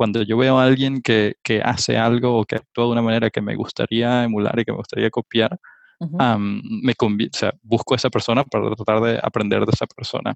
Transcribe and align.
cuando 0.00 0.22
yo 0.22 0.38
veo 0.38 0.58
a 0.58 0.64
alguien 0.64 1.02
que, 1.02 1.34
que, 1.42 1.60
hace 1.60 1.98
algo 1.98 2.38
o 2.38 2.46
que 2.46 2.56
actúa 2.56 2.86
de 2.86 2.92
una 2.92 3.02
manera 3.02 3.28
que 3.28 3.42
me 3.42 3.54
gustaría 3.54 4.24
emular 4.24 4.58
y 4.58 4.64
que 4.64 4.72
me 4.72 4.78
gustaría 4.78 5.10
copiar, 5.10 5.58
me 6.38 6.94
o 6.98 7.36
sea, 7.36 7.52
busco 7.60 7.92
a 7.92 7.96
esa 7.98 8.08
persona 8.08 8.42
para 8.44 8.74
tratar 8.74 9.02
de 9.02 9.20
aprender 9.22 9.60
de 9.66 9.72
esa 9.74 9.84
persona. 9.84 10.34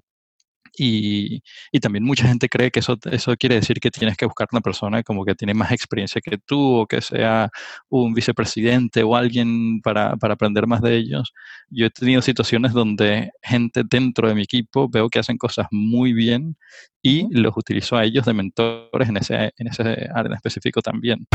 Y, 0.77 1.41
y, 1.71 1.79
también 1.79 2.03
mucha 2.03 2.27
gente 2.27 2.49
cree 2.49 2.71
que 2.71 2.79
eso, 2.79 2.97
eso 3.11 3.35
quiere 3.37 3.55
decir 3.55 3.79
que 3.79 3.91
tienes 3.91 4.17
que 4.17 4.25
buscar 4.25 4.47
una 4.51 4.61
persona 4.61 5.03
como 5.03 5.23
que 5.23 5.35
tiene 5.35 5.53
más 5.53 5.71
experiencia 5.71 6.21
que 6.21 6.37
tú 6.37 6.81
o 6.81 6.87
que 6.87 7.01
sea 7.01 7.49
un 7.89 8.13
vicepresidente 8.13 9.03
o 9.03 9.15
alguien 9.15 9.81
para, 9.81 10.15
para 10.17 10.33
aprender 10.33 10.67
más 10.67 10.81
de 10.81 10.97
ellos. 10.97 11.33
Yo 11.69 11.85
he 11.85 11.89
tenido 11.89 12.21
situaciones 12.21 12.73
donde 12.73 13.31
gente 13.41 13.83
dentro 13.89 14.27
de 14.27 14.35
mi 14.35 14.43
equipo 14.43 14.89
veo 14.89 15.09
que 15.09 15.19
hacen 15.19 15.37
cosas 15.37 15.67
muy 15.71 16.13
bien 16.13 16.57
y 17.01 17.27
los 17.31 17.55
utilizo 17.55 17.97
a 17.97 18.03
ellos 18.03 18.25
de 18.25 18.33
mentores 18.33 19.09
en 19.09 19.17
ese, 19.17 19.53
en 19.57 19.67
ese 19.67 19.83
área 19.83 20.25
en 20.25 20.33
específico 20.33 20.81
también. 20.81 21.27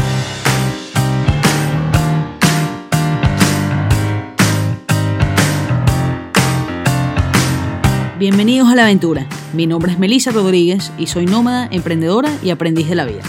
Bienvenidos 8.20 8.68
a 8.68 8.74
la 8.74 8.82
aventura. 8.82 9.26
Mi 9.54 9.66
nombre 9.66 9.92
es 9.92 9.98
Melissa 9.98 10.30
Rodríguez 10.30 10.92
y 10.98 11.06
soy 11.06 11.24
nómada, 11.24 11.66
emprendedora 11.72 12.28
y 12.42 12.50
aprendiz 12.50 12.86
de 12.86 12.94
la 12.94 13.06
vida. 13.06 13.22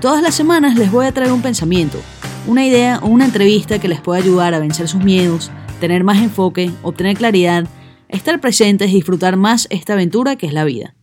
Todas 0.00 0.22
las 0.22 0.34
semanas 0.34 0.78
les 0.78 0.90
voy 0.90 1.04
a 1.04 1.12
traer 1.12 1.30
un 1.30 1.42
pensamiento, 1.42 2.00
una 2.46 2.64
idea 2.64 3.00
o 3.02 3.08
una 3.08 3.26
entrevista 3.26 3.78
que 3.78 3.86
les 3.86 4.00
pueda 4.00 4.22
ayudar 4.22 4.54
a 4.54 4.60
vencer 4.60 4.88
sus 4.88 5.04
miedos, 5.04 5.50
tener 5.78 6.04
más 6.04 6.22
enfoque, 6.22 6.70
obtener 6.82 7.18
claridad, 7.18 7.66
estar 8.08 8.40
presentes 8.40 8.88
y 8.88 8.94
disfrutar 8.94 9.36
más 9.36 9.66
esta 9.68 9.92
aventura 9.92 10.36
que 10.36 10.46
es 10.46 10.54
la 10.54 10.64
vida. 10.64 10.94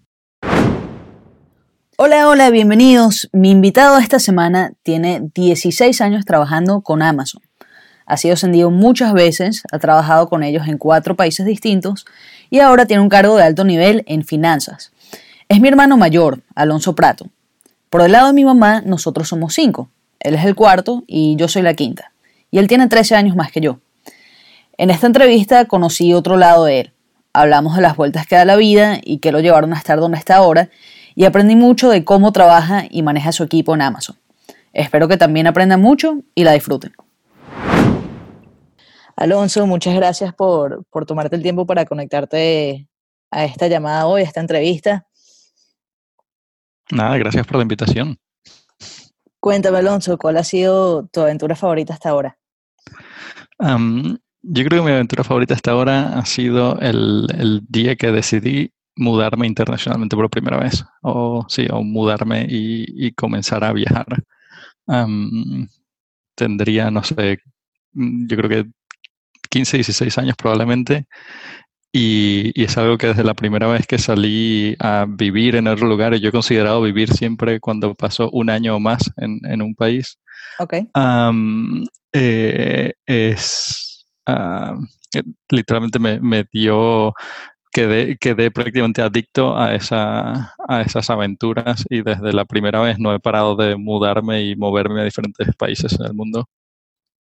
Hola, 1.98 2.28
hola, 2.28 2.50
bienvenidos. 2.50 3.30
Mi 3.34 3.52
invitado 3.52 4.00
esta 4.00 4.18
semana 4.18 4.74
tiene 4.82 5.30
16 5.36 6.02
años 6.02 6.26
trabajando 6.26 6.82
con 6.82 7.04
Amazon. 7.04 7.44
Ha 8.08 8.18
sido 8.18 8.34
ascendido 8.34 8.72
muchas 8.72 9.14
veces, 9.14 9.62
ha 9.72 9.78
trabajado 9.78 10.28
con 10.28 10.44
ellos 10.44 10.68
en 10.68 10.80
cuatro 10.80 11.16
países 11.16 11.46
distintos 11.46 12.06
y 12.52 12.60
ahora 12.60 12.86
tiene 12.86 13.02
un 13.02 13.10
cargo 13.10 13.38
de 13.38 13.44
alto 13.44 13.64
nivel 13.64 14.04
en 14.06 14.24
finanzas. 14.24 14.92
Es 15.50 15.60
mi 15.60 15.70
hermano 15.70 15.98
mayor, 15.98 16.42
Alonso 16.54 16.94
Prato. 16.94 17.28
Por 17.90 18.02
el 18.02 18.12
lado 18.12 18.28
de 18.28 18.34
mi 18.34 18.46
mamá, 18.46 18.82
nosotros 18.86 19.30
somos 19.30 19.54
cinco. 19.54 19.90
Él 20.20 20.36
es 20.36 20.46
el 20.46 20.54
cuarto 20.54 21.04
y 21.08 21.36
yo 21.38 21.48
soy 21.48 21.62
la 21.62 21.74
quinta. 21.74 22.12
Y 22.52 22.60
él 22.60 22.68
tiene 22.68 22.88
13 22.88 23.16
años 23.16 23.36
más 23.36 23.52
que 23.52 23.62
yo. 23.62 23.80
En 24.78 24.92
esta 24.92 25.08
entrevista 25.08 25.66
conocí 25.66 26.14
otro 26.14 26.36
lado 26.38 26.66
de 26.66 26.82
él. 26.82 26.94
Hablamos 27.34 27.76
de 27.76 27.82
las 27.82 27.96
vueltas 27.96 28.28
que 28.28 28.36
da 28.36 28.44
la 28.44 28.58
vida 28.58 29.00
y 29.02 29.20
que 29.20 29.32
lo 29.32 29.40
llevaron 29.40 29.74
a 29.74 29.78
estar 29.78 30.00
donde 30.00 30.18
está 30.18 30.36
ahora 30.36 30.70
y 31.16 31.24
aprendí 31.24 31.56
mucho 31.56 31.90
de 31.90 32.04
cómo 32.04 32.34
trabaja 32.34 32.84
y 32.90 33.02
maneja 33.02 33.32
su 33.32 33.44
equipo 33.44 33.74
en 33.74 33.82
Amazon. 33.82 34.18
Espero 34.74 35.08
que 35.08 35.18
también 35.18 35.48
aprendan 35.48 35.82
mucho 35.82 36.18
y 36.36 36.44
la 36.44 36.52
disfruten. 36.52 36.94
Alonso, 39.22 39.68
muchas 39.68 39.94
gracias 39.94 40.34
por, 40.34 40.84
tomarte 41.06 41.36
el 41.36 41.44
tiempo 41.44 41.68
para 41.68 41.86
conectarte 41.86 42.88
a 43.30 43.46
esta 43.46 43.68
llamada 43.68 44.08
hoy, 44.08 44.22
a 44.22 44.26
esta 44.26 44.42
entrevista. 44.42 45.06
Nada, 46.90 47.20
gracias 47.20 47.46
por 47.46 47.58
la 47.58 47.62
invitación. 47.62 48.18
Cuéntame, 49.40 49.78
Alonso, 49.78 50.18
¿cuál 50.18 50.38
ha 50.38 50.44
sido 50.44 51.06
tu 51.10 51.22
aventura 51.22 51.56
favorita 51.56 51.94
hasta 51.94 52.10
ahora? 52.10 52.38
yo 53.60 54.66
creo 54.66 54.82
que 54.82 54.90
mi 54.90 54.92
aventura 54.92 55.24
favorita 55.24 55.54
hasta 55.54 55.70
ahora 55.70 56.18
ha 56.18 56.26
sido 56.26 56.80
el, 56.80 57.62
día 57.70 57.96
que 57.96 58.12
decidí 58.12 58.74
mudarme 58.96 59.46
internacionalmente 59.46 60.16
por 60.16 60.32
primera 60.32 60.58
vez, 60.58 60.84
o 61.04 61.46
sí, 61.48 61.68
o 61.72 61.84
mudarme 61.84 62.48
y, 62.50 63.12
comenzar 63.14 63.64
a 63.64 63.72
viajar. 63.72 64.08
tendría, 66.34 66.90
no 66.90 67.04
sé, 67.04 67.38
yo 67.94 68.36
creo 68.36 68.50
que 68.50 68.72
15, 69.52 69.78
16 69.78 70.18
años 70.18 70.36
probablemente. 70.38 71.06
Y, 71.94 72.64
es 72.64 72.78
algo 72.78 72.98
que 72.98 73.08
desde 73.08 73.24
la 73.24 73.34
primera 73.34 73.68
vez 73.68 73.86
que 73.86 73.98
salí 73.98 74.76
a 74.80 75.06
vivir 75.08 75.56
en 75.58 75.68
otro 75.68 75.88
lugar, 75.88 76.16
yo 76.16 76.30
he 76.30 76.32
considerado 76.32 76.82
vivir 76.82 77.12
siempre 77.14 77.60
cuando 77.60 77.94
paso 77.94 78.30
un 78.32 78.50
año 78.50 78.76
o 78.76 78.80
más 78.80 79.12
en, 79.18 79.62
un 79.62 79.76
país. 79.76 80.18
Ok. 80.58 80.76
Eh, 82.14 82.94
es 83.06 84.08
eh, 84.28 85.24
literalmente 85.50 86.00
me, 86.00 86.20
me, 86.20 86.46
dio, 86.52 87.14
quedé, 87.72 88.18
quedé 88.18 88.52
prácticamente 88.52 89.02
adicto 89.02 89.58
a, 89.58 89.76
esa, 89.76 90.54
a 90.68 90.82
esas 90.82 91.10
aventuras 91.10 91.86
y 91.90 92.02
desde 92.02 92.34
la 92.34 92.46
primera 92.46 92.80
vez 92.82 93.00
no 93.00 93.14
he 93.14 93.20
parado 93.20 93.56
de 93.56 93.76
mudarme 93.76 94.44
y 94.44 94.56
moverme 94.56 95.02
a 95.02 95.06
diferentes 95.06 95.54
países 95.56 96.00
en 96.00 96.06
el 96.06 96.14
mundo. 96.14 96.48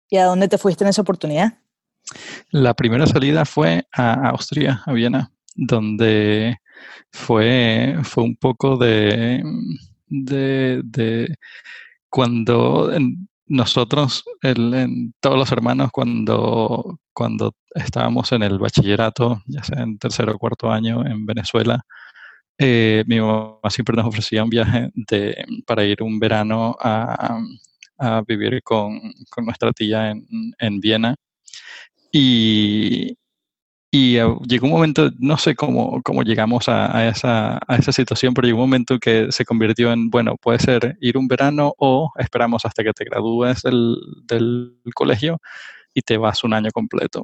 ¿Y 0.10 0.18
a 0.18 0.26
dónde 0.26 0.48
te 0.48 0.58
fuiste 0.58 0.84
en 0.84 0.90
esa 0.90 1.02
oportunidad? 1.02 1.60
La 2.52 2.74
primera 2.74 3.06
salida 3.06 3.46
fue 3.46 3.86
a 3.92 4.30
Austria, 4.30 4.82
a 4.86 4.94
Viena, 4.94 5.32
donde 5.56 6.58
fue, 7.12 7.98
fue 8.04 8.24
un 8.24 8.36
poco 8.36 8.78
de, 8.78 9.44
de, 10.08 11.36
cuando 12.10 12.92
nosotros, 13.48 14.24
todos 15.20 15.38
los 15.38 15.52
hermanos, 15.52 15.90
cuando, 15.92 17.00
cuando 17.14 17.56
estábamos 17.76 18.32
en 18.32 18.44
el 18.44 18.58
bachillerato, 18.60 19.42
ya 19.46 19.64
sea 19.64 19.84
en 19.84 19.98
tercero 19.98 20.34
o 20.34 20.40
cuarto 20.40 20.72
año 20.72 21.06
en 21.06 21.26
Venezuela, 21.26 21.84
eh, 22.58 23.04
mi 23.08 23.22
mamá 23.22 23.70
siempre 23.70 23.96
nos 23.96 24.06
ofrecía 24.08 24.44
un 24.44 24.50
viaje 24.50 24.90
de, 24.94 25.46
para 25.66 25.86
ir 25.86 26.04
un 26.04 26.20
verano 26.20 26.76
a, 26.80 27.40
vivir 28.26 28.62
con, 28.64 29.00
nuestra 29.44 29.74
tía 29.74 30.12
en, 30.12 30.26
en 30.58 30.80
Viena 30.80 31.16
y, 32.12 33.18
y 33.92 34.18
eh, 34.18 34.36
llegó 34.48 34.68
un 34.68 34.74
momento, 34.74 35.10
no 35.20 35.38
sé 35.38 35.56
cómo, 35.56 36.02
cómo 36.04 36.24
llegamos 36.24 36.70
a, 36.70 37.08
esa, 37.08 37.60
a 37.68 37.76
esa 37.76 37.92
situación, 37.92 38.34
pero 38.34 38.48
llegó 38.48 38.60
un 38.60 38.70
momento 38.70 39.00
que 39.00 39.32
se 39.32 39.46
convirtió 39.46 39.92
en, 39.92 40.10
bueno, 40.10 40.36
puede 40.38 40.60
ser 40.60 40.98
ir 41.02 41.18
un 41.18 41.28
verano 41.28 41.74
o 41.78 42.12
esperamos 42.18 42.66
hasta 42.66 42.84
que 42.84 42.94
te 42.94 43.06
gradúes 43.06 43.64
del, 43.64 43.98
del 44.26 44.74
colegio 44.94 45.42
y 45.94 46.02
te 46.02 46.18
vas 46.18 46.44
un 46.44 46.54
año 46.54 46.70
completo. 46.72 47.24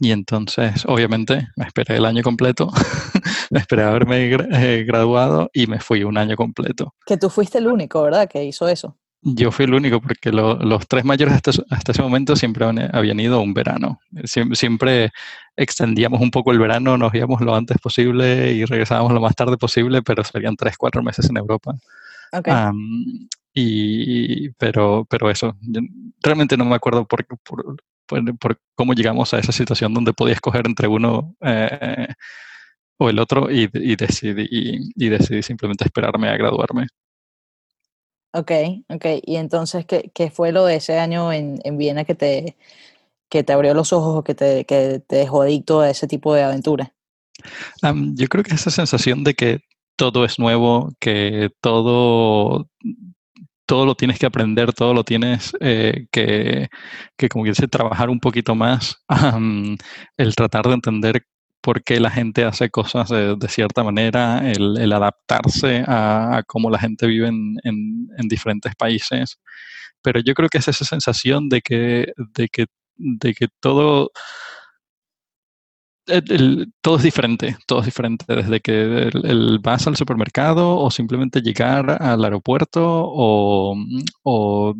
Y 0.00 0.10
entonces, 0.10 0.84
obviamente, 0.86 1.48
me 1.56 1.64
esperé 1.64 1.96
el 1.96 2.04
año 2.04 2.22
completo, 2.22 2.70
me 3.50 3.60
esperé 3.60 3.82
haberme 3.82 4.30
eh, 4.30 4.84
graduado 4.84 5.50
y 5.52 5.66
me 5.66 5.80
fui 5.80 6.04
un 6.04 6.18
año 6.18 6.36
completo. 6.36 6.94
Que 7.06 7.16
tú 7.16 7.30
fuiste 7.30 7.58
el 7.58 7.66
único, 7.66 8.02
¿verdad? 8.02 8.28
Que 8.28 8.44
hizo 8.44 8.68
eso. 8.68 8.98
Yo 9.28 9.50
fui 9.50 9.64
el 9.64 9.74
único 9.74 10.00
porque 10.00 10.30
los 10.30 10.86
tres 10.86 11.04
mayores 11.04 11.34
hasta, 11.34 11.90
ese 11.90 12.02
momento 12.02 12.36
siempre 12.36 12.64
habían 12.92 13.18
ido 13.18 13.40
un 13.40 13.54
verano. 13.54 13.98
Siempre, 14.24 15.10
extendíamos 15.56 16.20
un 16.20 16.30
poco 16.30 16.52
el 16.52 16.60
verano, 16.60 16.96
nos 16.96 17.12
íbamos 17.12 17.40
lo 17.40 17.56
antes 17.56 17.76
posible 17.78 18.52
y 18.52 18.64
regresábamos 18.64 19.12
lo 19.12 19.20
más 19.20 19.34
tarde 19.34 19.56
posible, 19.56 20.00
pero 20.02 20.22
serían 20.22 20.54
tres, 20.54 20.76
cuatro 20.78 21.02
meses 21.02 21.28
en 21.28 21.38
Europa. 21.38 21.74
y, 23.52 24.50
pero, 24.50 25.04
pero 25.10 25.28
eso, 25.28 25.56
realmente 26.22 26.56
no 26.56 26.64
me 26.64 26.76
acuerdo 26.76 27.04
por, 27.04 27.26
por, 28.06 28.60
cómo 28.76 28.92
llegamos 28.92 29.34
a 29.34 29.40
esa 29.40 29.50
situación 29.50 29.92
donde 29.92 30.12
podía 30.12 30.34
escoger 30.34 30.66
entre 30.66 30.86
uno 30.86 31.34
eh, 31.40 32.06
o 32.96 33.10
el 33.10 33.18
otro 33.18 33.50
y, 33.50 33.66
decidí, 33.96 34.46
y 34.94 35.08
decidí 35.08 35.42
simplemente 35.42 35.84
esperarme 35.84 36.28
a 36.28 36.36
graduarme. 36.36 36.86
Ok, 38.32 38.50
ok. 38.88 39.06
Y 39.22 39.36
entonces, 39.36 39.86
¿qué, 39.86 40.10
qué 40.14 40.30
fue 40.30 40.52
lo 40.52 40.64
de 40.66 40.76
ese 40.76 40.98
año 40.98 41.32
en, 41.32 41.58
en 41.64 41.78
Viena 41.78 42.04
que 42.04 42.14
te, 42.14 42.56
que 43.28 43.44
te 43.44 43.52
abrió 43.52 43.74
los 43.74 43.92
ojos 43.92 44.16
o 44.16 44.24
que 44.24 44.34
te, 44.34 44.64
que 44.64 45.00
te 45.06 45.16
dejó 45.16 45.42
adicto 45.42 45.80
a 45.80 45.90
ese 45.90 46.06
tipo 46.06 46.34
de 46.34 46.42
aventura? 46.42 46.92
yo 48.14 48.28
creo 48.28 48.42
que 48.42 48.54
esa 48.54 48.70
sensación 48.70 49.22
de 49.22 49.34
que 49.34 49.60
todo 49.96 50.24
es 50.24 50.38
nuevo, 50.38 50.92
que 51.00 51.50
todo, 51.60 52.68
todo 53.66 53.86
lo 53.86 53.94
tienes 53.94 54.18
que 54.18 54.26
aprender, 54.26 54.72
todo 54.72 54.94
lo 54.94 55.04
tienes 55.04 55.52
eh, 55.60 56.06
que, 56.10 56.68
que, 57.16 57.28
como 57.28 57.44
quieres 57.44 57.62
trabajar 57.70 58.10
un 58.10 58.20
poquito 58.20 58.54
más, 58.54 59.02
el 60.16 60.34
tratar 60.34 60.66
de 60.66 60.74
entender 60.74 61.26
por 61.66 61.82
qué 61.82 61.98
la 61.98 62.12
gente 62.12 62.44
hace 62.44 62.70
cosas 62.70 63.08
de, 63.08 63.36
cierta 63.48 63.82
manera, 63.82 64.40
el, 64.52 64.92
adaptarse 64.92 65.82
a, 65.88 66.44
cómo 66.46 66.70
la 66.70 66.78
gente 66.78 67.08
vive 67.08 67.26
en, 67.26 68.28
diferentes 68.28 68.72
países. 68.76 69.40
Pero 70.00 70.20
yo 70.20 70.34
creo 70.34 70.48
que 70.48 70.58
es 70.58 70.68
esa 70.68 70.84
sensación 70.84 71.48
de 71.48 71.62
que, 71.62 72.12
de 72.34 72.48
que, 72.48 72.66
de 72.94 73.34
que 73.34 73.48
todo, 73.58 74.12
todo 76.82 76.96
es 76.98 77.02
diferente, 77.02 77.56
todo 77.66 77.80
es 77.80 77.86
diferente, 77.86 78.24
desde 78.28 78.60
que 78.60 79.10
el, 79.12 79.58
vas 79.60 79.88
al 79.88 79.96
supermercado 79.96 80.78
o 80.78 80.88
simplemente 80.92 81.40
llegar 81.40 82.00
al 82.00 82.24
aeropuerto 82.24 82.80
o, 82.86 83.74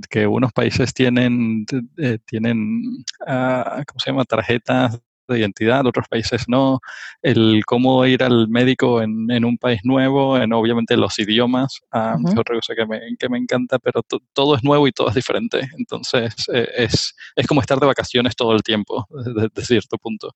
que 0.08 0.24
unos 0.28 0.52
países 0.52 0.94
tienen, 0.94 1.66
eh, 1.96 2.18
tienen 2.24 3.04
ah, 3.26 3.82
¿cómo 3.88 3.98
se 3.98 4.10
llama?, 4.12 4.24
tarjetas 4.24 5.00
de 5.34 5.40
identidad, 5.40 5.86
otros 5.86 6.08
países 6.08 6.44
no, 6.48 6.80
el 7.22 7.62
cómo 7.66 8.04
ir 8.06 8.22
al 8.22 8.48
médico 8.48 9.02
en, 9.02 9.30
en 9.30 9.44
un 9.44 9.58
país 9.58 9.80
nuevo, 9.84 10.38
en 10.38 10.52
obviamente 10.52 10.96
los 10.96 11.18
idiomas, 11.18 11.80
ah, 11.92 12.16
es 12.24 12.38
otra 12.38 12.54
cosa 12.54 12.74
que 12.74 12.86
me, 12.86 13.00
que 13.18 13.28
me 13.28 13.38
encanta, 13.38 13.78
pero 13.78 14.02
todo 14.32 14.56
es 14.56 14.64
nuevo 14.64 14.86
y 14.86 14.92
todo 14.92 15.08
es 15.08 15.14
diferente. 15.14 15.68
Entonces 15.78 16.34
eh, 16.52 16.68
es, 16.76 17.14
es 17.34 17.46
como 17.46 17.60
estar 17.60 17.78
de 17.78 17.86
vacaciones 17.86 18.36
todo 18.36 18.52
el 18.52 18.62
tiempo, 18.62 19.06
desde 19.10 19.64
cierto 19.64 19.96
punto. 19.98 20.34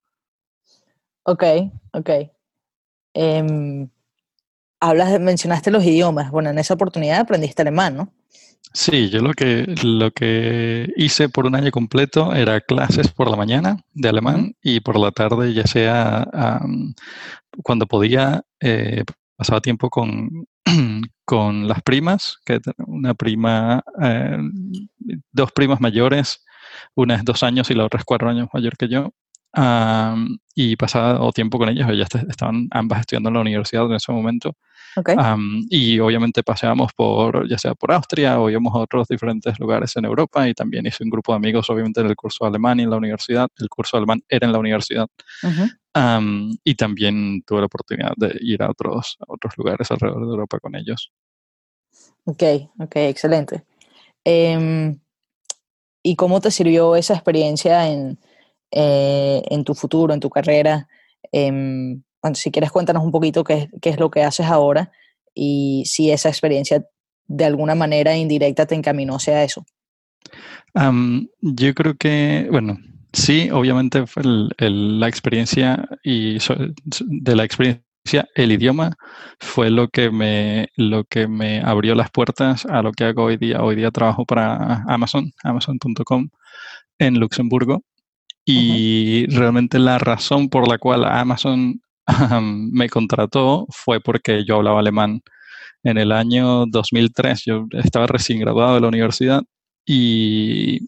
Ok, 1.24 1.44
ok. 1.92 2.10
Em, 3.14 3.88
hablas, 4.80 5.20
mencionaste 5.20 5.70
los 5.70 5.84
idiomas. 5.84 6.30
Bueno, 6.30 6.50
en 6.50 6.58
esa 6.58 6.74
oportunidad 6.74 7.20
aprendiste 7.20 7.62
alemán, 7.62 7.96
¿no? 7.96 8.12
Sí, 8.72 9.10
yo 9.10 9.20
lo 9.20 9.32
que, 9.32 9.74
lo 9.82 10.12
que 10.12 10.92
hice 10.96 11.28
por 11.28 11.46
un 11.46 11.56
año 11.56 11.72
completo 11.72 12.32
era 12.34 12.60
clases 12.60 13.10
por 13.12 13.28
la 13.28 13.36
mañana 13.36 13.78
de 13.94 14.08
alemán 14.08 14.54
y 14.62 14.78
por 14.80 14.98
la 14.98 15.10
tarde, 15.10 15.52
ya 15.52 15.66
sea 15.66 16.28
cuando 17.64 17.86
podía, 17.86 18.42
eh, 18.60 19.04
pasaba 19.36 19.60
tiempo 19.60 19.90
con, 19.90 20.46
con 21.24 21.66
las 21.68 21.82
primas, 21.82 22.38
que 22.44 22.60
una 22.86 23.14
prima, 23.14 23.82
eh, 24.02 24.38
dos 25.32 25.52
primas 25.52 25.80
mayores, 25.80 26.44
una 26.94 27.16
es 27.16 27.24
dos 27.24 27.42
años 27.42 27.70
y 27.70 27.74
la 27.74 27.84
otra 27.84 27.98
es 27.98 28.04
cuatro 28.04 28.30
años 28.30 28.48
mayor 28.52 28.76
que 28.76 28.88
yo. 28.88 29.12
y 30.54 30.76
pasaba 30.76 31.30
tiempo 31.32 31.58
con 31.58 31.68
ellas, 31.70 31.90
ellas 31.90 32.08
estaban 32.28 32.68
ambas 32.70 33.00
estudiando 33.00 33.30
en 33.30 33.34
la 33.34 33.40
universidad 33.40 33.86
en 33.86 33.94
ese 33.94 34.12
momento 34.12 34.56
y 35.68 35.98
obviamente 36.00 36.42
paseamos 36.42 36.92
por, 36.92 37.48
ya 37.48 37.58
sea 37.58 37.74
por 37.74 37.92
Austria 37.92 38.40
o 38.40 38.50
íbamos 38.50 38.74
a 38.74 38.78
otros 38.78 39.08
diferentes 39.08 39.58
lugares 39.58 39.96
en 39.96 40.04
Europa 40.04 40.48
y 40.48 40.54
también 40.54 40.86
hice 40.86 41.04
un 41.04 41.10
grupo 41.10 41.32
de 41.32 41.36
amigos, 41.36 41.68
obviamente, 41.70 42.00
en 42.00 42.06
el 42.06 42.16
curso 42.16 42.44
alemán 42.44 42.80
y 42.80 42.84
en 42.84 42.90
la 42.90 42.96
universidad. 42.96 43.48
El 43.58 43.68
curso 43.68 43.96
alemán 43.96 44.22
era 44.28 44.46
en 44.46 44.52
la 44.52 44.58
universidad. 44.58 45.08
y 46.64 46.74
también 46.74 47.42
tuve 47.46 47.60
la 47.60 47.66
oportunidad 47.66 48.12
de 48.16 48.36
ir 48.40 48.62
a 48.62 48.70
otros, 48.70 49.16
a 49.20 49.24
otros 49.28 49.54
lugares 49.56 49.90
alrededor 49.90 50.24
de 50.26 50.30
Europa 50.30 50.58
con 50.60 50.74
ellos. 50.76 51.12
Ok, 52.24 52.42
ok, 52.78 52.96
excelente. 52.96 53.64
Em, 54.24 54.98
¿Y 56.02 56.16
cómo 56.16 56.40
te 56.40 56.50
sirvió 56.50 56.96
esa 56.96 57.14
experiencia 57.14 57.88
en, 57.88 58.18
eh, 58.70 59.42
en 59.50 59.64
tu 59.64 59.74
futuro, 59.74 60.14
en 60.14 60.20
tu 60.20 60.30
carrera? 60.30 60.88
Si 62.34 62.50
quieres 62.50 62.70
cuéntanos 62.70 63.02
un 63.02 63.12
poquito 63.12 63.44
qué, 63.44 63.70
qué, 63.80 63.90
es 63.90 63.98
lo 63.98 64.10
que 64.10 64.22
haces 64.22 64.46
ahora 64.46 64.92
y 65.34 65.84
si 65.86 66.10
esa 66.10 66.28
experiencia 66.28 66.84
de 67.26 67.44
alguna 67.44 67.74
manera 67.74 68.16
indirecta 68.16 68.66
te 68.66 68.74
encaminó 68.74 69.14
hacia 69.14 69.44
eso. 69.44 69.64
yo 70.74 71.74
creo 71.74 71.94
que, 71.96 72.48
bueno, 72.50 72.78
sí, 73.12 73.50
obviamente 73.50 74.06
fue 74.06 74.22
la 74.58 75.08
experiencia 75.08 75.88
y 76.02 76.38
de 77.06 77.36
la 77.36 77.44
experiencia 77.44 77.84
el 78.34 78.50
idioma 78.50 78.96
fue 79.38 79.70
lo 79.70 79.88
que 79.88 80.10
me 80.10 80.68
lo 80.76 81.04
que 81.04 81.28
me 81.28 81.60
abrió 81.60 81.94
las 81.94 82.10
puertas 82.10 82.66
a 82.66 82.82
lo 82.82 82.92
que 82.92 83.04
hago 83.04 83.24
hoy 83.24 83.36
día. 83.36 83.62
Hoy 83.62 83.76
día 83.76 83.90
trabajo 83.90 84.24
para 84.24 84.82
Amazon, 84.88 85.32
amazon.com 85.44 86.30
en 86.98 87.20
Luxemburgo 87.20 87.84
y 88.44 89.26
realmente 89.26 89.78
la 89.78 89.98
razón 89.98 90.48
por 90.48 90.66
la 90.66 90.78
cual 90.78 91.04
Amazon 91.04 91.80
me 92.42 92.88
contrató 92.88 93.66
fue 93.70 94.00
porque 94.00 94.44
yo 94.44 94.56
hablaba 94.56 94.80
alemán. 94.80 95.22
En 95.82 95.98
el 95.98 96.12
año 96.12 96.66
2003 96.66 97.44
yo 97.46 97.66
estaba 97.72 98.06
recién 98.06 98.40
graduado 98.40 98.74
de 98.74 98.80
la 98.82 98.88
universidad 98.88 99.42
y, 99.86 100.86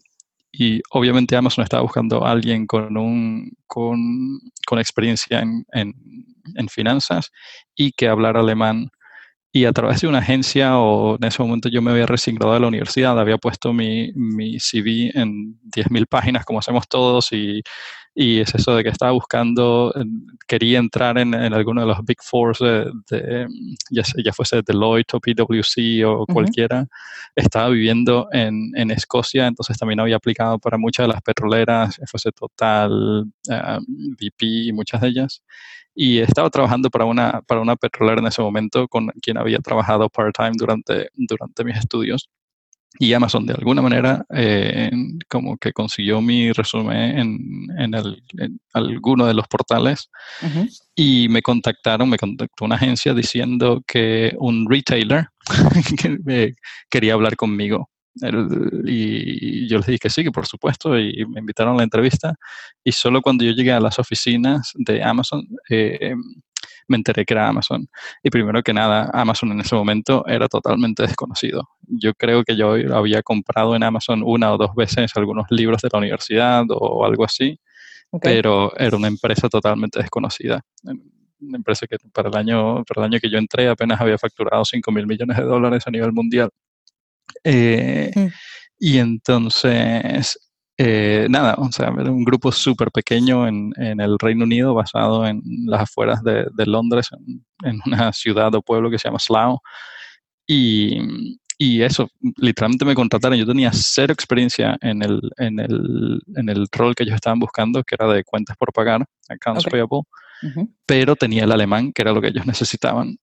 y 0.51 0.81
obviamente 0.91 1.35
Amazon 1.35 1.63
estaba 1.63 1.81
buscando 1.81 2.25
a 2.25 2.31
alguien 2.31 2.67
con, 2.67 2.95
un, 2.97 3.51
con, 3.65 4.39
con 4.67 4.79
experiencia 4.79 5.39
en, 5.39 5.65
en, 5.71 6.69
finanzas 6.69 7.31
y 7.75 7.91
que 7.91 8.07
hablara 8.07 8.41
alemán. 8.41 8.89
Y 9.51 9.65
a 9.65 9.71
través 9.73 10.01
de 10.01 10.07
una 10.07 10.19
agencia, 10.19 10.79
o 10.79 11.15
en 11.15 11.25
ese 11.25 11.41
momento 11.43 11.69
yo 11.69 11.81
me 11.81 11.91
había 11.91 12.07
recién 12.07 12.35
graduado 12.35 12.55
de 12.55 12.61
la 12.61 12.67
universidad, 12.67 13.19
había 13.19 13.37
puesto 13.37 13.73
mi, 13.73 14.11
mi 14.13 14.59
CV 14.59 15.11
en 15.13 15.59
10.000 15.63 16.07
páginas, 16.07 16.45
como 16.45 16.59
hacemos 16.59 16.87
todos, 16.87 17.31
y 17.33 17.61
y 18.15 18.39
es 18.39 18.53
eso 18.53 18.75
de 18.75 18.83
que 18.83 18.89
estaba 18.89 19.11
buscando, 19.11 19.93
quería 20.47 20.77
entrar 20.77 21.17
en, 21.17 21.33
alguno 21.33 21.81
de 21.81 21.87
los 21.87 21.97
Big 22.05 22.21
Four, 22.21 22.55
de, 23.09 23.47
ya, 23.89 24.03
ya, 24.23 24.33
fuese 24.33 24.61
Deloitte 24.61 25.15
o 25.15 25.19
PwC 25.19 26.05
o 26.05 26.25
cualquiera. 26.27 26.87
Estaba 27.35 27.69
viviendo 27.69 28.27
en, 28.31 28.71
en, 28.75 28.91
Escocia, 28.91 29.47
entonces 29.47 29.77
también 29.77 29.99
había 29.99 30.17
aplicado 30.17 30.59
para 30.59 30.77
muchas 30.77 31.07
de 31.07 31.13
las 31.13 31.23
petroleras, 31.23 31.99
fuese 32.05 32.31
Total, 32.31 33.25
BP 33.47 34.43
y 34.43 34.73
muchas 34.73 35.01
de 35.01 35.07
ellas. 35.07 35.43
Y 35.95 36.19
estaba 36.19 36.49
trabajando 36.51 36.89
para 36.89 37.05
una, 37.05 37.41
para 37.47 37.61
una 37.61 37.75
petrolera 37.75 38.21
en 38.21 38.27
ese 38.27 38.41
momento 38.41 38.87
con 38.87 39.07
quien 39.21 39.37
había 39.37 39.59
trabajado 39.59 40.09
part-time 40.09 40.53
durante, 40.55 41.09
durante 41.15 41.63
mis 41.63 41.77
estudios 41.77 42.29
y 42.99 43.13
Amazon 43.13 43.45
de 43.45 43.53
alguna 43.53 43.81
manera 43.81 44.25
eh, 44.33 44.91
como 45.27 45.57
que 45.57 45.73
consiguió 45.73 46.21
mi 46.21 46.51
resumen 46.51 47.17
en, 47.17 47.67
en, 47.77 47.93
el, 47.93 48.23
alguno 48.73 49.25
de 49.25 49.33
los 49.33 49.47
portales 49.47 50.09
y 50.95 51.27
me 51.29 51.41
contactaron, 51.41 52.09
me 52.09 52.17
contactó 52.17 52.65
una 52.65 52.75
agencia 52.75 53.13
diciendo 53.13 53.83
que 53.87 54.35
un 54.39 54.69
retailer 54.69 55.27
quería 56.89 57.13
hablar 57.13 57.35
conmigo. 57.35 57.89
y 58.85 59.67
yo 59.67 59.77
les 59.77 59.87
dije 59.87 59.99
que 59.99 60.09
sí, 60.09 60.23
que 60.23 60.31
por 60.31 60.45
supuesto, 60.45 60.97
y 60.99 61.25
me 61.25 61.39
invitaron 61.39 61.73
a 61.73 61.77
la 61.77 61.83
entrevista. 61.83 62.35
Y 62.83 62.91
solo 62.91 63.21
cuando 63.21 63.43
yo 63.43 63.53
llegué 63.53 63.71
a 63.71 63.79
las 63.79 63.97
oficinas 63.97 64.71
de 64.75 65.03
Amazon, 65.03 65.47
eh, 65.69 66.13
me 66.87 66.97
enteré 66.97 67.25
que 67.25 67.33
era 67.33 67.47
Amazon. 67.47 67.87
Y 68.21 68.29
primero 68.29 68.61
que 68.61 68.73
nada, 68.73 69.09
Amazon 69.13 69.51
en 69.51 69.61
ese 69.61 69.75
momento 69.75 70.25
era 70.27 70.47
totalmente 70.47 71.03
desconocido. 71.03 71.67
Yo 71.87 72.13
creo 72.13 72.43
que 72.43 72.55
yo 72.55 72.73
había 72.95 73.21
comprado 73.21 73.75
en 73.75 73.83
Amazon 73.83 74.21
una 74.23 74.53
o 74.53 74.57
dos 74.57 74.75
veces 74.75 75.11
algunos 75.15 75.45
libros 75.49 75.81
de 75.81 75.89
la 75.91 75.99
universidad 75.99 76.65
o 76.69 77.05
algo 77.05 77.23
así, 77.23 77.59
pero 78.21 78.75
era 78.77 78.95
una 78.95 79.07
empresa 79.07 79.49
totalmente 79.49 79.99
desconocida. 79.99 80.61
Una 80.83 81.57
empresa 81.57 81.87
que 81.87 81.97
para 82.13 82.29
el 82.29 82.35
año, 82.35 82.83
para 82.85 83.01
el 83.01 83.13
año 83.13 83.19
que 83.19 83.29
yo 83.29 83.37
entré 83.37 83.67
apenas 83.67 83.99
había 83.99 84.17
facturado 84.17 84.63
5 84.63 84.91
mil 84.91 85.07
millones 85.07 85.37
de 85.37 85.43
dólares 85.43 85.83
a 85.85 85.91
nivel 85.91 86.13
mundial. 86.13 86.49
Eh, 87.43 88.11
y 88.79 88.97
entonces 88.97 90.37
eh, 90.77 91.27
nada, 91.29 91.55
o 91.59 91.71
sea, 91.71 91.93
era 91.99 92.09
un 92.11 92.23
grupo 92.23 92.51
súper 92.51 92.89
pequeño 92.91 93.47
en, 93.47 93.71
en, 93.77 94.01
el 94.01 94.17
Reino 94.17 94.43
Unido, 94.43 94.73
basado 94.73 95.25
en 95.27 95.41
las 95.67 95.81
afueras 95.81 96.23
de, 96.23 96.47
de 96.51 96.65
Londres, 96.65 97.09
en, 97.63 97.79
una 97.85 98.11
ciudad 98.11 98.53
o 98.55 98.61
pueblo 98.61 98.89
que 98.89 98.97
se 98.97 99.07
llama 99.07 99.19
Slough. 99.19 99.59
Y, 100.47 100.99
y, 101.63 101.81
eso, 101.81 102.09
literalmente 102.37 102.85
me 102.85 102.95
contrataron. 102.95 103.37
Yo 103.37 103.45
tenía 103.45 103.71
cero 103.73 104.11
experiencia 104.13 104.77
en 104.81 105.01
el, 105.01 105.21
en, 105.37 105.59
el, 105.59 106.21
en 106.35 106.49
el 106.49 106.67
rol 106.71 106.93
que 106.93 107.03
ellos 107.03 107.15
estaban 107.15 107.39
buscando, 107.39 107.83
que 107.83 107.95
era 107.95 108.11
de 108.11 108.23
cuentas 108.23 108.57
por 108.57 108.73
pagar, 108.73 109.05
accounts 109.29 109.65
payable, 109.65 110.01
pero 110.85 111.15
tenía 111.15 111.45
el 111.45 111.51
alemán, 111.51 111.93
que 111.93 112.01
era 112.01 112.11
lo 112.11 112.21
que 112.21 112.27
ellos 112.27 112.45
necesitaban. 112.45 113.17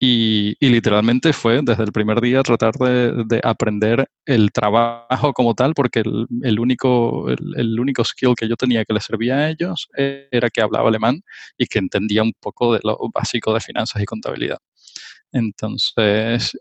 Y, 0.00 0.54
literalmente 0.60 1.32
fue 1.32 1.60
desde 1.62 1.82
el 1.82 1.90
primer 1.90 2.20
día 2.20 2.42
tratar 2.42 2.74
de, 2.74 3.40
aprender 3.42 4.08
el 4.26 4.52
trabajo 4.52 5.32
como 5.32 5.54
tal, 5.54 5.74
porque 5.74 6.00
el, 6.42 6.60
único, 6.60 7.28
el, 7.30 7.80
único 7.80 8.04
skill 8.04 8.34
que 8.36 8.48
yo 8.48 8.56
tenía 8.56 8.84
que 8.84 8.92
les 8.92 9.04
servía 9.04 9.36
a 9.36 9.50
ellos 9.50 9.88
era 9.96 10.50
que 10.50 10.60
hablaba 10.60 10.88
alemán 10.88 11.22
y 11.56 11.66
que 11.66 11.78
entendía 11.78 12.22
un 12.22 12.32
poco 12.38 12.74
de 12.74 12.80
lo 12.84 12.98
básico 13.12 13.52
de 13.54 13.60
finanzas 13.60 14.00
y 14.02 14.04
contabilidad. 14.04 14.58
Entonces, 15.32 16.56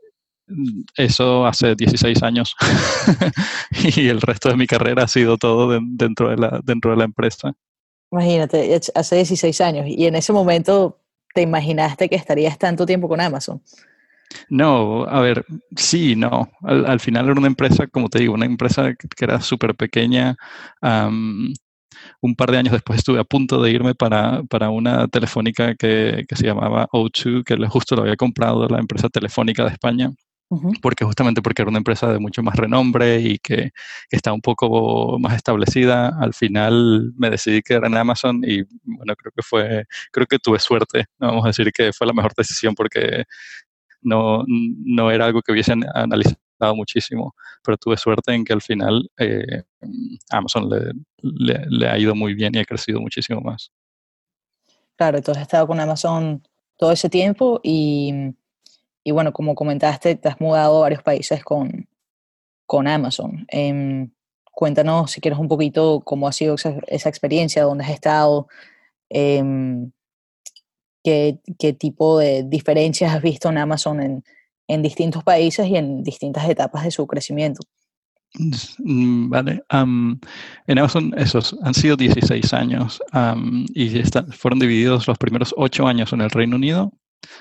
eso 0.96 1.46
hace 1.46 1.75
16 1.75 2.24
años 2.24 2.56
y 3.96 4.08
el 4.08 4.22
resto 4.22 4.50
de 4.50 4.56
mi 4.56 4.68
carrera 4.68 5.04
ha 5.04 5.08
sido 5.08 5.38
todo 5.38 5.80
dentro, 5.82 6.30
de 6.30 6.38
la, 6.38 6.62
dentro 6.63 6.92
de 6.92 6.98
la 6.98 7.04
empresa. 7.04 7.54
Imagínate, 8.12 8.80
hace 8.96 9.16
16 9.18 9.62
años 9.62 9.86
y 9.88 10.06
en 10.06 10.16
ese 10.16 10.32
momento 10.32 11.00
te 11.34 11.42
imaginaste 11.42 12.10
que 12.10 12.16
estarías 12.16 12.58
tanto 12.58 12.86
tiempo 12.86 13.08
con 13.08 13.22
Amazon? 13.22 13.62
No, 14.50 15.04
a 15.04 15.22
ver, 15.22 15.46
sí, 15.75 16.16
no. 16.16 16.50
Al, 16.63 17.00
final 17.00 17.25
era 17.25 17.39
una 17.39 17.48
empresa, 17.48 17.86
como 17.86 18.10
te 18.10 18.20
digo, 18.20 18.34
una 18.34 18.48
empresa 18.48 18.94
que, 18.96 19.24
era 19.24 19.39
súper 19.39 19.75
pequeña. 19.75 20.36
un 20.82 22.36
par 22.36 22.51
de 22.51 22.58
años 22.58 22.74
después 22.74 22.98
estuve 23.00 23.20
a 23.20 23.24
punto 23.24 23.62
de 23.62 23.72
irme 23.72 23.94
para, 23.94 24.42
para 24.50 24.70
una 24.70 25.08
telefónica 25.08 25.75
que, 25.75 26.25
que, 26.27 26.36
se 26.36 26.48
llamaba 26.48 26.88
O2, 26.92 27.44
que 27.44 27.56
justo 27.68 27.96
lo 27.96 28.01
había 28.01 28.16
comprado 28.16 28.68
la 28.68 28.80
empresa 28.80 29.10
telefónica 29.10 29.63
de 29.63 29.70
España 29.70 30.12
porque 30.82 31.04
justamente 31.04 31.42
porque 31.42 31.62
era 31.62 31.70
una 31.70 31.80
empresa 31.80 32.12
de 32.12 32.20
mucho 32.20 32.42
más 32.42 32.56
renombre 32.56 33.20
y 33.20 33.38
que, 33.39 33.72
está 34.10 34.32
un 34.34 34.42
poco 34.42 35.18
más 35.20 35.36
establecida, 35.36 36.18
al 36.20 36.34
final 36.34 37.13
me 37.18 37.30
decidí 37.30 37.62
que 37.62 37.74
era 37.74 37.88
en 37.88 37.98
Amazon 37.98 38.42
y 38.46 38.63
bueno, 38.84 39.16
creo 39.16 39.32
que 39.36 39.44
fue, 39.44 39.86
creo 40.12 40.25
que 40.25 40.39
tuve 40.39 40.60
suerte, 40.60 41.06
vamos 41.18 41.44
a 41.44 41.48
decir 41.50 41.72
que 41.72 41.92
fue 41.92 42.08
la 42.08 42.13
mejor 42.13 42.34
decisión 42.36 42.75
porque 42.75 43.25
no, 44.01 44.44
no 44.48 45.12
era 45.12 45.25
algo 45.25 45.42
que 45.42 45.51
hubiesen 45.51 45.84
analizado 45.94 46.75
muchísimo, 46.75 47.36
pero 47.63 47.77
tuve 47.77 47.98
suerte 47.98 48.34
en 48.34 48.46
que 48.46 48.54
al 48.54 48.62
final 48.62 49.10
eh, 49.18 49.63
Amazon 50.30 50.70
le, 50.70 51.66
le, 51.70 51.88
ha 51.89 51.98
ido 51.98 52.16
muy 52.16 52.34
bien 52.34 52.56
y 52.56 52.60
ha 52.60 52.66
crecido 52.66 53.01
muchísimo 53.01 53.42
más. 53.42 53.72
Claro, 54.96 55.18
entonces 55.18 55.42
has 55.42 55.48
estado 55.48 55.68
con 55.68 55.80
Amazon 55.80 56.42
todo 56.77 56.92
ese 56.92 57.10
tiempo 57.10 57.60
y, 57.63 58.34
y, 59.08 59.12
bueno, 59.12 59.32
como 59.32 59.56
comentaste, 59.56 60.16
te 60.16 60.28
has 60.28 60.42
mudado 60.42 60.80
a 60.80 60.82
varios 60.82 61.02
países 61.02 61.42
con, 61.42 61.88
con 62.66 62.90
Amazon. 62.90 63.46
Em, 63.48 64.12
cuéntanos, 64.52 65.12
si 65.12 65.22
quieres, 65.22 65.40
un 65.40 65.48
poquito 65.48 66.02
cómo 66.04 66.28
ha 66.28 66.34
sido 66.34 66.56
esa, 66.56 66.76
esa 66.88 67.08
experiencia, 67.08 67.64
dónde 67.64 67.86
has 67.86 67.92
estado, 67.92 68.50
em, 69.08 69.92
qué, 71.02 71.40
qué, 71.58 71.72
tipo 71.72 72.20
de 72.20 72.44
diferencias 72.44 73.14
has 73.16 73.22
visto 73.22 73.48
en 73.48 73.60
Amazon 73.60 74.02
en, 74.02 74.26
en 74.68 74.82
distintos 74.82 75.24
países 75.24 75.66
y 75.68 75.78
en 75.78 76.04
distintas 76.04 76.50
etapas 76.50 76.84
de 76.84 76.92
su 76.92 77.08
crecimiento. 77.08 77.62
Mm, 78.80 79.30
vale. 79.30 79.64
en 79.72 80.78
Amazon 80.78 81.14
esos 81.18 81.56
han 81.64 81.74
sido 81.74 81.96
16 81.96 82.54
años 82.54 83.02
y 83.74 84.04
fueron 84.32 84.60
divididos 84.60 85.08
los 85.08 85.18
primeros 85.18 85.56
8 85.56 85.88
años 85.88 86.12
en 86.12 86.20
el 86.20 86.30
Reino 86.30 86.58
Unido, 86.58 86.92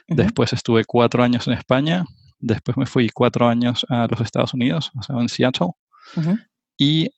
después 0.09 0.53
estuve 0.53 0.85
4 0.85 1.23
años 1.23 1.47
en 1.47 1.55
España, 1.55 2.05
después 2.39 2.77
me 2.77 2.87
fui 2.87 3.09
4 3.11 3.49
años 3.49 3.87
a 3.89 4.07
los 4.09 4.21
Estados 4.21 4.55
Unidos, 4.55 4.91
o 4.99 5.03
sea, 5.03 5.17
en 5.17 5.29
Seattle, 5.29 5.71
y 6.79 7.11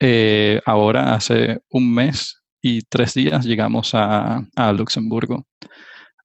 eh, 0.00 0.60
ahora 0.66 1.14
hace 1.14 1.60
un 1.70 1.92
mes 1.94 2.42
y 2.60 2.82
tres 2.82 3.14
días 3.14 3.44
llegamos 3.44 3.94
a, 3.94 4.42
a 4.56 4.72
Luxemburgo. 4.72 5.46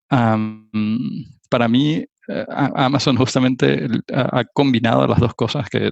para 0.08 1.68
mí 1.68 2.06
Amazon 2.28 3.18
justamente 3.18 3.88
ha 4.14 4.44
combinado 4.54 5.08
las 5.08 5.20
dos 5.20 5.34
cosas 5.34 5.68
que, 5.70 5.92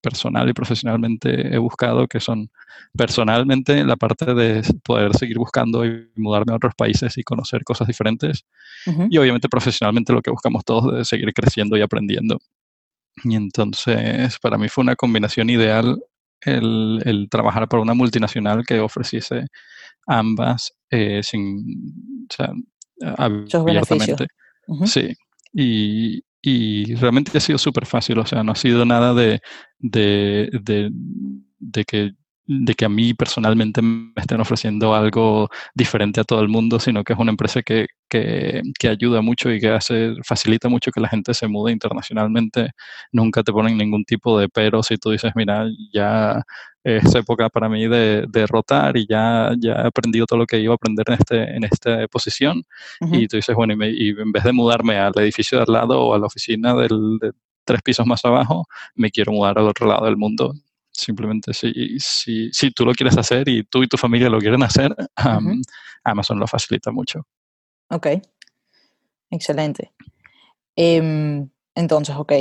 personal 0.00 0.48
y 0.48 0.52
profesionalmente 0.52 1.54
he 1.54 1.58
buscado, 1.58 2.06
que 2.06 2.20
son 2.20 2.50
personalmente 2.96 3.82
la 3.84 3.96
parte 3.96 4.34
de 4.34 4.62
poder 4.84 5.16
seguir 5.16 5.38
buscando 5.38 5.84
y 5.84 6.10
mudarme 6.16 6.52
a 6.52 6.56
otros 6.56 6.74
países 6.74 7.16
y 7.16 7.22
conocer 7.22 7.64
cosas 7.64 7.88
diferentes, 7.88 8.44
y 9.08 9.18
obviamente 9.18 9.48
profesionalmente 9.48 10.12
lo 10.12 10.22
que 10.22 10.30
buscamos 10.30 10.64
todos 10.64 10.94
de 10.94 11.04
seguir 11.04 11.32
creciendo 11.32 11.76
y 11.76 11.82
aprendiendo. 11.82 12.38
Y 13.24 13.34
entonces 13.34 14.38
para 14.38 14.58
mí 14.58 14.68
fue 14.68 14.82
una 14.82 14.96
combinación 14.96 15.50
ideal 15.50 15.98
el, 16.42 17.28
trabajar 17.30 17.68
para 17.68 17.82
una 17.82 17.94
multinacional 17.94 18.64
que 18.66 18.80
ofreciese 18.80 19.46
ambas 20.06 20.72
eh, 20.90 21.22
sin, 21.22 22.26
o 22.30 22.34
sea, 22.34 22.52
abiertamente. 23.16 24.26
Sí, 24.84 25.14
y, 25.52 26.22
y 26.42 26.94
realmente 26.96 27.36
ha 27.36 27.40
sido 27.40 27.58
súper 27.58 27.86
fácil, 27.86 28.18
o 28.18 28.26
sea, 28.26 28.42
no 28.42 28.52
ha 28.52 28.56
sido 28.56 28.84
nada 28.84 29.14
de, 29.14 29.40
de, 29.78 30.50
de, 31.58 31.84
que 31.84 32.12
de 32.46 32.74
que 32.74 32.84
a 32.84 32.88
mí 32.88 33.14
personalmente 33.14 33.80
me 33.82 34.12
estén 34.16 34.40
ofreciendo 34.40 34.94
algo 34.94 35.48
diferente 35.74 36.20
a 36.20 36.24
todo 36.24 36.40
el 36.40 36.48
mundo, 36.48 36.80
sino 36.80 37.04
que 37.04 37.12
es 37.12 37.18
una 37.18 37.30
empresa 37.30 37.62
que, 37.62 37.86
que, 38.08 38.62
que, 38.78 38.88
ayuda 38.88 39.20
mucho 39.22 39.52
y 39.52 39.60
que 39.60 39.68
hace, 39.68 40.14
facilita 40.24 40.68
mucho 40.68 40.90
que 40.90 41.00
la 41.00 41.08
gente 41.08 41.32
se 41.34 41.46
mude 41.46 41.72
internacionalmente. 41.72 42.70
Nunca 43.12 43.42
te 43.44 43.52
ponen 43.52 43.76
ningún 43.76 44.04
tipo 44.04 44.38
de 44.38 44.48
pero 44.48 44.82
si 44.82 44.96
tú 44.96 45.10
dices, 45.10 45.32
mira, 45.36 45.66
ya 45.92 46.42
es 46.82 47.14
época 47.14 47.48
para 47.48 47.68
mí 47.68 47.86
de, 47.86 48.26
de 48.28 48.46
rotar 48.46 48.96
y 48.96 49.06
ya, 49.06 49.52
ya 49.58 49.72
he 49.72 49.86
aprendido 49.86 50.26
todo 50.26 50.38
lo 50.38 50.46
que 50.46 50.58
iba 50.58 50.72
a 50.72 50.76
aprender 50.76 51.04
en, 51.08 51.14
este, 51.14 51.56
en 51.56 51.64
esta 51.64 52.08
posición. 52.08 52.62
Y 53.12 53.28
tú 53.28 53.36
dices, 53.36 53.54
bueno, 53.54 53.74
y, 53.84 54.10
en 54.10 54.32
vez 54.32 54.44
de 54.44 54.52
mudarme 54.52 54.98
al 54.98 55.12
edificio 55.18 55.58
de 55.58 55.64
al 55.64 55.72
lado 55.72 56.00
o 56.00 56.14
a 56.14 56.18
la 56.18 56.26
oficina 56.26 56.74
del, 56.74 57.18
de 57.20 57.32
tres 57.64 57.82
pisos 57.82 58.06
más 58.06 58.24
abajo, 58.24 58.66
me 58.94 59.10
quiero 59.10 59.32
mudar 59.32 59.58
al 59.58 59.68
otro 59.68 59.86
lado 59.86 60.06
del 60.06 60.16
mundo 60.16 60.54
Simplemente 60.92 61.54
si, 61.54 61.98
si, 61.98 62.50
si, 62.52 62.70
tú 62.72 62.84
lo 62.84 62.92
quieres 62.92 63.16
hacer 63.16 63.48
y 63.48 63.62
tú 63.62 63.82
y 63.82 63.88
tu 63.88 63.96
familia 63.96 64.28
lo 64.28 64.38
quieren 64.38 64.62
hacer, 64.62 64.94
Amazon 66.04 66.38
lo 66.38 66.46
facilita 66.46 66.90
mucho. 66.90 67.26
Ok, 67.88 68.08
excelente. 69.30 69.92
Em, 70.76 71.48
entonces, 71.74 72.16
ok, 72.16 72.32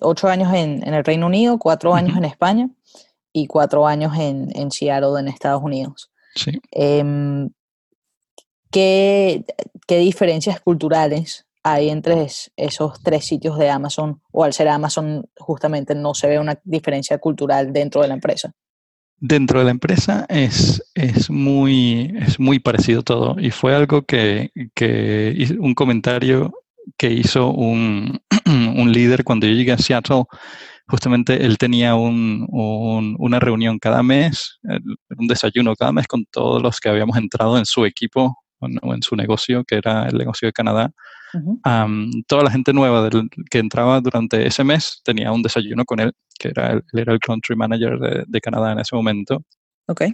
ocho 0.00 0.28
años 0.28 0.54
en, 0.54 0.86
en, 0.86 0.94
el 0.94 1.04
Reino 1.04 1.26
Unido, 1.26 1.58
cuatro 1.58 1.92
años 1.92 2.16
en 2.16 2.24
España 2.24 2.70
y 3.32 3.46
cuatro 3.46 3.86
años 3.86 4.16
en, 4.18 4.48
en 4.54 4.70
Seattle, 4.70 5.18
en 5.18 5.28
Estados 5.28 5.62
Unidos. 5.62 6.10
Sí. 6.34 6.60
Em, 6.70 7.50
¿qué, 8.70 9.44
¿Qué 9.86 9.98
diferencias 9.98 10.60
culturales 10.60 11.46
hay 11.62 11.90
entre 11.90 12.26
esos 12.56 13.02
tres 13.02 13.24
sitios 13.24 13.58
de 13.58 13.70
Amazon 13.70 14.20
o 14.32 14.44
al 14.44 14.52
ser 14.52 14.68
Amazon 14.68 15.28
justamente 15.36 15.94
no 15.94 16.14
se 16.14 16.28
ve 16.28 16.38
una 16.38 16.58
diferencia 16.64 17.18
cultural 17.18 17.72
dentro 17.72 18.02
de 18.02 18.08
la 18.08 18.14
empresa? 18.14 18.52
Dentro 19.18 19.60
de 19.60 19.66
la 19.66 19.70
empresa 19.70 20.26
es, 20.28 20.82
es, 20.94 21.30
muy, 21.30 22.12
es 22.20 22.40
muy 22.40 22.58
parecido 22.58 23.02
todo 23.02 23.36
y 23.38 23.50
fue 23.50 23.74
algo 23.74 24.02
que, 24.02 24.50
que 24.74 25.56
un 25.60 25.74
comentario 25.74 26.52
que 26.96 27.10
hizo 27.12 27.50
un, 27.52 28.20
un, 28.46 28.92
líder 28.92 29.22
cuando 29.22 29.46
yo 29.46 29.54
llegué 29.54 29.72
a 29.72 29.78
Seattle. 29.78 30.24
Justamente 30.88 31.44
él 31.44 31.58
tenía 31.58 31.94
un, 31.94 32.46
una 32.50 33.38
reunión 33.38 33.78
cada 33.78 34.02
mes, 34.02 34.58
un 35.16 35.26
desayuno 35.26 35.74
cada 35.74 35.92
mes 35.92 36.06
con 36.06 36.24
todos 36.26 36.62
los 36.62 36.80
que 36.80 36.88
habíamos 36.88 37.16
entrado 37.16 37.56
en 37.58 37.64
su 37.64 37.84
equipo 37.84 38.36
o 38.60 38.94
en 38.94 39.02
su 39.02 39.16
negocio, 39.16 39.64
que 39.64 39.76
era 39.76 40.06
el 40.06 40.16
negocio 40.16 40.46
de 40.46 40.52
Canadá. 40.52 40.92
Toda 42.26 42.44
la 42.44 42.50
gente 42.50 42.72
nueva 42.72 43.08
que 43.50 43.58
entraba 43.58 44.00
durante 44.00 44.46
ese 44.46 44.64
mes 44.64 45.00
tenía 45.04 45.32
un 45.32 45.42
desayuno 45.42 45.84
con 45.84 46.00
él, 46.00 46.12
que 46.38 46.48
era 46.48 46.72
él 46.72 46.82
era 46.92 47.12
el 47.12 47.20
country 47.20 47.56
manager 47.56 47.98
de, 48.26 48.40
Canadá 48.40 48.72
en 48.72 48.80
ese 48.80 48.94
momento. 48.94 49.42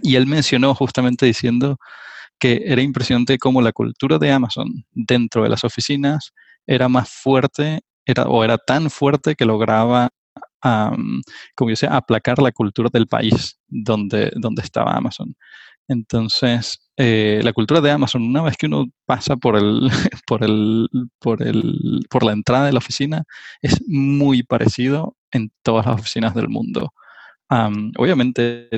Y 0.01 0.15
él 0.15 0.27
mencionó 0.27 0.73
justamente 0.75 1.25
diciendo 1.25 1.77
que 2.39 2.63
era 2.65 2.81
impresionante 2.81 3.37
cómo 3.37 3.61
la 3.61 3.73
cultura 3.73 4.17
de 4.17 4.31
Amazon 4.31 4.85
dentro 4.91 5.43
de 5.43 5.49
las 5.49 5.63
oficinas 5.63 6.31
era 6.65 6.87
más 6.87 7.09
fuerte 7.09 7.81
era, 8.05 8.23
o 8.23 8.43
era 8.43 8.57
tan 8.57 8.89
fuerte 8.89 9.35
que 9.35 9.45
lograba, 9.45 10.09
como 10.61 11.69
dice, 11.69 11.87
aplacar 11.87 12.39
la 12.39 12.51
cultura 12.51 12.89
del 12.91 13.07
país 13.07 13.59
donde, 13.67 14.31
donde 14.35 14.61
estaba 14.61 14.95
Amazon. 14.95 15.35
Entonces, 15.89 16.79
eh, 16.97 17.41
la 17.43 17.51
cultura 17.51 17.81
de 17.81 17.91
Amazon, 17.91 18.21
una 18.21 18.43
vez 18.43 18.55
que 18.57 18.67
uno 18.67 18.85
pasa 19.05 19.37
por 19.37 19.57
el, 19.57 19.89
por 20.27 20.43
el, 20.43 20.87
por 21.19 21.41
el, 21.41 22.05
por 22.09 22.23
la 22.23 22.31
entrada 22.33 22.67
de 22.67 22.73
la 22.73 22.77
oficina, 22.77 23.23
es 23.61 23.81
muy 23.87 24.43
parecido 24.43 25.17
en 25.31 25.51
todas 25.63 25.87
las 25.87 25.99
oficinas 25.99 26.35
del 26.35 26.47
mundo. 26.47 26.93
obviamente, 27.97 28.69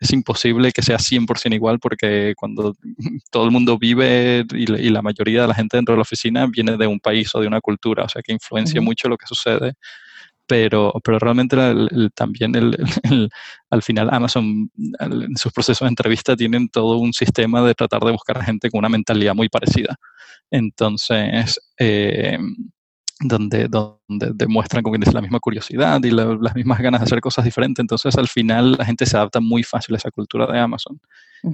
es, 0.00 0.12
imposible 0.12 0.72
que 0.72 0.82
sea 0.82 0.98
100% 0.98 1.54
igual 1.54 1.78
porque 1.78 2.34
cuando 2.36 2.74
todo 3.30 3.44
el 3.44 3.50
mundo 3.50 3.78
vive 3.78 4.46
y, 4.52 4.66
la 4.90 5.02
mayoría 5.02 5.42
de 5.42 5.48
la 5.48 5.54
gente 5.54 5.76
dentro 5.76 5.94
de 5.94 5.98
la 5.98 6.02
oficina 6.02 6.46
viene 6.46 6.76
de 6.78 6.86
un 6.86 7.00
país 7.00 7.34
o 7.34 7.40
de 7.40 7.46
una 7.46 7.60
cultura, 7.60 8.04
o 8.04 8.08
sea 8.08 8.22
que 8.22 8.32
influencia 8.32 8.80
mucho 8.80 9.08
lo 9.08 9.18
que 9.18 9.26
sucede 9.26 9.74
pero, 10.50 10.92
pero 11.04 11.20
realmente 11.20 11.56
también 12.12 12.54
el, 12.56 13.30
al 13.70 13.82
final 13.82 14.08
Amazon 14.10 14.68
en 14.98 15.36
sus 15.36 15.52
procesos 15.52 15.86
de 15.86 15.90
entrevista 15.90 16.34
tienen 16.34 16.68
todo 16.68 16.98
un 16.98 17.12
sistema 17.12 17.62
de 17.62 17.72
tratar 17.76 18.02
de 18.02 18.10
buscar 18.10 18.42
gente 18.42 18.68
con 18.68 18.80
una 18.80 18.88
mentalidad 18.88 19.36
muy 19.36 19.48
parecida. 19.48 19.96
Entonces, 20.50 21.60
eh, 21.78 22.36
donde, 23.22 23.68
donde 23.68 24.32
demuestran 24.34 24.82
como 24.82 24.98
que 24.98 25.10
la 25.10 25.20
misma 25.20 25.40
curiosidad 25.40 26.02
y 26.02 26.10
las 26.10 26.54
mismas 26.54 26.80
ganas 26.80 27.02
de 27.02 27.04
hacer 27.04 27.20
cosas 27.20 27.44
diferentes. 27.44 27.82
Entonces, 27.82 28.16
al 28.16 28.28
final, 28.28 28.72
la 28.72 28.84
gente 28.86 29.04
se 29.04 29.16
adapta 29.16 29.40
muy 29.40 29.62
fácil 29.62 29.94
a 29.94 29.98
esa 29.98 30.10
cultura 30.10 30.46
de 30.46 30.58
Amazon. 30.58 30.98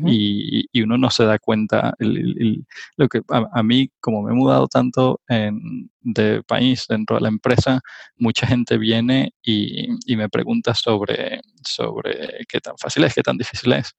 y, 0.07 0.67
y, 0.73 0.83
uno 0.83 0.97
no 0.97 1.11
se 1.11 1.25
da 1.25 1.39
cuenta. 1.39 1.95
lo 1.99 3.09
que 3.09 3.21
a, 3.29 3.63
mí, 3.65 3.91
como 4.01 4.23
me 4.23 4.33
he 4.33 4.35
mudado 4.35 4.69
tanto 4.69 5.21
en, 5.29 5.91
de 6.01 6.43
país 6.45 6.87
dentro 6.89 7.17
de 7.17 7.23
la 7.23 7.29
empresa, 7.29 7.81
mucha 8.17 8.47
gente 8.47 8.79
viene 8.79 9.35
y, 9.43 9.89
y, 10.07 10.17
me 10.17 10.29
pregunta 10.29 10.73
sobre, 10.75 11.41
sobre 11.65 12.45
qué 12.49 12.61
tan 12.61 12.79
fácil 12.79 13.05
es, 13.05 13.15
qué 13.15 13.23
tan 13.23 13.39
difícil 13.39 13.73
es. 13.73 13.97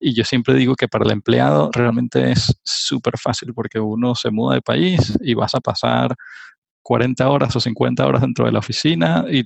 Y 0.00 0.14
yo 0.14 0.24
siempre 0.24 0.54
digo 0.54 0.74
que 0.74 0.88
para 0.88 1.04
el 1.04 1.12
empleado 1.12 1.70
realmente 1.72 2.32
es 2.32 2.58
súper 2.64 3.18
fácil 3.18 3.54
porque 3.54 3.78
uno 3.78 4.16
se 4.16 4.30
muda 4.30 4.56
de 4.56 4.62
país 4.62 5.16
y 5.20 5.34
vas 5.34 5.54
a 5.54 5.60
pasar 5.60 6.14
40 6.84 7.28
horas 7.28 7.56
o 7.56 7.60
50 7.60 8.06
horas 8.06 8.22
dentro 8.22 8.46
de 8.46 8.52
la 8.52 8.60
oficina 8.60 9.24
y 9.28 9.44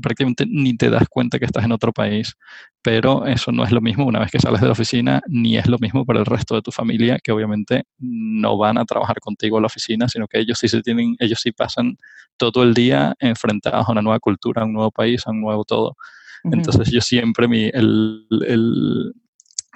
prácticamente 0.00 0.46
ni 0.46 0.76
te 0.76 0.90
das 0.90 1.08
cuenta 1.08 1.38
que 1.38 1.44
estás 1.44 1.64
en 1.64 1.72
otro 1.72 1.92
país. 1.92 2.34
Pero 2.82 3.26
eso 3.26 3.52
no 3.52 3.64
es 3.64 3.72
lo 3.72 3.80
mismo 3.80 4.06
una 4.06 4.20
vez 4.20 4.30
que 4.30 4.38
sales 4.38 4.60
de 4.60 4.66
la 4.66 4.72
oficina, 4.72 5.22
ni 5.26 5.56
es 5.56 5.66
lo 5.66 5.78
mismo 5.78 6.04
para 6.04 6.20
el 6.20 6.26
resto 6.26 6.54
de 6.54 6.62
tu 6.62 6.70
familia, 6.70 7.18
que 7.22 7.32
obviamente 7.32 7.84
no 7.98 8.56
van 8.56 8.78
a 8.78 8.84
trabajar 8.84 9.20
contigo 9.20 9.58
en 9.58 9.62
la 9.62 9.66
oficina, 9.66 10.08
sino 10.08 10.28
que 10.28 10.38
ellos 10.38 10.58
sí 10.58 10.68
se 10.68 10.82
tienen, 10.82 11.16
ellos 11.18 11.40
sí 11.42 11.52
pasan 11.52 11.96
todo 12.36 12.62
el 12.62 12.74
día 12.74 13.14
enfrentados 13.18 13.88
a 13.88 13.92
una 13.92 14.02
nueva 14.02 14.20
cultura, 14.20 14.62
a 14.62 14.64
un 14.64 14.72
nuevo 14.72 14.90
país, 14.90 15.26
a 15.26 15.30
un 15.30 15.40
nuevo 15.40 15.64
todo. 15.64 15.96
Entonces 16.44 16.92
yo 16.92 17.00
siempre 17.00 17.48
mi, 17.48 17.64
el, 17.64 18.24
el, 18.46 19.12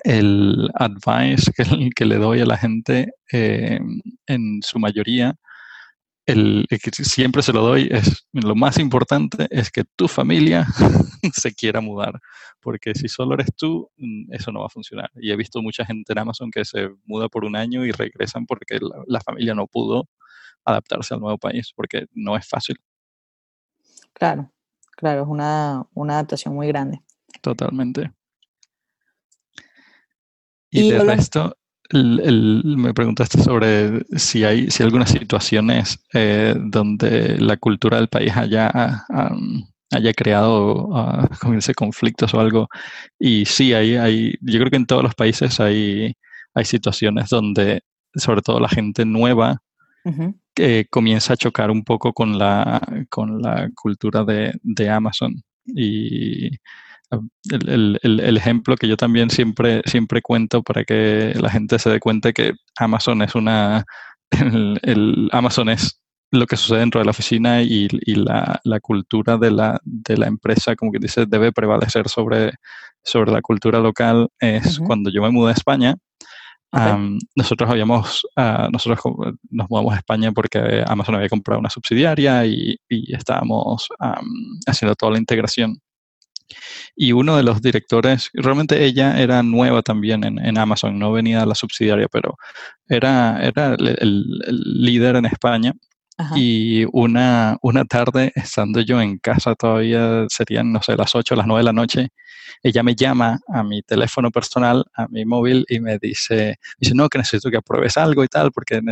el 0.04 0.70
advice 0.74 1.50
que, 1.52 1.90
que, 1.96 2.04
le 2.04 2.16
doy 2.16 2.40
a 2.40 2.46
la 2.46 2.56
gente 2.56 3.12
eh, 3.32 3.80
en 4.26 4.60
su 4.62 4.78
mayoría 4.78 5.34
el, 6.26 6.66
que 6.68 6.90
siempre 7.04 7.42
se 7.42 7.52
lo 7.52 7.62
doy 7.62 7.88
es 7.90 8.26
lo 8.32 8.54
más 8.54 8.78
importante 8.78 9.48
es 9.50 9.70
que 9.70 9.84
tu 9.96 10.08
familia 10.08 10.66
se 11.34 11.54
quiera 11.54 11.80
mudar, 11.80 12.20
porque 12.60 12.94
si 12.94 13.08
solo 13.08 13.34
eres 13.34 13.48
tú, 13.56 13.90
mm, 13.96 14.32
eso 14.32 14.52
no 14.52 14.60
va 14.60 14.66
a 14.66 14.70
funcionar. 14.70 15.10
Y 15.14 15.30
he 15.30 15.36
visto 15.36 15.62
mucha 15.62 15.84
gente 15.84 16.12
en 16.12 16.18
Amazon 16.18 16.50
que 16.50 16.64
se 16.64 16.90
muda 17.04 17.28
por 17.28 17.44
un 17.44 17.56
año 17.56 17.84
y 17.84 17.92
regresan 17.92 18.46
porque 18.46 18.78
la, 19.06 19.20
familia 19.20 19.54
no 19.54 19.66
pudo 19.66 20.08
adaptarse 20.64 21.14
al 21.14 21.20
nuevo 21.20 21.38
país, 21.38 21.72
porque 21.74 22.06
no 22.12 22.36
es 22.36 22.46
fácil. 22.46 22.76
Claro, 24.12 24.52
claro, 24.96 25.22
es 25.22 25.28
una, 25.28 25.86
una 25.94 26.14
adaptación 26.14 26.54
muy 26.54 26.68
grande. 26.68 27.00
Totalmente. 27.40 28.12
Y, 30.70 30.82
y 30.82 30.90
de 30.90 31.00
resto, 31.00 31.56
me 31.92 32.94
preguntaste 32.94 33.42
sobre 33.42 34.04
si 34.16 34.44
hay, 34.44 34.70
si 34.70 34.82
algunas 34.82 35.10
situaciones 35.10 35.98
eh, 36.14 36.54
donde 36.56 37.36
la 37.38 37.56
cultura 37.56 37.96
del 37.96 38.08
país 38.08 38.36
haya, 38.36 39.04
haya 39.90 40.12
creado 40.14 40.86
uh, 40.88 41.74
conflictos 41.76 42.32
o 42.34 42.40
algo. 42.40 42.68
Y 43.18 43.44
sí, 43.44 43.72
hay, 43.74 43.96
hay, 43.96 44.34
yo 44.40 44.60
creo 44.60 44.70
que 44.70 44.76
en 44.76 44.86
todos 44.86 45.02
los 45.02 45.14
países 45.14 45.58
hay, 45.60 46.14
hay 46.54 46.64
situaciones 46.64 47.28
donde, 47.28 47.82
sobre 48.14 48.42
todo 48.42 48.60
la 48.60 48.68
gente 48.68 49.04
nueva, 49.04 49.62
que 50.54 50.86
comienza 50.90 51.34
a 51.34 51.36
chocar 51.36 51.70
un 51.70 51.84
poco 51.84 52.12
con 52.12 52.38
la, 52.38 52.80
con 53.08 53.42
la 53.42 53.68
cultura 53.74 54.24
de, 54.24 54.52
de 54.62 54.88
Amazon. 54.88 55.34
Y 55.66 56.50
el, 57.50 57.98
el, 58.02 58.20
el, 58.20 58.36
ejemplo 58.36 58.76
que 58.76 58.88
yo 58.88 58.96
también 58.96 59.30
siempre, 59.30 59.82
siempre 59.86 60.22
cuento 60.22 60.62
para 60.62 60.84
que 60.84 61.34
la 61.40 61.50
gente 61.50 61.78
se 61.78 61.90
dé 61.90 62.00
cuenta 62.00 62.32
que 62.32 62.52
Amazon 62.78 63.22
es 63.22 63.34
una, 63.34 63.84
el, 64.82 65.28
Amazon 65.32 65.70
es 65.70 66.00
lo 66.32 66.46
que 66.46 66.56
sucede 66.56 66.80
dentro 66.80 67.00
de 67.00 67.04
la 67.04 67.10
oficina 67.10 67.62
y, 67.62 67.88
y 67.90 68.14
la, 68.14 68.60
la, 68.62 68.80
cultura 68.80 69.36
de 69.36 69.50
la, 69.50 69.80
de 69.84 70.16
la, 70.16 70.28
empresa, 70.28 70.76
como 70.76 70.92
que 70.92 71.00
dice, 71.00 71.26
debe 71.26 71.52
prevalecer 71.52 72.08
sobre, 72.08 72.52
sobre 73.02 73.32
la 73.32 73.42
cultura 73.42 73.80
local. 73.80 74.28
Es 74.38 74.78
cuando 74.78 75.10
yo 75.10 75.22
me 75.22 75.30
mudé 75.30 75.50
a 75.50 75.54
España, 75.54 75.96
nosotros 77.34 77.68
habíamos, 77.68 78.24
uh, 78.36 78.70
nosotros 78.70 79.00
nos 79.50 79.68
mudamos 79.68 79.94
a 79.94 79.96
España 79.96 80.30
porque 80.32 80.84
Amazon 80.86 81.16
había 81.16 81.28
comprado 81.28 81.58
una 81.58 81.70
subsidiaria 81.70 82.46
y, 82.46 82.76
y 82.88 83.14
estábamos 83.14 83.88
um, 83.98 84.58
haciendo 84.66 84.94
toda 84.94 85.12
la 85.12 85.18
integración. 85.18 85.80
Y 86.96 87.12
uno 87.12 87.36
de 87.36 87.42
los 87.42 87.62
directores, 87.62 88.30
realmente 88.34 88.84
ella 88.84 89.20
era 89.20 89.42
nueva 89.42 89.82
también 89.82 90.24
en, 90.24 90.58
Amazon, 90.58 90.98
no 90.98 91.12
venía 91.12 91.40
de 91.40 91.46
la 91.46 91.54
subsidiaria, 91.54 92.08
pero 92.08 92.36
era, 92.88 93.40
era 93.42 93.74
el, 93.74 94.24
líder 94.48 95.16
en 95.16 95.26
España. 95.26 95.74
Y 96.36 96.84
una, 96.92 97.56
una 97.62 97.86
tarde, 97.86 98.30
estando 98.36 98.80
yo 98.82 99.00
en 99.00 99.18
casa 99.18 99.54
todavía, 99.54 100.26
serían, 100.28 100.70
no 100.70 100.82
sé, 100.82 100.94
las 100.94 101.14
8 101.14 101.34
o 101.34 101.36
las 101.38 101.46
9 101.46 101.60
de 101.60 101.64
la 101.64 101.72
noche, 101.72 102.08
ella 102.62 102.82
me 102.82 102.94
llama 102.94 103.38
a 103.48 103.62
mi 103.62 103.82
teléfono 103.82 104.30
personal, 104.30 104.84
a 104.94 105.06
mi 105.08 105.24
móvil, 105.24 105.64
y 105.68 105.80
me 105.80 105.98
dice, 105.98 106.58
dice, 106.78 106.94
no, 106.94 107.08
que 107.08 107.18
necesito 107.18 107.50
que 107.50 107.56
apruebes 107.56 107.96
algo 107.96 108.22
y 108.22 108.28
tal, 108.28 108.52
porque 108.52 108.82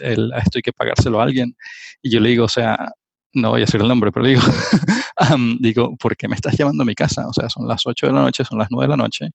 esto 0.00 0.58
hay 0.58 0.62
que 0.62 0.72
pagárselo 0.72 1.20
a 1.20 1.24
alguien. 1.24 1.56
Y 2.02 2.10
yo 2.10 2.20
le 2.20 2.30
digo, 2.30 2.44
o 2.46 2.48
sea, 2.48 2.92
no 3.34 3.50
voy 3.50 3.60
a 3.60 3.64
decir 3.64 3.80
el 3.80 3.88
nombre, 3.88 4.12
pero 4.12 4.26
digo, 4.26 4.40
digo, 5.60 5.96
¿por 5.96 6.16
qué 6.16 6.28
me 6.28 6.34
estás 6.34 6.56
llamando 6.56 6.82
a 6.82 6.86
mi 6.86 6.94
casa? 6.94 7.26
O 7.28 7.32
sea, 7.32 7.48
son 7.48 7.66
las 7.68 7.86
8 7.86 8.06
de 8.06 8.12
la 8.12 8.22
noche, 8.22 8.44
son 8.44 8.58
las 8.58 8.68
9 8.70 8.84
de 8.84 8.88
la 8.88 8.96
noche. 8.96 9.30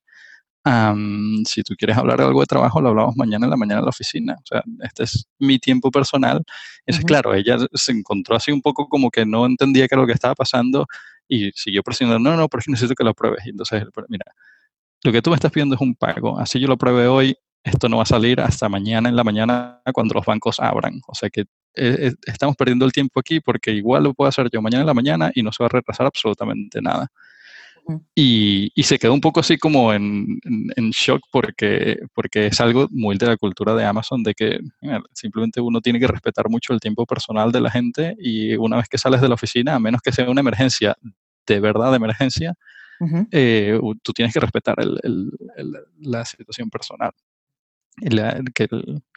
si 1.46 1.62
tú 1.62 1.74
quieres 1.76 1.96
hablar 1.96 2.18
de 2.18 2.24
algo 2.24 2.40
de 2.40 2.46
trabajo, 2.46 2.80
lo 2.80 2.90
hablamos 2.90 3.16
mañana 3.16 3.46
en 3.46 3.50
la 3.50 3.56
mañana 3.56 3.80
en 3.80 3.84
la 3.84 3.90
oficina. 3.90 4.34
O 4.34 4.46
sea, 4.46 4.62
este 4.82 5.04
es 5.04 5.26
mi 5.38 5.58
tiempo 5.58 5.90
personal. 5.90 6.42
Y 6.86 6.92
es 6.92 7.00
claro, 7.04 7.34
ella 7.34 7.56
se 7.74 7.92
encontró 7.92 8.36
así 8.36 8.52
un 8.52 8.62
poco 8.62 8.88
como 8.88 9.10
que 9.10 9.26
no 9.26 9.46
entendía 9.46 9.86
qué 9.88 9.94
era 9.94 10.02
lo 10.02 10.06
que 10.06 10.14
estaba 10.14 10.34
pasando 10.34 10.86
y 11.28 11.50
siguió 11.54 11.82
presionando, 11.82 12.30
no, 12.30 12.36
no, 12.36 12.48
porque 12.48 12.70
necesito 12.70 12.94
que 12.94 13.04
lo 13.04 13.14
pruebes. 13.14 13.46
Y 13.46 13.50
entonces, 13.50 13.84
mira, 14.08 14.24
lo 15.04 15.12
que 15.12 15.22
tú 15.22 15.30
me 15.30 15.36
estás 15.36 15.52
pidiendo 15.52 15.76
es 15.76 15.80
un 15.80 15.94
pago. 15.94 16.38
Así 16.38 16.58
yo 16.60 16.68
lo 16.68 16.76
pruebe 16.76 17.06
hoy, 17.06 17.36
esto 17.62 17.88
no 17.88 17.98
va 17.98 18.02
a 18.02 18.06
salir 18.06 18.40
hasta 18.40 18.68
mañana 18.68 19.08
en 19.08 19.16
la 19.16 19.24
mañana 19.24 19.80
cuando 19.92 20.14
los 20.14 20.26
bancos 20.26 20.60
abran. 20.60 21.00
O 21.06 21.14
sea 21.14 21.30
que 21.30 21.44
eh, 21.74 22.12
estamos 22.26 22.56
perdiendo 22.56 22.84
el 22.84 22.92
tiempo 22.92 23.20
aquí 23.20 23.40
porque 23.40 23.70
igual 23.72 24.04
lo 24.04 24.14
puedo 24.14 24.28
hacer 24.28 24.48
yo 24.50 24.60
mañana 24.60 24.82
en 24.82 24.86
la 24.86 24.94
mañana 24.94 25.30
y 25.34 25.42
no 25.42 25.52
se 25.52 25.62
va 25.62 25.66
a 25.66 25.70
retrasar 25.70 26.06
absolutamente 26.06 26.80
nada. 26.80 27.08
Y, 28.14 28.70
y, 28.74 28.82
se 28.84 28.98
quedó 28.98 29.12
un 29.12 29.20
poco 29.20 29.40
así 29.40 29.58
como 29.58 29.92
en, 29.92 30.38
en, 30.76 30.90
shock 30.90 31.22
porque, 31.32 31.98
porque 32.14 32.46
es 32.46 32.60
algo 32.60 32.86
muy 32.90 33.16
de 33.16 33.26
la 33.26 33.36
cultura 33.36 33.74
de 33.74 33.84
Amazon, 33.84 34.22
de 34.22 34.34
que 34.34 34.60
simplemente 35.12 35.60
uno 35.60 35.80
tiene 35.80 35.98
que 35.98 36.06
respetar 36.06 36.48
mucho 36.48 36.72
el 36.72 36.78
tiempo 36.78 37.04
personal 37.04 37.50
de 37.50 37.60
la 37.60 37.70
gente 37.70 38.14
y 38.20 38.54
una 38.54 38.76
vez 38.76 38.88
que 38.88 38.98
sales 38.98 39.20
de 39.20 39.28
la 39.28 39.34
oficina, 39.34 39.74
a 39.74 39.80
menos 39.80 40.02
que 40.02 40.12
sea 40.12 40.30
una 40.30 40.40
emergencia, 40.40 40.96
de 41.46 41.58
verdad 41.58 41.90
de 41.90 41.96
emergencia, 41.96 42.54
eh, 43.32 43.80
tú 44.02 44.12
tienes 44.12 44.32
que 44.34 44.40
respetar 44.40 44.76
el, 44.78 45.32
la 45.98 46.24
situación 46.24 46.70
personal 46.70 47.12
que, 48.54 48.68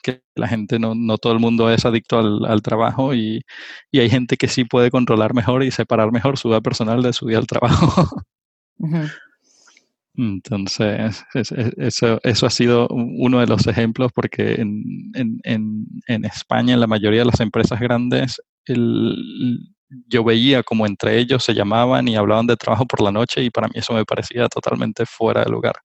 que, 0.04 0.22
la 0.36 0.48
gente, 0.48 0.80
no, 0.80 0.94
no, 0.96 1.18
todo 1.18 1.34
el 1.34 1.40
mundo 1.40 1.70
es 1.70 1.86
adicto 1.86 2.20
al, 2.20 2.46
al 2.46 2.62
trabajo 2.62 3.14
y, 3.14 3.44
y, 3.92 4.00
hay 4.00 4.10
gente 4.10 4.38
que 4.38 4.48
sí 4.48 4.66
puede 4.66 4.92
controlar 4.92 5.34
mejor 5.34 5.64
y 5.64 5.72
separar 5.72 6.12
mejor 6.12 6.38
su 6.38 6.50
vida 6.50 6.62
personal 6.62 7.02
de 7.02 7.14
su 7.14 7.26
vida 7.26 7.40
al 7.40 7.48
trabajo. 7.48 8.22
Entonces, 10.16 11.26
eso, 11.34 12.20
eso 12.22 12.46
ha 12.46 12.50
sido 12.52 12.88
uno 12.90 13.40
de 13.40 13.48
los 13.48 13.66
ejemplos 13.66 14.12
porque 14.14 14.56
en, 14.62 15.12
en, 15.16 15.40
en, 15.44 15.88
en 16.08 16.26
España, 16.26 16.76
en 16.76 16.80
la 16.80 16.88
mayoría 16.88 17.22
de 17.22 17.26
las 17.26 17.40
empresas 17.40 17.80
grandes, 17.80 18.40
el, 18.66 19.74
yo 20.08 20.24
veía 20.24 20.64
como 20.64 20.86
entre 20.86 21.18
ellos 21.18 21.44
se 21.44 21.54
llamaban 21.54 22.08
y 22.08 22.16
hablaban 22.16 22.48
de 22.48 22.58
trabajo 22.58 22.86
por 22.86 23.02
la 23.02 23.12
noche 23.12 23.44
y 23.44 23.50
para 23.50 23.68
mí 23.68 23.74
eso 23.76 23.94
me 23.94 24.06
parecía 24.06 24.48
totalmente 24.48 25.06
fuera 25.06 25.44
de 25.44 25.52
lugar. 25.52 25.76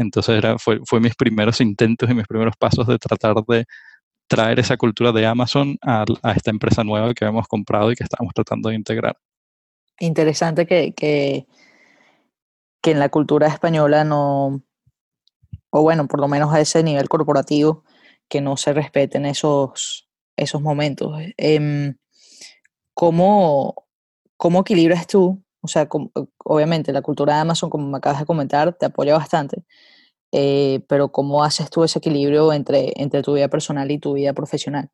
Entonces 0.00 0.36
era, 0.36 0.58
fue, 0.58 0.80
fue 0.86 0.98
mis 0.98 1.14
primeros 1.14 1.60
intentos 1.60 2.08
y 2.10 2.14
mis 2.14 2.26
primeros 2.26 2.56
pasos 2.56 2.86
de 2.86 2.98
tratar 2.98 3.34
de 3.46 3.66
traer 4.26 4.58
esa 4.58 4.76
cultura 4.76 5.12
de 5.12 5.26
Amazon 5.26 5.76
a, 5.82 6.04
esta 6.34 6.50
empresa 6.50 6.84
nueva 6.84 7.12
que 7.12 7.24
hemos 7.24 7.46
comprado 7.46 7.92
y 7.92 7.96
que 7.96 8.04
estamos 8.04 8.32
tratando 8.34 8.70
de 8.70 8.76
integrar. 8.76 9.16
Interesante 9.98 10.66
que, 10.66 10.94
que, 10.94 11.46
que 12.80 12.90
en 12.92 12.98
la 12.98 13.10
cultura 13.10 13.48
española 13.48 14.04
no, 14.04 14.62
o 15.70 15.82
bueno, 15.82 16.08
por 16.08 16.20
lo 16.20 16.28
menos 16.28 16.52
a 16.54 16.60
ese 16.60 16.82
nivel 16.82 17.08
corporativo, 17.08 17.84
que 18.28 18.40
no 18.40 18.56
se 18.56 18.72
respeten 18.72 19.26
esos, 19.26 20.08
esos 20.36 20.62
momentos. 20.62 21.20
Eh, 21.36 21.92
¿cómo, 22.94 23.86
¿Cómo 24.38 24.60
equilibras 24.60 25.06
tú 25.06 25.42
o 25.62 25.68
sea, 25.68 25.88
obviamente 26.44 26.92
la 26.92 27.02
cultura 27.02 27.34
de 27.34 27.40
Amazon, 27.40 27.70
como 27.70 27.86
me 27.86 27.98
acabas 27.98 28.20
de 28.20 28.26
comentar, 28.26 28.72
te 28.72 28.86
apoya 28.86 29.14
bastante, 29.14 29.64
eh, 30.32 30.80
pero 30.88 31.10
¿cómo 31.10 31.44
haces 31.44 31.70
tú 31.70 31.84
ese 31.84 31.98
equilibrio 31.98 32.52
entre, 32.52 32.92
entre 32.96 33.22
tu 33.22 33.34
vida 33.34 33.48
personal 33.48 33.90
y 33.90 33.98
tu 33.98 34.14
vida 34.14 34.32
profesional? 34.32 34.90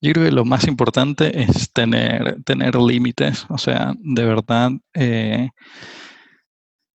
Yo 0.00 0.12
creo 0.12 0.26
que 0.26 0.32
lo 0.32 0.44
más 0.44 0.66
importante 0.66 1.42
es 1.42 1.72
tener, 1.72 2.42
tener 2.44 2.76
límites, 2.76 3.46
o 3.48 3.58
sea, 3.58 3.94
de 3.98 4.24
verdad, 4.24 4.70
eh, 4.94 5.50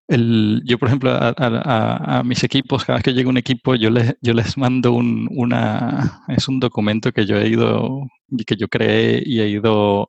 el, 0.09 0.63
yo, 0.65 0.79
por 0.79 0.89
ejemplo, 0.89 1.11
a, 1.13 2.23
mis 2.25 2.45
equipos, 2.45 2.85
cada 2.85 2.99
vez 2.99 3.05
que 3.05 3.15
llega 3.15 3.31
un 3.31 3.39
equipo, 3.39 3.75
yo 3.75 3.91
les, 3.91 4.15
yo 4.21 4.35
les 4.35 4.59
mando 4.59 4.93
un, 4.93 5.29
una, 5.31 6.23
es 6.29 6.49
un 6.49 6.61
documento 6.61 7.13
que 7.13 7.25
yo 7.25 7.37
he 7.37 7.49
ido, 7.49 8.07
que 8.47 8.57
yo 8.57 8.69
creé 8.69 9.23
y 9.25 9.41
he 9.41 9.49
ido 9.49 10.09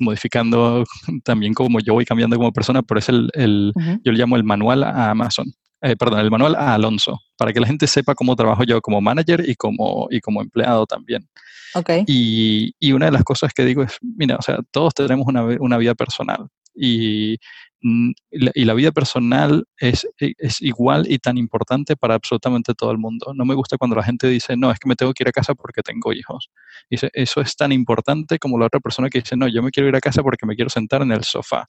modificando 0.00 0.84
también 1.24 1.54
como 1.54 1.80
yo 1.80 1.94
voy 1.94 2.04
cambiando 2.04 2.36
como 2.36 2.52
persona, 2.52 2.82
pero 2.82 2.98
es 2.98 3.08
el, 3.08 3.30
el 3.34 3.72
yo 4.04 4.12
le 4.12 4.18
llamo 4.18 4.36
el 4.36 4.44
manual 4.44 4.84
a 4.84 5.10
Amazon. 5.10 5.46
Eh, 5.80 5.96
perdón, 5.96 6.20
el 6.20 6.30
manual 6.30 6.56
a 6.56 6.74
Alonso, 6.74 7.20
para 7.36 7.52
que 7.52 7.60
la 7.60 7.66
gente 7.66 7.86
sepa 7.86 8.14
cómo 8.14 8.34
trabajo 8.34 8.64
yo 8.64 8.80
como 8.80 9.00
manager 9.00 9.48
y 9.48 9.54
como, 9.54 10.08
y 10.10 10.20
como 10.20 10.42
empleado 10.42 10.86
también. 10.86 11.28
Okay. 11.74 12.04
Y, 12.06 12.74
y, 12.80 12.92
una 12.92 13.06
de 13.06 13.12
las 13.12 13.24
cosas 13.24 13.52
que 13.52 13.64
digo 13.64 13.82
es, 13.82 13.98
mira, 14.00 14.36
o 14.36 14.42
sea, 14.42 14.58
todos 14.70 14.94
tenemos 14.94 15.26
una, 15.26 15.44
una 15.44 15.76
vida 15.76 15.94
personal 15.94 16.48
y 16.74 17.36
Mm, 17.80 18.10
y 18.30 18.64
la 18.64 18.74
vida 18.74 18.90
personal 18.90 19.64
es, 19.78 20.04
e, 20.20 20.32
es, 20.38 20.60
igual 20.60 21.06
y 21.08 21.18
tan 21.18 21.38
importante 21.38 21.96
para 21.96 22.14
absolutamente 22.14 22.74
todo 22.74 22.90
el 22.90 22.98
mundo. 22.98 23.32
No 23.34 23.44
me 23.44 23.54
gusta 23.54 23.76
cuando 23.78 23.94
la 23.96 24.02
gente 24.02 24.26
dice, 24.28 24.56
no, 24.56 24.72
es 24.72 24.80
que 24.80 24.88
me 24.88 24.96
tengo 24.96 25.12
que 25.14 25.22
ir 25.22 25.28
a 25.28 25.32
casa 25.32 25.54
porque 25.54 25.82
tengo 25.82 26.12
hijos. 26.12 26.50
Dice, 26.90 27.10
eso 27.12 27.40
es 27.40 27.54
tan 27.56 27.70
importante 27.72 28.38
como 28.38 28.58
la 28.58 28.66
otra 28.66 28.80
persona 28.80 29.08
que 29.08 29.20
dice, 29.20 29.36
no, 29.36 29.46
yo 29.48 29.62
me 29.62 29.70
quiero 29.70 29.88
ir 29.88 29.94
a 29.96 30.00
casa 30.00 30.22
porque 30.22 30.46
me 30.46 30.56
quiero 30.56 30.70
sentar 30.70 31.02
en 31.02 31.12
el 31.12 31.22
sofá. 31.22 31.68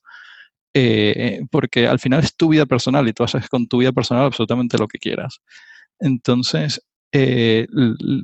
Eh, 0.74 1.42
porque 1.50 1.88
al 1.88 2.00
final 2.00 2.24
es 2.24 2.36
tu 2.36 2.50
vida 2.50 2.66
personal 2.66 3.08
y 3.08 3.14
tú 3.14 3.24
haces 3.24 3.50
con 3.50 3.68
tu 3.68 3.80
vida 3.80 3.92
personal 3.92 4.26
absolutamente 4.26 4.78
lo 4.78 4.88
que 4.88 5.00
quieras. 5.00 5.42
Entonces, 6.00 6.82
eh, 7.12 7.68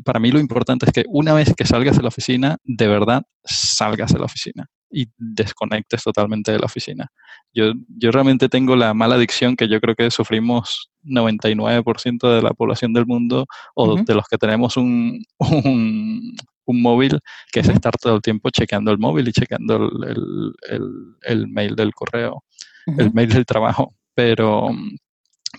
para 0.04 0.20
mí 0.20 0.32
lo 0.32 0.40
importante 0.40 0.86
es 0.86 0.94
que 0.94 1.06
una 1.08 1.34
vez 1.34 1.54
que 1.56 1.66
salgas 1.66 1.98
de 1.98 2.04
la 2.04 2.10
oficina, 2.10 2.58
de 2.64 2.88
verdad 2.88 3.24
salgas 3.44 4.14
de 4.14 4.20
la 4.20 4.26
oficina 4.26 4.68
y 4.92 5.08
desconectes 5.18 6.04
totalmente 6.04 6.52
de 6.52 6.60
la 6.60 6.66
oficina. 6.66 7.12
Yo, 7.54 7.74
yo 7.88 8.12
realmente 8.12 8.48
tengo 8.48 8.76
la 8.76 8.94
mala 8.94 9.16
adicción 9.16 9.56
que 9.56 9.68
yo 9.68 9.82
creo 9.82 9.96
que 9.96 10.12
sufrimos 10.12 10.92
99% 11.04 12.36
de 12.36 12.42
la 12.42 12.54
población 12.54 12.94
del 12.94 13.06
mundo 13.06 13.48
o 13.74 13.96
de 14.02 14.16
los 14.16 14.26
que 14.28 14.38
tenemos 14.38 14.78
un, 14.78 15.24
un 15.40 16.36
móvil, 16.74 17.20
que 17.52 17.60
es 17.62 17.70
estar 17.70 17.96
todo 17.98 18.16
el 18.16 18.22
tiempo 18.22 18.50
chequeando 18.50 18.92
el 18.92 18.98
móvil 18.98 19.28
y 19.28 19.32
chequeando 19.34 19.76
el, 19.76 20.56
el, 20.70 21.16
el, 21.24 21.48
mail 21.48 21.76
del 21.76 21.94
correo, 21.94 22.44
el 22.86 23.14
mail 23.14 23.30
del 23.30 23.46
trabajo. 23.46 23.96
Pero, 24.14 24.70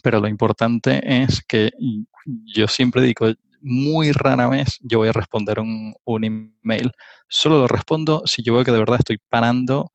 pero 0.03 0.21
lo 0.21 0.29
importante 0.29 1.01
es 1.23 1.43
que 1.47 1.73
yo 2.45 2.69
siempre 2.69 3.03
digo, 3.03 3.33
muy 3.61 4.13
rara 4.13 4.49
vez 4.49 4.79
yo 4.81 4.99
voy 4.99 5.09
a 5.09 5.13
responder 5.13 5.61
un, 5.61 5.95
un 6.05 6.25
email. 6.25 6.93
Solo 7.29 7.59
lo 7.59 7.67
respondo 7.67 8.23
si 8.25 8.43
yo 8.43 8.55
veo 8.55 8.65
que 8.65 8.73
de 8.73 8.79
verdad 8.79 8.99
estoy 8.99 9.19
parando 9.29 9.93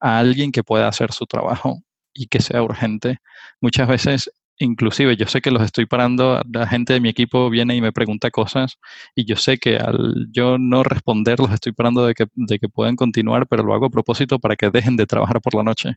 a 0.00 0.18
alguien 0.18 0.52
que 0.52 0.64
pueda 0.64 0.88
hacer 0.88 1.12
su 1.12 1.26
trabajo 1.26 1.82
y 2.12 2.26
que 2.26 2.40
sea 2.40 2.62
urgente. 2.62 3.18
Muchas 3.60 3.88
veces 3.88 4.32
inclusive 4.62 5.16
yo 5.16 5.26
sé 5.26 5.40
que 5.40 5.50
los 5.50 5.62
estoy 5.62 5.86
parando, 5.86 6.40
la 6.50 6.66
gente 6.66 6.92
de 6.92 7.00
mi 7.00 7.08
equipo 7.08 7.50
viene 7.50 7.74
y 7.74 7.80
me 7.80 7.92
pregunta 7.92 8.30
cosas 8.30 8.78
y 9.14 9.24
yo 9.24 9.36
sé 9.36 9.58
que 9.58 9.76
al 9.76 10.28
yo 10.30 10.58
no 10.58 10.82
responder 10.82 11.40
los 11.40 11.52
estoy 11.52 11.72
parando 11.72 12.06
de 12.06 12.14
que, 12.14 12.26
de 12.34 12.58
que 12.58 12.68
puedan 12.68 12.96
continuar, 12.96 13.46
pero 13.46 13.62
lo 13.62 13.74
hago 13.74 13.86
a 13.86 13.90
propósito 13.90 14.38
para 14.38 14.56
que 14.56 14.70
dejen 14.70 14.96
de 14.96 15.06
trabajar 15.06 15.40
por 15.40 15.54
la 15.54 15.62
noche. 15.62 15.96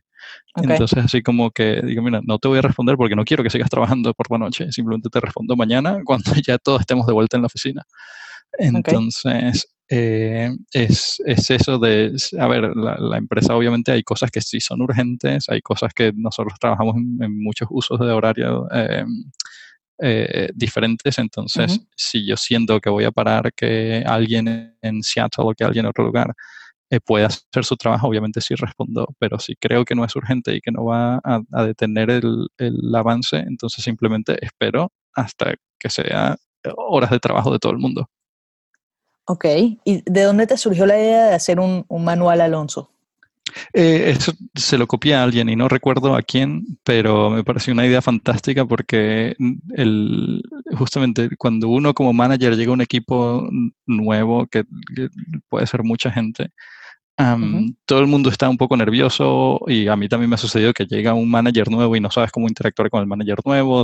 Entonces 0.56 1.04
así 1.04 1.22
como 1.22 1.50
que 1.50 1.80
digo, 1.82 2.02
mira, 2.02 2.20
no 2.24 2.38
te 2.38 2.48
voy 2.48 2.58
a 2.58 2.62
responder 2.62 2.96
porque 2.96 3.16
no 3.16 3.24
quiero 3.24 3.42
que 3.42 3.50
sigas 3.50 3.70
trabajando 3.70 4.12
por 4.14 4.30
la 4.30 4.38
noche, 4.38 4.70
simplemente 4.72 5.08
te 5.10 5.20
respondo 5.20 5.56
mañana 5.56 6.00
cuando 6.04 6.32
ya 6.46 6.58
todos 6.58 6.80
estemos 6.80 7.06
de 7.06 7.12
vuelta 7.12 7.36
en 7.36 7.42
la 7.42 7.46
oficina. 7.46 7.82
Entonces, 8.58 9.75
eh, 9.88 10.50
es, 10.72 11.22
es, 11.24 11.50
eso 11.50 11.78
de, 11.78 12.16
a 12.38 12.48
ver, 12.48 12.76
la, 12.76 13.16
empresa 13.16 13.54
obviamente 13.56 13.92
hay 13.92 14.02
cosas 14.02 14.30
que 14.30 14.40
sí 14.40 14.60
son 14.60 14.82
urgentes, 14.82 15.48
hay 15.48 15.62
cosas 15.62 15.94
que 15.94 16.12
nosotros 16.14 16.58
trabajamos 16.60 16.96
en, 16.96 17.42
muchos 17.42 17.68
usos 17.70 18.00
de 18.00 18.10
horario 18.10 18.66
eh, 18.72 19.04
eh, 19.98 20.50
diferentes, 20.54 21.18
entonces 21.18 21.80
si 21.94 22.26
yo 22.26 22.36
siento 22.36 22.80
que 22.80 22.90
voy 22.90 23.04
a 23.04 23.12
parar 23.12 23.52
que 23.54 24.02
alguien 24.06 24.76
en 24.82 25.02
Seattle 25.02 25.44
o 25.46 25.54
que 25.54 25.64
alguien 25.64 25.84
en 25.84 25.90
otro 25.90 26.04
lugar 26.04 26.34
pueda 27.04 27.26
hacer 27.26 27.64
su 27.64 27.76
trabajo, 27.76 28.08
obviamente 28.08 28.40
sí 28.40 28.54
respondo, 28.54 29.08
pero 29.18 29.38
si 29.38 29.54
creo 29.56 29.84
que 29.84 29.94
no 29.94 30.04
es 30.04 30.14
urgente 30.16 30.54
y 30.54 30.60
que 30.60 30.72
no 30.72 30.84
va 30.84 31.16
a, 31.16 31.40
a 31.52 31.64
detener 31.64 32.10
el, 32.10 32.48
el 32.58 32.94
avance, 32.94 33.38
entonces 33.38 33.84
simplemente 33.84 34.36
espero 34.44 34.92
hasta 35.14 35.54
que 35.78 35.90
sea 35.90 36.36
horas 36.76 37.10
de 37.10 37.20
trabajo 37.20 37.52
de 37.52 37.58
todo 37.58 37.72
el 37.72 37.78
mundo. 37.78 38.08
Ok, 39.26 39.44
¿y 39.84 40.02
de 40.08 40.22
dónde 40.22 40.46
te 40.46 40.56
surgió 40.56 40.86
la 40.86 40.96
idea 40.96 41.26
de 41.26 41.34
hacer 41.34 41.58
un, 41.58 41.84
manual 41.90 42.40
Alonso? 42.40 42.90
Eh, 43.72 44.10
eso 44.16 44.32
se 44.54 44.78
lo 44.78 44.86
copié 44.86 45.14
a 45.14 45.22
alguien 45.24 45.48
y 45.48 45.56
no 45.56 45.68
recuerdo 45.68 46.14
a 46.14 46.22
quién, 46.22 46.78
pero 46.84 47.30
me 47.30 47.42
pareció 47.42 47.72
una 47.72 47.86
idea 47.86 48.02
fantástica 48.02 48.64
porque 48.66 49.36
el, 49.74 50.42
justamente 50.76 51.30
cuando 51.36 51.68
uno 51.68 51.92
como 51.92 52.12
manager 52.12 52.56
llega 52.56 52.70
a 52.70 52.74
un 52.74 52.82
equipo 52.82 53.48
nuevo, 53.86 54.46
que 54.46 54.64
puede 55.48 55.66
ser 55.66 55.82
mucha 55.82 56.12
gente, 56.12 56.50
todo 57.86 58.00
el 58.00 58.06
mundo 58.06 58.28
está 58.28 58.48
un 58.48 58.58
poco 58.58 58.76
nervioso 58.76 59.60
y 59.66 59.88
a 59.88 59.96
mí 59.96 60.08
también 60.08 60.28
me 60.28 60.34
ha 60.34 60.38
sucedido 60.38 60.74
que 60.74 60.84
llega 60.84 61.14
un 61.14 61.30
manager 61.30 61.70
nuevo 61.70 61.96
y 61.96 62.00
no 62.00 62.10
sabes 62.10 62.30
cómo 62.30 62.46
interactuar 62.46 62.90
con 62.90 63.00
el 63.00 63.06
manager 63.06 63.38
nuevo. 63.44 63.82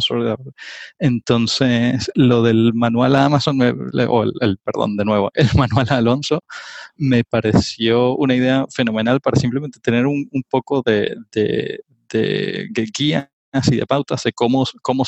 Entonces, 0.98 2.10
lo 2.14 2.42
del 2.42 2.74
manual 2.74 3.16
a 3.16 3.24
Amazon, 3.24 3.60
o 3.62 4.22
el, 4.22 4.58
perdón, 4.58 4.96
de 4.96 5.04
nuevo, 5.04 5.30
el 5.34 5.48
manual 5.56 5.86
a 5.90 5.96
Alonso, 5.96 6.42
me 6.96 7.24
pareció 7.24 8.16
una 8.16 8.34
idea 8.34 8.66
fenomenal 8.70 9.20
para 9.20 9.40
simplemente 9.40 9.80
tener 9.80 10.06
un, 10.06 10.28
poco 10.50 10.82
de, 10.84 11.16
de, 11.32 11.80
de, 12.10 12.90
guías 12.96 13.28
y 13.70 13.76
de 13.76 13.86
pautas 13.86 14.22
de 14.24 14.32
cómo, 14.32 14.66
cómo, 14.82 15.04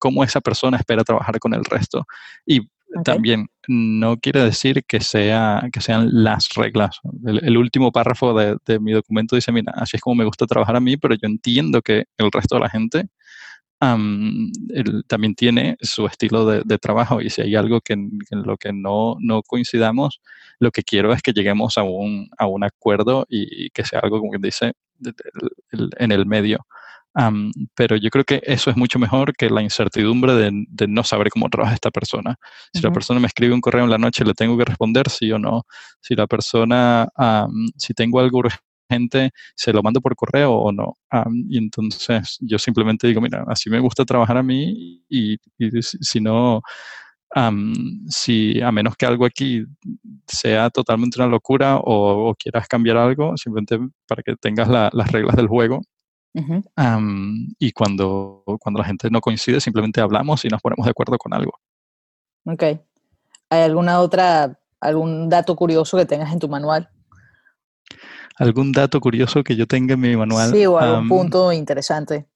cómo 0.00 0.24
esa 0.24 0.40
persona 0.40 0.78
espera 0.78 1.04
trabajar 1.04 1.38
con 1.38 1.54
el 1.54 1.64
resto. 1.64 2.06
Y 2.44 2.68
también 3.04 3.48
no 3.68 4.16
quiere 4.16 4.42
decir 4.42 4.84
que, 4.86 5.00
sea, 5.00 5.68
que 5.72 5.80
sean 5.80 6.08
las 6.10 6.48
reglas. 6.54 7.00
El, 7.24 7.56
último 7.56 7.92
párrafo 7.92 8.34
de, 8.34 8.80
mi 8.80 8.92
documento 8.92 9.36
dice, 9.36 9.52
mira, 9.52 9.72
así 9.76 9.96
es 9.96 10.02
como 10.02 10.16
me 10.16 10.24
gusta 10.24 10.46
trabajar 10.46 10.76
a 10.76 10.80
mí, 10.80 10.96
pero 10.96 11.14
yo 11.14 11.26
entiendo 11.28 11.82
que 11.82 12.04
el 12.16 12.32
resto 12.32 12.56
de 12.56 12.60
la 12.60 12.70
gente 12.70 13.08
también 13.78 15.34
tiene 15.36 15.76
su 15.80 16.06
estilo 16.06 16.46
de, 16.46 16.78
trabajo. 16.78 17.20
Y 17.20 17.30
si 17.30 17.42
hay 17.42 17.54
algo 17.56 17.80
que, 17.80 17.92
en 17.92 18.18
lo 18.30 18.56
que 18.56 18.72
no, 18.72 19.16
no, 19.20 19.42
coincidamos, 19.42 20.20
lo 20.58 20.70
que 20.70 20.82
quiero 20.82 21.12
es 21.12 21.22
que 21.22 21.32
lleguemos 21.32 21.78
a 21.78 21.82
un, 21.82 22.28
a 22.38 22.46
un 22.46 22.64
acuerdo 22.64 23.26
y, 23.28 23.70
que 23.70 23.84
sea 23.84 24.00
algo, 24.00 24.18
como 24.18 24.30
quien 24.30 24.42
dice, 24.42 24.72
en 25.98 26.12
el 26.12 26.26
medio 26.26 26.66
pero 27.74 27.96
yo 27.96 28.10
creo 28.10 28.24
que 28.24 28.40
eso 28.44 28.70
es 28.70 28.76
mucho 28.76 28.98
mejor 28.98 29.34
que 29.34 29.50
la 29.50 29.62
incertidumbre 29.62 30.34
de, 30.34 30.86
no 30.86 31.02
saber 31.02 31.30
cómo 31.30 31.48
trabaja 31.48 31.74
esta 31.74 31.90
persona. 31.90 32.36
Si 32.72 32.80
la 32.80 32.92
persona 32.92 33.18
me 33.18 33.26
escribe 33.26 33.54
un 33.54 33.60
correo 33.60 33.84
en 33.84 33.90
la 33.90 33.98
noche, 33.98 34.24
le 34.24 34.34
tengo 34.34 34.56
que 34.56 34.64
responder 34.64 35.08
sí 35.10 35.30
o 35.32 35.38
no. 35.38 35.62
Si 36.00 36.14
la 36.14 36.26
persona, 36.26 37.08
si 37.76 37.94
tengo 37.94 38.20
algo 38.20 38.38
urgente, 38.38 39.30
se 39.56 39.72
lo 39.72 39.82
mando 39.82 40.00
por 40.00 40.14
correo 40.14 40.52
o 40.52 40.72
no. 40.72 40.94
y 41.48 41.58
entonces 41.58 42.38
yo 42.40 42.58
simplemente 42.58 43.08
digo, 43.08 43.20
mira, 43.20 43.44
así 43.48 43.68
me 43.68 43.80
gusta 43.80 44.04
trabajar 44.04 44.36
a 44.36 44.42
mí 44.42 45.02
y, 45.08 45.36
si, 45.80 46.20
no... 46.20 46.62
si 48.08 48.60
a 48.62 48.70
menos 48.70 48.94
que 48.96 49.06
algo 49.06 49.26
aquí 49.26 49.64
sea 50.26 50.70
totalmente 50.70 51.20
una 51.20 51.28
locura 51.28 51.78
o, 51.82 52.34
quieras 52.38 52.68
cambiar 52.68 52.96
algo, 52.96 53.36
simplemente 53.36 53.78
para 54.06 54.22
que 54.22 54.36
tengas 54.36 54.68
las 54.68 55.12
reglas 55.12 55.34
del 55.36 55.48
juego, 55.48 55.80
y 57.58 57.72
cuando, 57.72 58.44
cuando 58.60 58.78
la 58.78 58.84
gente 58.84 59.10
no 59.10 59.20
coincide, 59.20 59.60
simplemente 59.60 60.00
hablamos 60.00 60.44
y 60.44 60.48
nos 60.48 60.60
ponemos 60.60 60.84
de 60.84 60.90
acuerdo 60.90 61.18
con 61.18 61.34
algo. 61.34 61.52
Ok. 62.44 62.62
¿Hay 63.50 63.62
alguna 63.62 64.00
otra, 64.00 64.58
algún 64.80 65.28
dato 65.28 65.56
curioso 65.56 65.96
que 65.96 66.06
tengas 66.06 66.32
en 66.32 66.38
tu 66.38 66.48
manual? 66.48 66.90
¿Algún 68.36 68.72
dato 68.72 69.00
curioso 69.00 69.42
que 69.42 69.56
yo 69.56 69.66
tenga 69.66 69.94
en 69.94 70.00
mi 70.00 70.16
manual? 70.16 70.52
Sí, 70.52 70.64
o 70.66 70.78
algún 70.78 71.08
punto 71.08 71.52
interesante. 71.52 72.28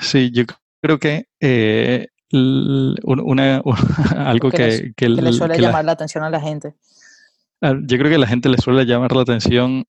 Sí, 0.00 0.30
yo 0.32 0.44
creo 0.80 0.98
que 0.98 1.28
eh, 1.38 2.08
una, 2.32 3.62
algo 4.16 4.50
que, 4.50 4.92
que, 4.96 5.08
le 5.08 5.32
suele 5.32 5.58
llamar 5.58 5.84
la 5.84 5.92
atención 5.92 6.24
a 6.24 6.30
la 6.30 6.40
gente. 6.40 6.74
Ah, 7.60 7.74
yo 7.80 7.98
creo 7.98 8.10
que 8.10 8.18
la 8.18 8.26
gente 8.26 8.48
le 8.48 8.58
suele 8.58 8.84
llamar 8.84 9.12
la 9.12 9.22
atención 9.22 9.84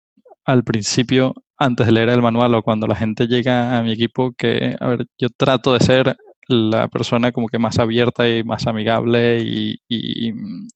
al 0.44 0.64
principio 0.64 1.35
antes 1.59 1.87
de 1.87 1.92
leer 1.92 2.09
el 2.11 2.23
manual 2.23 2.55
o 2.55 2.62
cuando 2.62 2.87
la 2.87 2.97
gente 2.97 3.27
llega 3.27 3.77
a 3.77 3.83
mi 3.83 3.92
equipo 3.92 4.33
que, 4.33 4.77
a 4.79 4.88
ver, 4.88 5.07
yo 5.18 5.29
trato 5.37 5.75
de 5.75 5.81
ser 5.81 6.16
la 6.49 6.88
persona 6.88 7.31
como 7.31 7.49
que 7.49 7.59
más 7.59 7.79
abierta 7.79 8.27
y 8.29 8.42
más 8.42 8.66
amigable 8.66 9.40
y, 9.40 9.81
y, 9.87 10.33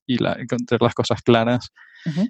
y 0.06 0.18
la, 0.18 0.34
tener 0.34 0.82
las 0.82 0.94
cosas 0.94 1.22
claras. 1.22 1.72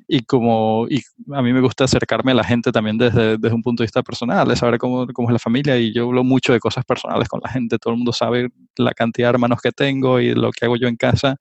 Y 0.07 0.21
como 0.25 0.87
y 0.89 1.03
a 1.33 1.41
mí 1.41 1.53
me 1.53 1.63
gusta 1.63 1.85
acercarme 1.85 2.33
a 2.33 2.35
la 2.35 2.45
gente 2.45 2.71
también 2.71 2.99
desde, 2.99 3.39
desde 3.39 3.55
un 3.55 3.63
punto 3.63 3.83
de 3.83 3.87
vista 3.87 4.03
personal, 4.03 4.47
de 4.47 4.55
saber 4.55 4.79
cómo, 4.79 5.07
cómo, 5.09 5.29
es 5.29 5.33
la 5.33 5.39
familia. 5.39 5.79
Y 5.79 5.93
yo 5.95 6.05
hablo 6.05 6.23
mucho 6.23 6.53
de 6.53 6.61
cosas 6.61 6.85
personales 6.85 7.29
con 7.29 7.41
la 7.43 7.51
gente. 7.51 7.79
Todo 7.79 7.95
el 7.95 7.99
mundo 7.99 8.13
sabe 8.13 8.49
la 8.77 8.93
cantidad 8.93 9.29
de 9.29 9.31
hermanos 9.31 9.61
que 9.63 9.73
tengo 9.73 10.21
y 10.21 10.35
lo 10.35 10.53
que 10.53 10.67
hago 10.67 10.77
yo 10.77 10.89
en 10.89 10.97
casa. 10.97 11.37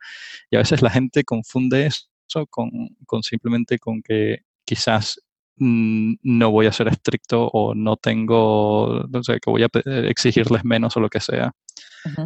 Y 0.50 0.56
a 0.56 0.60
veces 0.60 0.82
la 0.82 0.90
gente 0.90 1.24
confunde 1.24 1.88
eso 1.88 2.48
con, 2.50 2.70
con 3.06 3.22
simplemente 3.22 3.78
con 3.78 4.02
que 4.02 4.44
quizás 4.64 5.20
no 5.62 6.52
voy 6.52 6.66
a 6.66 6.72
ser 6.72 6.88
estricto 6.88 7.48
o 7.48 7.76
no 7.76 7.96
tengo, 7.96 9.06
no 9.10 9.24
sé, 9.24 9.40
que 9.40 9.52
voy 9.52 9.64
a 9.64 9.70
exigirles 10.08 10.66
menos 10.66 10.98
o 10.98 11.00
lo 11.00 11.10
que 11.10 11.20
sea. 11.20 11.52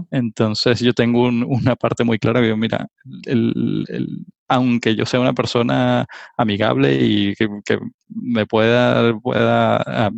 Entonces 0.09 0.79
yo 0.79 0.93
tengo 0.93 1.23
una 1.23 1.75
parte 1.75 2.05
muy 2.05 2.17
clara 2.17 2.41
que 2.41 2.55
mira, 2.55 2.87
el, 3.25 4.25
aunque 4.47 4.95
yo 4.95 5.05
sea 5.05 5.19
una 5.19 5.33
persona 5.33 6.05
amigable 6.37 6.95
y 7.01 7.35
que, 7.35 7.49
me 8.07 8.45
pueda, 8.45 9.17
pueda 9.19 10.11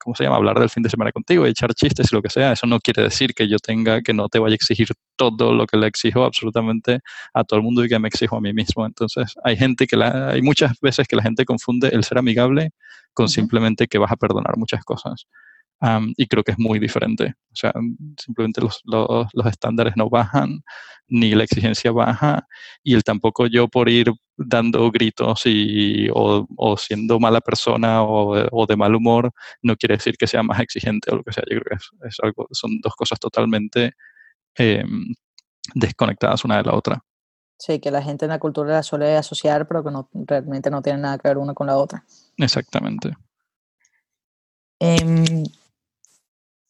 ¿cómo 0.00 0.14
se 0.16 0.24
llama?, 0.24 0.36
hablar 0.36 0.58
del 0.58 0.70
fin 0.70 0.82
de 0.82 0.90
semana 0.90 1.12
contigo 1.12 1.46
y 1.46 1.50
echar 1.50 1.74
chistes 1.74 2.12
y 2.12 2.16
lo 2.16 2.22
que 2.22 2.30
sea, 2.30 2.52
eso 2.52 2.66
no 2.66 2.80
quiere 2.80 3.02
decir 3.02 3.34
que 3.34 3.48
yo 3.48 3.58
tenga, 3.58 4.02
que 4.02 4.12
no 4.12 4.28
te 4.28 4.38
vaya 4.38 4.54
a 4.54 4.56
exigir 4.56 4.88
todo 5.16 5.52
lo 5.52 5.66
que 5.66 5.76
le 5.76 5.86
exijo 5.86 6.24
absolutamente 6.24 7.00
a 7.34 7.44
todo 7.44 7.58
el 7.58 7.64
mundo 7.64 7.84
y 7.84 7.88
que 7.88 7.98
me 7.98 8.08
exijo 8.08 8.36
a 8.36 8.40
mí 8.40 8.52
mismo. 8.52 8.84
Entonces, 8.86 9.34
hay 9.44 9.56
gente 9.56 9.86
que 9.86 9.96
la, 9.96 10.30
hay 10.30 10.42
muchas 10.42 10.78
veces 10.80 11.06
que 11.06 11.16
la 11.16 11.22
gente 11.22 11.44
confunde 11.44 11.88
el 11.88 12.04
ser 12.04 12.18
amigable 12.18 12.70
con 13.14 13.28
simplemente 13.28 13.86
que 13.88 13.98
vas 13.98 14.12
a 14.12 14.16
perdonar 14.16 14.56
muchas 14.56 14.84
cosas 14.84 15.26
y 16.16 16.26
creo 16.26 16.44
que 16.44 16.52
es 16.52 16.58
muy 16.58 16.78
diferente. 16.78 17.34
O 17.52 17.56
sea, 17.56 17.72
simplemente 18.16 18.60
los, 18.60 18.80
los, 18.84 19.26
los, 19.32 19.46
estándares 19.46 19.94
no 19.96 20.08
bajan, 20.08 20.62
ni 21.08 21.34
la 21.34 21.44
exigencia 21.44 21.90
baja, 21.90 22.46
y 22.84 22.94
el 22.94 23.02
tampoco 23.02 23.46
yo 23.46 23.68
por 23.68 23.88
ir 23.88 24.12
dando 24.36 24.90
gritos 24.90 25.42
y, 25.44 26.08
o, 26.10 26.46
o 26.56 26.76
siendo 26.76 27.18
mala 27.18 27.40
persona 27.40 28.02
o, 28.02 28.46
o, 28.50 28.66
de 28.66 28.76
mal 28.76 28.94
humor, 28.94 29.32
no 29.60 29.76
quiere 29.76 29.96
decir 29.96 30.16
que 30.16 30.26
sea 30.26 30.42
más 30.42 30.60
exigente 30.60 31.10
o 31.12 31.16
lo 31.16 31.24
que 31.24 31.32
sea. 31.32 31.44
Yo 31.50 31.60
creo 31.60 31.78
que 31.78 32.08
es, 32.08 32.16
algo, 32.22 32.46
son 32.52 32.80
dos 32.80 32.94
cosas 32.94 33.18
totalmente 33.18 33.92
em, 34.54 35.12
desconectadas 35.74 36.44
una 36.44 36.58
de 36.58 36.62
la 36.64 36.74
otra. 36.74 37.04
Sí, 37.58 37.80
que 37.80 37.90
la 37.90 38.02
gente 38.02 38.24
en 38.24 38.30
la 38.30 38.38
cultura 38.38 38.72
la 38.72 38.82
suele 38.82 39.16
asociar, 39.16 39.66
pero 39.66 39.84
que 39.84 39.90
no, 39.90 40.08
realmente 40.12 40.70
no 40.70 40.82
tienen 40.82 41.02
nada 41.02 41.18
que 41.18 41.28
ver 41.28 41.38
una 41.38 41.54
con 41.54 41.66
la 41.66 41.76
otra. 41.76 42.04
Exactamente. 42.36 43.16
Eh, 44.80 45.44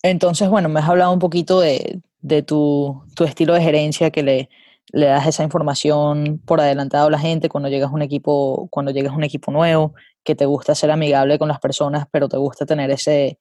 entonces, 0.02 0.48
bueno, 0.48 0.68
me 0.68 0.80
has 0.80 0.88
hablado 0.88 1.12
un 1.12 1.18
poquito 1.18 1.60
de, 1.60 2.02
tu, 2.46 3.02
estilo 3.24 3.54
de 3.54 3.62
gerencia 3.62 4.10
que 4.10 4.22
le, 4.22 4.48
le 4.92 5.06
das 5.06 5.26
esa 5.26 5.44
información 5.44 6.40
por 6.44 6.60
adelantado 6.60 7.06
a 7.06 7.10
la 7.10 7.18
gente 7.18 7.48
cuando 7.48 7.68
llegas 7.68 7.90
a 7.90 7.94
un 7.94 8.02
equipo, 8.02 8.68
cuando 8.70 8.92
llegas 8.92 9.12
a 9.12 9.16
un 9.16 9.24
equipo 9.24 9.52
nuevo, 9.52 9.94
que 10.24 10.34
te 10.34 10.46
gusta 10.46 10.74
ser 10.74 10.90
amigable 10.90 11.38
con 11.38 11.48
las 11.48 11.60
personas, 11.60 12.06
pero 12.10 12.28
te 12.28 12.36
gusta 12.36 12.66
tener 12.66 12.90
ese, 12.90 13.38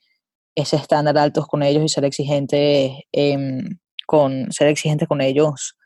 ese 0.56 0.76
estándar 0.76 1.17
alto 1.17 1.45
con 1.45 1.63
ellos 1.63 1.84
y 1.84 1.89
ser 1.89 2.06
exigente 2.06 3.08
em, 3.12 3.78
con 4.06 4.52
ser 4.52 4.67
exigente 4.67 5.08
con 5.08 5.21
ellos, 5.21 5.78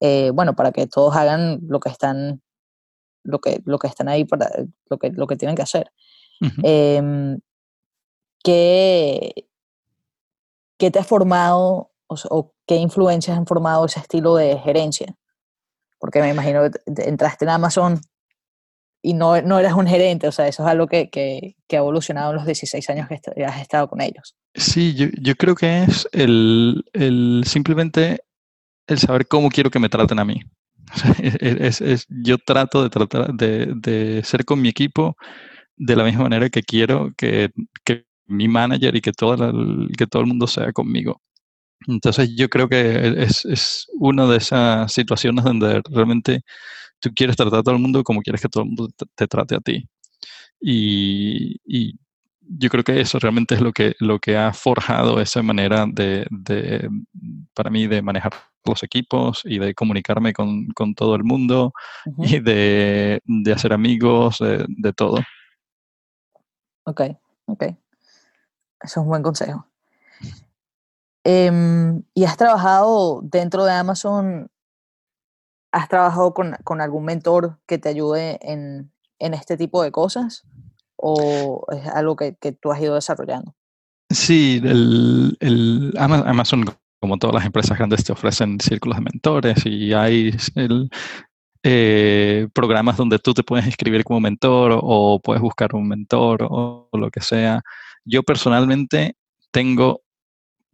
eh, 0.00 0.30
bueno, 0.32 0.54
para 0.56 0.72
que 0.72 0.86
todos 0.86 1.14
hagan 1.16 1.60
lo 1.68 1.80
que 1.80 1.90
están, 1.90 2.42
lo 3.22 3.40
que, 3.40 3.60
lo 3.64 3.78
que 3.78 3.88
están 3.88 4.08
ahí 4.08 4.24
para 4.24 4.50
lo 4.88 4.98
que, 4.98 5.10
lo 5.10 5.26
que 5.26 5.36
tienen 5.36 5.56
que 5.56 5.62
hacer. 5.62 5.90
Em, 6.62 7.38
¿qué, 8.42 9.46
¿Qué 10.78 10.90
te 10.90 10.98
ha 10.98 11.04
formado 11.04 11.92
o, 12.08 12.52
qué 12.66 12.76
influencias 12.76 13.36
han 13.36 13.46
formado 13.46 13.86
ese 13.86 14.00
estilo 14.00 14.36
de 14.36 14.58
gerencia? 14.58 15.14
Porque 15.98 16.20
me 16.20 16.30
imagino 16.30 16.62
que 16.70 17.02
entraste 17.08 17.44
en 17.44 17.50
Amazon 17.50 18.00
y 19.02 19.12
no, 19.12 19.40
no 19.42 19.58
eras 19.58 19.74
un 19.74 19.86
gerente, 19.86 20.26
o 20.28 20.32
sea, 20.32 20.48
eso 20.48 20.62
es 20.62 20.68
algo 20.68 20.86
que, 20.86 21.10
que, 21.10 21.54
ha 21.72 21.76
evolucionado 21.76 22.30
en 22.30 22.36
los 22.36 22.46
16 22.46 22.88
años 22.88 23.08
que 23.08 23.44
has 23.44 23.60
estado 23.60 23.88
con 23.88 24.00
ellos. 24.00 24.34
Sí, 24.54 24.94
yo, 24.94 25.34
creo 25.34 25.54
que 25.54 25.82
es 25.82 26.08
el, 26.12 26.84
el, 26.94 27.44
simplemente 27.46 28.24
el 28.86 28.98
saber 28.98 29.26
cómo 29.28 29.50
quiero 29.50 29.70
que 29.70 29.78
me 29.78 29.90
traten 29.90 30.18
a 30.18 30.24
mí. 30.24 30.40
es, 31.40 31.80
es, 31.80 32.06
yo 32.08 32.38
trato 32.38 32.82
de 32.82 32.90
tratar 32.90 33.34
de, 33.34 33.72
de, 33.76 34.22
ser 34.24 34.44
con 34.44 34.62
mi 34.62 34.68
equipo 34.68 35.16
de 35.76 35.96
la 35.96 36.04
misma 36.04 36.22
manera 36.22 36.48
que 36.48 36.62
quiero 36.62 37.12
que, 37.16 37.50
que 37.84 38.06
mi 38.26 38.48
manager 38.48 38.94
y 38.96 39.00
que 39.00 39.12
todo, 39.12 39.34
el, 39.34 39.88
que 39.96 40.06
todo 40.06 40.22
el 40.22 40.28
mundo 40.28 40.46
sea 40.46 40.72
conmigo. 40.72 41.20
Entonces 41.86 42.34
yo 42.36 42.48
creo 42.48 42.68
que 42.68 43.14
es, 43.22 43.44
es 43.44 43.86
una 43.98 44.26
de 44.26 44.38
esas 44.38 44.92
situaciones 44.92 45.44
donde 45.44 45.82
realmente 45.90 46.42
tú 47.00 47.10
quieres 47.14 47.36
tratar 47.36 47.60
a 47.60 47.62
todo 47.62 47.74
el 47.74 47.80
mundo 47.82 48.02
como 48.04 48.22
quieres 48.22 48.40
que 48.40 48.48
todo 48.48 48.64
el 48.64 48.70
mundo 48.70 48.88
te, 49.16 49.26
trate 49.26 49.56
a 49.56 49.60
ti. 49.60 49.86
Y, 50.60 51.56
y, 51.66 51.98
yo 52.46 52.68
creo 52.68 52.84
que 52.84 53.00
eso 53.00 53.18
realmente 53.18 53.54
es 53.54 53.60
lo 53.62 53.72
que, 53.72 53.94
lo 54.00 54.18
que 54.18 54.36
ha 54.36 54.52
forjado 54.52 55.20
esa 55.20 55.42
manera 55.42 55.86
de, 55.90 56.26
de 56.30 56.88
para 57.54 57.70
mí, 57.70 57.86
de 57.86 58.02
manejar 58.02 58.32
los 58.66 58.82
equipos 58.82 59.42
y 59.44 59.58
de 59.58 59.74
comunicarme 59.74 60.32
con, 60.32 60.66
con 60.68 60.94
todo 60.94 61.14
el 61.14 61.24
mundo 61.24 61.72
y 62.18 62.40
de, 62.40 63.20
de, 63.24 63.52
hacer 63.52 63.72
amigos, 63.72 64.38
de, 64.38 64.64
de 64.68 64.92
todo. 64.92 65.20
Ok, 66.84 67.00
ok. 67.46 67.64
Eso 68.84 69.00
es 69.00 69.04
un 69.04 69.08
buen 69.08 69.22
consejo. 69.22 69.66
Eh, 71.24 71.50
¿Y 72.12 72.24
has 72.24 72.36
trabajado 72.36 73.22
dentro 73.22 73.64
de 73.64 73.72
Amazon? 73.72 74.50
¿Has 75.72 75.88
trabajado 75.88 76.34
con, 76.34 76.80
algún 76.80 77.04
mentor 77.04 77.58
que 77.66 77.78
te 77.78 77.88
ayude 77.88 78.38
en, 78.42 78.92
en, 79.18 79.34
este 79.34 79.56
tipo 79.56 79.82
de 79.82 79.90
cosas? 79.90 80.44
¿O 80.96 81.64
es 81.72 81.86
algo 81.88 82.14
que, 82.14 82.36
que 82.36 82.52
tú 82.52 82.70
has 82.70 82.80
ido 82.80 82.94
desarrollando? 82.94 83.54
Sí, 84.10 84.60
el, 84.62 85.94
Amazon, 85.96 86.64
como 87.00 87.18
todas 87.18 87.34
las 87.34 87.46
empresas 87.46 87.76
grandes, 87.76 88.04
te 88.04 88.12
ofrecen 88.12 88.60
círculos 88.60 88.98
de 88.98 89.04
mentores 89.04 89.66
y 89.66 89.94
hay 89.94 90.36
eh, 91.62 92.48
programas 92.52 92.98
donde 92.98 93.18
tú 93.18 93.32
te 93.32 93.42
puedes 93.42 93.66
inscribir 93.66 94.04
como 94.04 94.20
mentor 94.20 94.78
o 94.80 95.20
puedes 95.20 95.42
buscar 95.42 95.74
un 95.74 95.88
mentor 95.88 96.46
o 96.48 96.88
lo 96.92 97.10
que 97.10 97.20
sea. 97.20 97.62
Yo 98.04 98.22
personalmente 98.22 99.16
tengo 99.50 100.02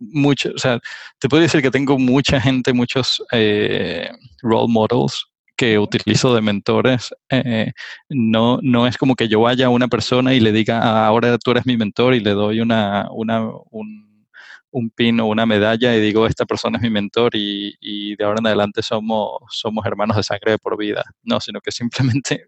mucho, 0.00 0.50
o 0.54 0.58
sea, 0.58 0.80
te 1.18 1.28
puedo 1.28 1.42
decir 1.42 1.62
que 1.62 1.70
tengo 1.70 1.98
mucha 1.98 2.40
gente, 2.40 2.72
muchos 2.72 3.22
eh, 3.32 4.10
role 4.42 4.72
models 4.72 5.26
que 5.56 5.78
utilizo 5.78 6.34
de 6.34 6.40
mentores. 6.40 7.14
Eh, 7.28 7.72
no, 8.08 8.58
no 8.62 8.86
es 8.86 8.96
como 8.96 9.14
que 9.14 9.28
yo 9.28 9.40
vaya 9.42 9.66
a 9.66 9.70
una 9.70 9.88
persona 9.88 10.32
y 10.32 10.40
le 10.40 10.52
diga, 10.52 10.80
ah, 10.82 11.06
ahora 11.06 11.36
tú 11.38 11.50
eres 11.50 11.66
mi 11.66 11.76
mentor 11.76 12.14
y 12.14 12.20
le 12.20 12.30
doy 12.30 12.60
una, 12.60 13.08
una, 13.12 13.46
un, 13.70 14.26
un, 14.70 14.90
pin 14.90 15.20
o 15.20 15.26
una 15.26 15.44
medalla 15.44 15.94
y 15.94 16.00
digo, 16.00 16.26
esta 16.26 16.46
persona 16.46 16.78
es 16.78 16.82
mi 16.82 16.88
mentor 16.90 17.36
y, 17.36 17.74
y, 17.78 18.16
de 18.16 18.24
ahora 18.24 18.38
en 18.40 18.46
adelante 18.46 18.82
somos, 18.82 19.32
somos 19.50 19.84
hermanos 19.84 20.16
de 20.16 20.22
sangre 20.22 20.56
por 20.58 20.78
vida. 20.78 21.04
No, 21.22 21.40
sino 21.40 21.60
que 21.60 21.72
simplemente 21.72 22.46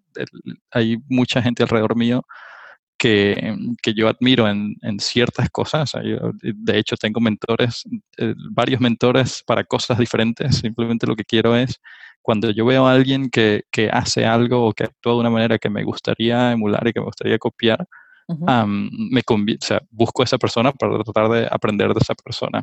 hay 0.71 0.97
mucha 1.09 1.43
gente 1.43 1.63
alrededor 1.63 1.95
mío 1.97 2.25
que, 3.03 3.57
que 3.83 3.95
yo 3.95 4.07
admiro 4.07 4.49
en, 4.49 4.77
en 4.81 5.01
ciertas 5.01 5.51
cosas. 5.51 5.91
de 6.41 6.79
hecho, 6.79 6.97
tengo 6.97 7.19
mentores, 7.21 7.83
eh, 8.17 8.33
varios 8.53 8.81
mentores 8.81 9.43
para 9.45 9.65
cosas 9.65 9.99
diferentes. 9.99 10.59
Simplemente 10.59 11.09
lo 11.09 11.17
que 11.17 11.25
quiero 11.25 11.57
es, 11.57 11.81
cuando 12.23 12.53
yo 12.53 12.65
veo 12.65 12.87
a 12.87 12.93
alguien 12.93 13.29
que, 13.29 13.65
que 13.73 13.91
hace 13.91 14.25
algo 14.25 14.69
o 14.69 14.73
que 14.73 14.85
actúa 14.85 15.15
de 15.15 15.19
una 15.19 15.31
manera 15.31 15.59
que 15.59 15.69
me 15.69 15.83
gustaría 15.83 16.53
emular 16.53 16.87
y 16.87 16.93
que 16.93 17.01
me 17.01 17.07
gustaría 17.07 17.39
copiar, 17.41 17.89
uh 18.29 18.35
-huh. 18.35 18.65
um, 18.65 18.89
me 19.11 19.23
o 19.27 19.57
sea, 19.59 19.83
busco 19.91 20.23
a 20.23 20.25
esa 20.25 20.39
persona 20.39 20.71
para 20.71 21.03
tratar 21.03 21.29
de 21.29 21.49
aprender 21.51 21.89
de 21.89 22.01
esa 22.01 22.15
persona. 22.15 22.63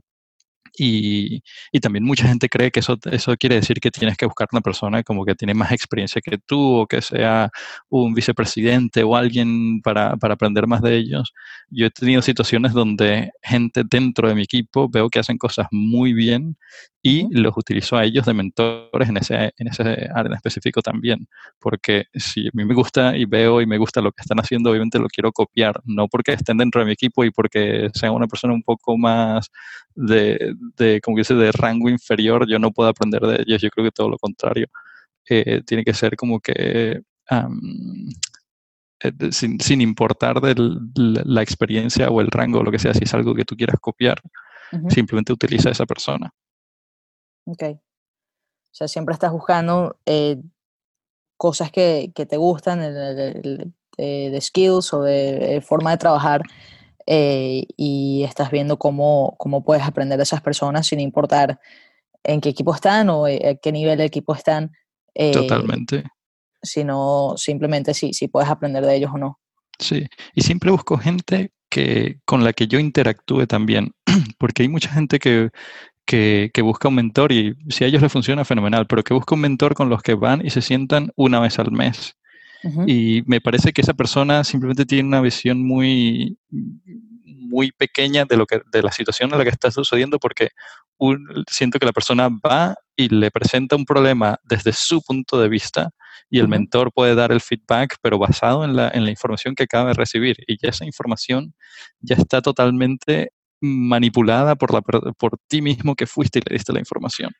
Y, 0.77 1.43
y, 1.71 1.79
también 1.79 2.03
mucha 2.03 2.27
gente 2.27 2.49
cree 2.49 2.71
que 2.71 2.79
eso, 2.81 2.97
eso 3.11 3.35
quiere 3.37 3.55
decir 3.55 3.79
que 3.79 3.91
tienes 3.91 4.17
que 4.17 4.25
buscar 4.25 4.47
una 4.51 4.61
persona 4.61 5.03
como 5.03 5.25
que 5.25 5.35
tiene 5.35 5.53
más 5.53 5.71
experiencia 5.71 6.21
que 6.21 6.37
tú 6.37 6.81
o 6.81 6.87
que 6.87 7.01
sea 7.01 7.49
un 7.89 8.13
vicepresidente 8.13 9.03
o 9.03 9.15
alguien 9.15 9.81
para, 9.81 10.15
para 10.17 10.35
aprender 10.35 10.67
más 10.67 10.81
de 10.81 10.95
ellos. 10.97 11.33
Yo 11.69 11.87
he 11.87 11.89
tenido 11.91 12.21
situaciones 12.21 12.73
donde 12.73 13.31
gente 13.41 13.83
dentro 13.89 14.27
de 14.27 14.35
mi 14.35 14.43
equipo 14.43 14.89
veo 14.89 15.09
que 15.09 15.19
hacen 15.19 15.37
cosas 15.37 15.67
muy 15.71 16.13
bien 16.13 16.57
y 17.01 17.27
los 17.31 17.55
utilizo 17.55 17.95
a 17.97 18.03
ellos 18.03 18.25
de 18.25 18.33
mentores 18.33 19.09
en 19.09 19.17
ese, 19.17 19.53
en 19.57 19.67
ese 19.67 19.83
área 19.83 20.27
en 20.27 20.33
específico 20.33 20.81
también, 20.81 21.27
porque 21.59 22.05
si 22.13 22.47
a 22.47 22.51
mí 22.53 22.65
me 22.65 22.73
gusta 22.73 23.15
y 23.15 23.25
veo 23.25 23.61
y 23.61 23.65
me 23.65 23.77
gusta 23.77 24.01
lo 24.01 24.11
que 24.11 24.21
están 24.21 24.39
haciendo, 24.39 24.69
obviamente 24.71 24.99
lo 24.99 25.07
quiero 25.07 25.31
copiar, 25.31 25.81
no 25.85 26.07
porque 26.07 26.33
estén 26.33 26.57
dentro 26.57 26.81
de 26.81 26.87
mi 26.87 26.91
equipo 26.93 27.23
y 27.23 27.31
porque 27.31 27.89
sea 27.93 28.11
una 28.11 28.27
persona 28.27 28.53
un 28.53 28.63
poco 28.63 28.97
más 28.97 29.49
de, 29.95 30.53
de 30.77 31.01
como 31.01 31.17
dice, 31.17 31.33
de 31.35 31.51
rango 31.51 31.89
inferior, 31.89 32.47
yo 32.49 32.59
no 32.59 32.71
puedo 32.71 32.89
aprender 32.89 33.21
de 33.21 33.43
ellos, 33.45 33.61
yo 33.61 33.69
creo 33.69 33.85
que 33.85 33.91
todo 33.91 34.09
lo 34.09 34.17
contrario. 34.17 34.67
Eh, 35.29 35.61
tiene 35.65 35.83
que 35.83 35.93
ser 35.93 36.15
como 36.15 36.39
que 36.39 37.01
um, 37.29 38.09
sin, 39.31 39.59
sin, 39.59 39.81
importar 39.81 40.41
de 40.41 40.55
la 40.95 41.41
experiencia 41.41 42.09
o 42.09 42.19
el 42.21 42.31
rango 42.31 42.59
o 42.59 42.63
lo 42.63 42.71
que 42.71 42.79
sea, 42.79 42.93
si 42.93 43.03
es 43.03 43.13
algo 43.13 43.35
que 43.35 43.45
tú 43.45 43.55
quieras 43.55 43.77
copiar, 43.79 44.19
uh 44.71 44.77
-huh. 44.77 44.89
simplemente 44.89 45.31
utiliza 45.31 45.69
a 45.69 45.71
esa 45.71 45.85
persona. 45.85 46.33
Ok. 47.45 47.63
O 47.63 48.75
sea, 48.75 48.87
siempre 48.87 49.13
estás 49.13 49.31
buscando 49.31 49.97
eh, 50.05 50.41
cosas 51.37 51.71
que, 51.71 52.11
que, 52.13 52.25
te 52.25 52.37
gustan, 52.37 52.79
de, 52.81 53.71
de, 53.97 54.41
skills 54.41 54.93
o 54.93 55.01
de, 55.03 55.63
forma 55.65 55.91
de 55.91 55.97
trabajar, 55.97 56.41
eh, 57.11 57.65
y 57.75 58.21
estás 58.23 58.51
viendo 58.51 58.77
cómo, 58.77 59.35
cómo 59.39 59.63
puedes 59.63 59.83
aprender 59.83 60.17
de 60.17 60.23
esas 60.23 60.41
personas 60.41 60.85
sin 60.85 60.99
importar 60.99 61.59
en 62.23 62.39
qué 62.39 62.49
equipo 62.49 62.75
están 62.75 63.09
o 63.09 63.27
eh, 63.27 63.49
a 63.49 63.55
qué 63.55 63.71
nivel 63.71 63.97
de 63.97 64.05
equipo 64.05 64.35
están. 64.35 64.73
Eh, 65.15 65.31
Totalmente. 65.31 66.03
Sino 66.61 67.33
simplemente 67.35 67.95
si, 67.95 68.13
si 68.13 68.27
puedes 68.27 68.47
aprender 68.47 68.85
de 68.85 68.95
ellos 68.95 69.09
o 69.11 69.17
no. 69.17 69.39
Sí, 69.79 70.05
y 70.35 70.41
siempre 70.41 70.69
busco 70.69 70.99
gente 70.99 71.51
que, 71.67 72.19
con 72.25 72.43
la 72.43 72.53
que 72.53 72.67
yo 72.67 72.77
interactúe 72.77 73.47
también, 73.47 73.93
porque 74.37 74.61
hay 74.61 74.69
mucha 74.69 74.91
gente 74.91 75.17
que, 75.17 75.49
que, 76.05 76.51
que, 76.53 76.61
busca 76.61 76.89
un 76.89 76.95
mentor 76.95 77.31
y 77.31 77.55
si 77.69 77.85
a 77.85 77.87
ellos 77.87 78.03
les 78.03 78.11
funciona, 78.11 78.45
fenomenal, 78.45 78.85
pero 78.85 79.03
que 79.03 79.15
busca 79.15 79.33
un 79.33 79.41
mentor 79.41 79.73
con 79.73 79.89
los 79.89 80.03
que 80.03 80.13
van 80.13 80.45
y 80.45 80.51
se 80.51 80.61
sientan 80.61 81.11
una 81.15 81.39
vez 81.39 81.57
al 81.57 81.71
mes. 81.71 82.18
Uh 82.63 82.69
-huh. 82.69 82.85
Y 82.87 83.23
me 83.25 83.41
parece 83.41 83.71
que 83.71 83.81
esa 83.81 83.93
persona 83.93 84.43
simplemente 84.43 84.85
tiene 84.85 85.07
una 85.07 85.21
visión 85.21 85.65
muy, 85.65 86.37
muy 87.49 87.71
pequeña 87.71 88.25
de, 88.25 88.37
lo 88.37 88.45
que, 88.45 88.61
de 88.71 88.83
la 88.83 88.91
situación 88.91 89.31
en 89.31 89.37
la 89.37 89.43
que 89.43 89.49
está 89.49 89.71
sucediendo 89.71 90.19
porque 90.19 90.49
un, 90.97 91.25
siento 91.49 91.79
que 91.79 91.85
la 91.85 91.93
persona 91.93 92.29
va 92.29 92.75
y 92.95 93.09
le 93.09 93.31
presenta 93.31 93.75
un 93.75 93.85
problema 93.85 94.37
desde 94.43 94.73
su 94.73 95.01
punto 95.01 95.39
de 95.39 95.49
vista 95.49 95.89
y 96.29 96.39
el 96.39 96.47
mentor 96.47 96.91
puede 96.93 97.15
dar 97.15 97.31
el 97.31 97.41
feedback, 97.41 97.95
pero 98.01 98.19
basado 98.19 98.63
en 98.63 98.75
la, 98.75 98.89
en 98.93 99.03
la 99.03 99.09
información 99.09 99.55
que 99.55 99.63
acaba 99.63 99.89
de 99.89 99.95
recibir. 99.95 100.37
Y 100.47 100.57
ya 100.61 100.69
esa 100.69 100.85
información 100.85 101.55
ya 102.01 102.15
está 102.15 102.41
totalmente 102.41 103.31
manipulada 103.61 104.55
por, 104.55 104.73
la, 104.73 104.81
por 104.81 105.37
ti 105.47 105.61
mismo 105.61 105.95
que 105.95 106.05
fuiste 106.05 106.39
y 106.39 106.41
le 106.47 106.55
diste 106.55 106.71
la 106.71 106.79
información. 106.79 107.31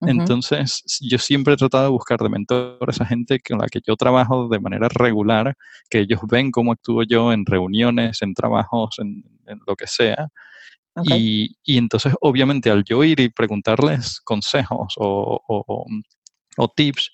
Uh 0.00 0.06
-huh. 0.06 0.10
Entonces, 0.10 0.82
yo 1.00 1.18
siempre 1.18 1.54
he 1.54 1.56
tratado 1.56 1.84
de 1.84 1.90
buscar 1.90 2.18
de 2.18 2.28
mentores 2.28 3.00
a 3.00 3.06
gente 3.06 3.40
con 3.40 3.58
la 3.58 3.66
que 3.66 3.80
yo 3.86 3.96
trabajo 3.96 4.48
de 4.48 4.60
manera 4.60 4.88
regular, 4.88 5.54
que 5.90 6.00
ellos 6.00 6.20
ven 6.28 6.50
cómo 6.50 6.72
actúo 6.72 7.02
yo 7.04 7.32
en 7.32 7.46
reuniones, 7.46 8.22
en 8.22 8.34
trabajos, 8.34 8.98
en, 8.98 9.24
en 9.46 9.60
lo 9.66 9.76
que 9.76 9.86
sea. 9.86 10.28
Okay. 10.94 11.56
Y, 11.64 11.74
y, 11.74 11.78
entonces, 11.78 12.14
obviamente, 12.20 12.70
al 12.70 12.84
yo 12.84 13.02
ir 13.02 13.18
y 13.20 13.30
preguntarles 13.30 14.20
consejos 14.20 14.94
o, 14.98 15.40
o, 15.48 15.86
o 16.56 16.68
tips, 16.68 17.10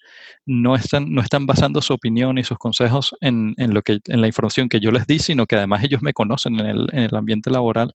no 0.46 0.74
están, 0.74 1.12
no 1.12 1.20
están 1.20 1.46
basando 1.46 1.80
su 1.80 1.92
opinión 1.94 2.38
y 2.38 2.44
sus 2.44 2.58
consejos 2.58 3.14
en, 3.20 3.54
en, 3.56 3.74
lo 3.74 3.82
que, 3.82 4.00
en 4.06 4.20
la 4.20 4.26
información 4.26 4.68
que 4.68 4.80
yo 4.80 4.90
les 4.90 5.06
di, 5.06 5.18
sino 5.20 5.46
que 5.46 5.56
además 5.56 5.84
ellos 5.84 6.02
me 6.02 6.12
conocen 6.12 6.58
en 6.58 6.66
el, 6.66 6.88
en 6.92 7.04
el 7.04 7.14
ambiente 7.14 7.50
laboral 7.50 7.94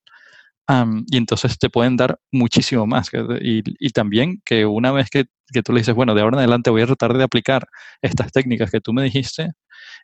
y 0.67 1.17
entonces 1.17 1.57
te 1.59 1.69
pueden 1.69 1.97
dar 1.97 2.19
muchísimo 2.31 2.87
más. 2.87 3.09
Y, 3.41 3.63
y 3.79 3.89
también 3.89 4.41
que 4.45 4.65
una 4.65 4.91
vez 4.91 5.09
que, 5.09 5.25
que, 5.51 5.61
tú 5.61 5.73
le 5.73 5.81
dices, 5.81 5.95
bueno, 5.95 6.15
de 6.15 6.21
ahora 6.21 6.35
en 6.35 6.39
adelante 6.39 6.69
voy 6.69 6.81
a 6.81 6.85
tratar 6.85 7.17
de 7.17 7.23
aplicar 7.23 7.67
estas 8.01 8.31
técnicas 8.31 8.71
que 8.71 8.81
tú 8.81 8.93
me 8.93 9.03
dijiste, 9.03 9.51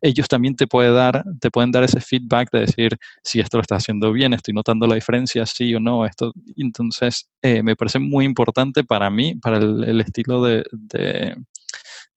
ellos 0.01 0.27
también 0.27 0.55
te, 0.55 0.67
puede 0.67 0.91
dar, 0.91 1.23
te 1.39 1.51
pueden 1.51 1.71
dar 1.71 1.83
ese 1.83 2.01
feedback 2.01 2.49
de 2.51 2.59
decir 2.61 2.97
si 3.23 3.39
esto 3.39 3.57
lo 3.57 3.61
estás 3.61 3.83
haciendo 3.83 4.11
bien, 4.11 4.33
estoy 4.33 4.53
notando 4.53 4.87
la 4.87 4.95
diferencia, 4.95 5.45
sí 5.45 5.73
o 5.75 5.79
no. 5.79 6.05
Esto, 6.05 6.33
entonces, 6.55 7.29
eh, 7.41 7.63
me 7.63 7.75
parece 7.75 7.99
muy 7.99 8.25
importante 8.25 8.83
para 8.83 9.09
mí, 9.09 9.35
para 9.35 9.57
el, 9.57 10.01
estilo 10.01 10.43
de, 10.43 10.63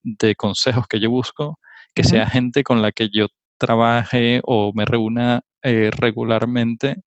de, 0.02 0.34
consejos 0.36 0.86
que 0.88 1.00
yo 1.00 1.10
busco, 1.10 1.58
que 1.94 2.04
sea 2.04 2.28
gente 2.28 2.64
con 2.64 2.82
la 2.82 2.92
que 2.92 3.08
yo 3.12 3.28
trabaje 3.58 4.40
o 4.44 4.72
me 4.74 4.84
reúna 4.84 5.42
eh, 5.62 5.90
regularmente 5.92 7.02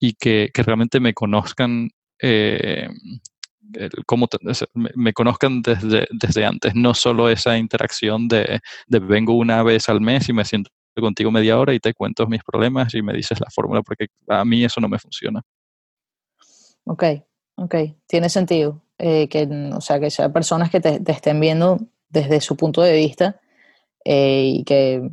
y 0.00 0.14
que, 0.14 0.50
que, 0.52 0.62
realmente 0.62 0.98
me 0.98 1.14
conozcan 1.14 1.90
eh, 2.20 2.88
cómo 4.06 4.28
me, 4.74 5.12
conozcan 5.12 5.62
desde, 5.62 6.08
desde 6.10 6.44
antes, 6.44 6.74
no 6.74 6.94
solo 6.94 7.28
esa 7.28 7.56
interacción 7.58 8.26
de, 8.26 8.60
de, 8.88 8.98
vengo 8.98 9.34
una 9.34 9.62
vez 9.62 9.88
al 9.88 10.00
mes 10.00 10.28
y 10.28 10.32
me 10.32 10.44
siento 10.44 10.70
contigo 10.98 11.30
media 11.30 11.58
hora 11.58 11.72
y 11.72 11.80
te 11.80 11.94
cuento 11.94 12.26
mis 12.26 12.42
problemas 12.42 12.94
y 12.94 13.02
me 13.02 13.12
dices 13.12 13.40
la 13.40 13.50
fórmula, 13.50 13.82
porque 13.82 14.08
a 14.28 14.44
mí 14.44 14.64
eso 14.64 14.80
no 14.80 14.88
me 14.88 14.98
funciona. 14.98 15.42
Ok, 16.84 17.04
ok, 17.56 17.74
tiene 18.06 18.28
sentido. 18.28 18.82
Eh, 18.98 19.28
que, 19.28 19.48
o 19.74 19.80
sea, 19.80 19.98
que 19.98 20.10
sean 20.10 20.32
personas 20.32 20.70
que 20.70 20.80
te, 20.80 21.00
estén 21.10 21.40
viendo 21.40 21.78
desde 22.10 22.40
su 22.42 22.54
punto 22.54 22.82
de 22.82 22.94
vista 22.94 23.40
eh, 24.04 24.44
y 24.56 24.64
que, 24.64 25.10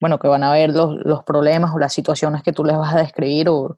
bueno, 0.00 0.20
que 0.20 0.28
van 0.28 0.44
a 0.44 0.52
ver 0.52 0.70
los, 0.70 0.94
los, 1.04 1.24
problemas 1.24 1.74
o 1.74 1.80
las 1.80 1.92
situaciones 1.92 2.44
que 2.44 2.52
tú 2.52 2.64
les 2.64 2.76
vas 2.76 2.94
a 2.94 2.98
describir 2.98 3.48
o 3.48 3.76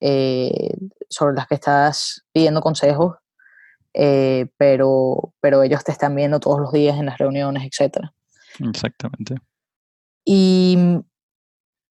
eh, 0.00 0.76
sobre 1.08 1.34
las 1.34 1.46
que 1.46 1.54
estás 1.54 2.24
pidiendo 2.32 2.60
consejos 2.60 3.16
eh, 3.94 4.46
pero, 4.56 5.34
pero 5.40 5.62
ellos 5.62 5.82
te 5.82 5.92
están 5.92 6.14
viendo 6.14 6.38
todos 6.40 6.60
los 6.60 6.72
días 6.72 6.98
en 6.98 7.06
las 7.06 7.18
reuniones, 7.18 7.64
etc. 7.64 8.06
Exactamente. 8.60 9.36
Y 10.24 10.78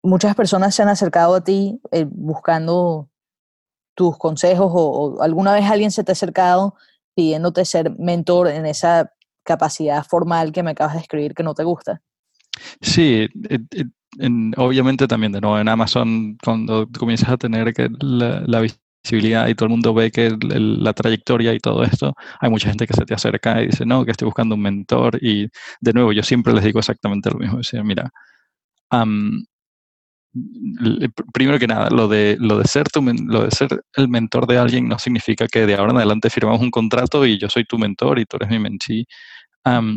muchas 0.01 0.35
personas 0.35 0.73
se 0.73 0.81
han 0.81 0.89
acercado 0.89 1.35
a 1.35 1.43
ti 1.43 1.79
eh, 1.91 2.07
buscando 2.09 3.09
tus 3.93 4.17
consejos 4.17 4.71
o, 4.73 5.21
alguna 5.21 5.53
vez 5.53 5.65
alguien 5.69 5.91
se 5.91 6.03
te 6.03 6.11
ha 6.11 6.13
acercado 6.13 6.75
pidiéndote 7.13 7.65
ser 7.65 7.91
mentor 7.99 8.47
en 8.47 8.65
esa 8.65 9.13
capacidad 9.43 10.03
formal 10.03 10.51
que 10.51 10.63
me 10.63 10.71
acabas 10.71 10.93
de 10.95 11.01
escribir 11.01 11.35
que 11.35 11.43
no 11.43 11.53
te 11.53 11.63
gusta. 11.63 12.01
Sí, 12.81 13.27
obviamente 14.57 15.07
también 15.07 15.31
de 15.31 15.41
nuevo 15.41 15.59
en 15.59 15.69
Amazon 15.69 16.37
cuando 16.43 16.87
comienzas 16.97 17.29
a 17.29 17.37
tener 17.37 17.73
la, 18.01 18.61
visibilidad 19.03 19.47
y 19.47 19.55
todo 19.55 19.65
el 19.65 19.71
mundo 19.71 19.93
ve 19.93 20.11
que 20.11 20.37
la 20.41 20.93
trayectoria 20.93 21.53
y 21.53 21.59
todo 21.59 21.83
esto, 21.83 22.13
hay 22.39 22.49
mucha 22.49 22.69
gente 22.69 22.85
que 22.87 22.93
se 22.93 23.05
te 23.05 23.13
acerca 23.15 23.61
y 23.61 23.67
dice, 23.67 23.85
no, 23.85 24.05
que 24.05 24.11
estoy 24.11 24.25
buscando 24.27 24.55
un 24.55 24.61
mentor. 24.61 25.17
Y 25.21 25.47
de 25.81 25.93
nuevo, 25.93 26.11
yo 26.13 26.23
siempre 26.23 26.53
les 26.53 26.63
digo 26.63 26.79
exactamente 26.79 27.29
lo 27.31 27.39
mismo. 27.39 27.57
Decir, 27.57 27.83
mira, 27.83 28.11
primero 31.33 31.59
que 31.59 31.67
nada, 31.67 31.89
lo 31.89 32.07
de, 32.07 32.37
lo, 32.39 32.57
de 32.59 32.65
ser 32.65 32.87
tu, 32.89 33.01
lo 33.01 33.43
de 33.43 33.51
ser 33.51 33.81
el 33.95 34.07
mentor 34.07 34.47
de 34.47 34.57
alguien 34.57 34.87
no 34.87 34.97
significa 34.99 35.47
que 35.47 35.65
de 35.65 35.75
ahora 35.75 35.91
en 35.91 35.97
adelante 35.97 36.29
firmamos 36.29 36.61
un 36.61 36.71
contrato 36.71 37.25
y 37.25 37.37
yo 37.37 37.49
soy 37.49 37.65
tu 37.65 37.77
mentor 37.77 38.19
y 38.19 38.25
tú 38.25 38.37
eres 38.37 38.49
mi 38.49 38.59
mentí. 38.59 39.05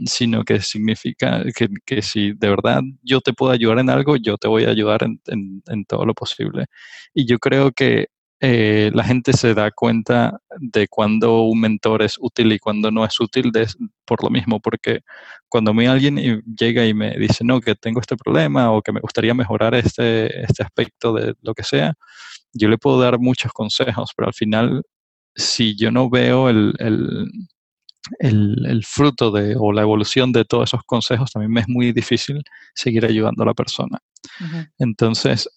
Sino 0.07 0.45
que 0.45 0.61
significa 0.61 1.43
que, 1.57 1.69
que, 1.87 2.03
si 2.03 2.33
de 2.33 2.49
verdad 2.51 2.83
yo 3.03 3.21
te 3.21 3.33
puedo 3.33 3.53
ayudar 3.53 3.79
en 3.79 3.91
algo, 3.91 4.17
yo 4.17 4.37
te 4.37 4.49
voy 4.49 4.65
a 4.65 4.71
ayudar 4.71 5.05
en, 5.05 5.21
en, 5.27 5.63
en 5.67 5.85
todo 5.85 6.05
lo 6.07 6.15
posible. 6.15 6.67
Y 7.15 7.27
yo 7.27 7.39
creo 7.39 7.73
que 7.73 8.09
eh, 8.47 8.91
la 8.93 9.05
gente 9.05 9.33
se 9.33 9.55
da 9.55 9.71
cuenta 9.71 10.39
de 10.59 10.87
cuando 10.89 11.45
un 11.45 11.61
mentor 11.61 12.03
es 12.03 12.17
útil 12.21 12.53
y 12.53 12.59
cuando 12.59 12.91
no 12.91 13.05
es 13.05 13.19
útil 13.19 13.51
por 14.05 14.23
lo 14.23 14.29
mismo, 14.29 14.61
porque 14.61 15.01
cuando 15.49 15.73
mí 15.73 15.87
alguien 15.87 16.43
llega 16.59 16.85
y 16.85 16.93
me 16.93 17.17
dice, 17.17 17.43
no, 17.43 17.61
que 17.61 17.75
tengo 17.75 18.01
este 18.01 18.17
problema 18.17 18.71
o 18.73 18.83
que 18.83 18.93
me 18.93 19.01
gustaría 19.01 19.33
mejorar 19.33 19.75
este, 19.75 20.43
este 20.45 20.63
aspecto 20.63 21.15
de 21.15 21.35
lo 21.41 21.55
que 21.55 21.63
sea, 21.63 21.95
yo 22.53 22.69
le 22.69 22.77
puedo 22.79 23.01
dar 23.01 23.19
muchos 23.19 23.53
consejos, 23.53 24.13
pero 24.17 24.29
al 24.29 24.35
final, 24.35 24.83
si 25.35 25.77
yo 25.77 25.91
no 25.91 26.11
veo 26.11 26.51
el, 26.51 26.75
el, 26.81 27.27
el, 28.19 28.85
fruto 28.85 29.31
de, 29.31 29.57
o 29.59 29.73
la 29.73 29.83
evolución 29.83 30.33
de 30.33 30.45
todos 30.45 30.71
esos 30.71 30.83
consejos, 30.85 31.33
también 31.33 31.53
me 31.53 31.61
es 31.61 31.69
muy 31.69 31.93
difícil 31.93 32.43
seguir 32.75 33.05
ayudando 33.05 33.43
a 33.43 33.47
la 33.47 33.55
persona. 33.55 33.99
Entonces, 34.79 35.49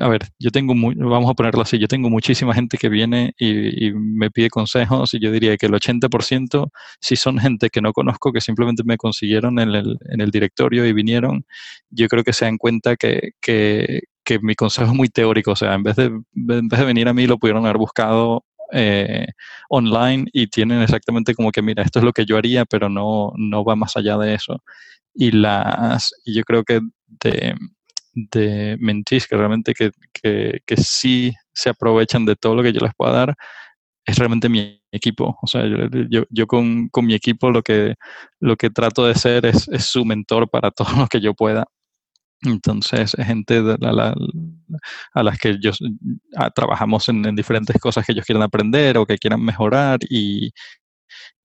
a 0.00 0.08
ver, 0.08 0.22
yo 0.38 0.50
tengo, 0.50 0.74
muy, 0.74 0.94
vamos 0.96 1.30
a 1.30 1.34
ponerlo 1.34 1.62
así, 1.62 1.78
yo 1.78 1.86
tengo 1.86 2.10
muchísima 2.10 2.54
gente 2.54 2.78
que 2.78 2.88
viene 2.88 3.32
y, 3.38 3.92
me 3.92 4.30
pide 4.30 4.50
consejos 4.50 5.14
y 5.14 5.20
yo 5.20 5.30
diría 5.30 5.56
que 5.56 5.66
el 5.66 5.72
80% 5.72 6.68
si 7.00 7.16
son 7.16 7.38
gente 7.38 7.70
que 7.70 7.80
no 7.80 7.92
conozco, 7.92 8.32
que 8.32 8.40
simplemente 8.40 8.82
me 8.84 8.96
consiguieron 8.96 9.58
en 9.58 9.70
el, 9.70 9.98
en 10.10 10.20
el 10.20 10.30
directorio 10.30 10.86
y 10.86 10.92
vinieron, 10.92 11.44
yo 11.90 12.08
creo 12.08 12.24
que 12.24 12.32
se 12.32 12.44
dan 12.44 12.58
cuenta 12.58 12.96
que, 12.96 13.32
que, 13.40 14.02
que, 14.24 14.38
mi 14.40 14.54
consejo 14.54 14.90
es 14.90 14.96
muy 14.96 15.08
teórico, 15.08 15.52
o 15.52 15.56
sea, 15.56 15.74
en 15.74 15.82
vez 15.84 15.96
de, 15.96 16.04
en 16.06 16.68
vez 16.68 16.80
de 16.80 16.86
venir 16.86 17.08
a 17.08 17.14
mí 17.14 17.26
lo 17.26 17.38
pudieron 17.38 17.64
haber 17.64 17.78
buscado 17.78 18.44
eh, 18.74 19.28
online 19.68 20.26
y 20.32 20.48
tienen 20.48 20.82
exactamente 20.82 21.34
como 21.34 21.52
que, 21.52 21.62
mira, 21.62 21.82
esto 21.82 22.00
es 22.00 22.04
lo 22.04 22.12
que 22.12 22.26
yo 22.26 22.36
haría, 22.36 22.64
pero 22.64 22.88
no, 22.88 23.32
no 23.36 23.64
va 23.64 23.76
más 23.76 23.96
allá 23.96 24.18
de 24.18 24.34
eso. 24.34 24.62
Y, 25.14 25.30
las, 25.30 26.12
y 26.24 26.34
yo 26.34 26.42
creo 26.44 26.64
que 26.64 26.80
de, 27.06 27.54
de 28.14 28.76
mentis 28.80 29.26
que 29.26 29.36
realmente 29.36 29.74
que, 29.74 29.90
que, 30.64 30.76
sí 30.76 31.32
se 31.52 31.70
aprovechan 31.70 32.24
de 32.24 32.36
todo 32.36 32.54
lo 32.56 32.62
que 32.62 32.72
yo 32.72 32.80
les 32.80 32.94
pueda 32.96 33.12
dar, 33.12 33.34
es 34.06 34.18
realmente 34.18 34.48
mi 34.48 34.82
equipo. 34.92 35.38
O 35.42 35.46
sea, 35.46 35.64
yo, 36.10 36.24
yo, 36.30 36.46
con, 36.46 36.88
con, 36.88 37.06
mi 37.06 37.14
equipo 37.14 37.50
lo 37.50 37.62
que, 37.62 37.94
lo 38.40 38.56
que 38.56 38.70
trato 38.70 39.06
de 39.06 39.14
ser 39.14 39.46
es, 39.46 39.68
es, 39.68 39.84
su 39.84 40.04
mentor 40.04 40.48
para 40.50 40.70
todo 40.72 40.88
lo 40.96 41.06
que 41.06 41.20
yo 41.20 41.34
pueda. 41.34 41.66
Entonces, 42.44 43.14
es 43.14 43.26
gente 43.26 43.62
de 43.62 43.76
la, 43.78 44.14
a 45.14 45.22
las 45.22 45.38
que 45.38 45.56
yo 45.60 45.70
trabajamos 46.54 47.08
en, 47.08 47.24
en, 47.24 47.34
diferentes 47.34 47.76
cosas 47.80 48.04
que 48.04 48.12
ellos 48.12 48.24
quieran 48.26 48.42
aprender 48.42 48.98
o 48.98 49.06
que 49.06 49.18
quieran 49.18 49.42
mejorar 49.42 49.98
y, 50.08 50.52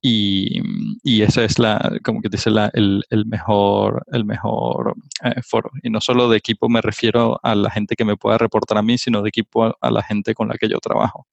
y, 0.02 0.62
y 1.04 1.22
ese 1.22 1.46
es 1.46 1.60
la, 1.60 2.00
como 2.04 2.22
que 2.22 2.30
dice, 2.30 2.50
la, 2.50 2.70
el, 2.74 3.04
el, 3.10 3.26
mejor, 3.26 4.04
el 4.12 4.26
mejor 4.26 4.96
eh, 5.24 5.42
foro. 5.42 5.72
Y 5.84 5.90
no 5.90 6.02
solo 6.02 6.30
de 6.30 6.38
equipo 6.38 6.70
me 6.70 6.82
refiero 6.82 7.40
a 7.44 7.56
la 7.56 7.70
gente 7.70 7.96
que 7.96 8.06
me 8.06 8.18
pueda 8.18 8.38
reportar 8.38 8.78
a 8.78 8.82
mí, 8.82 8.98
sino 8.98 9.22
de 9.22 9.30
equipo 9.30 9.76
a, 9.80 9.92
la 9.92 10.04
gente 10.04 10.34
con 10.34 10.48
la 10.48 10.56
que 10.56 10.70
yo 10.70 10.80
trabajo. 10.80 11.28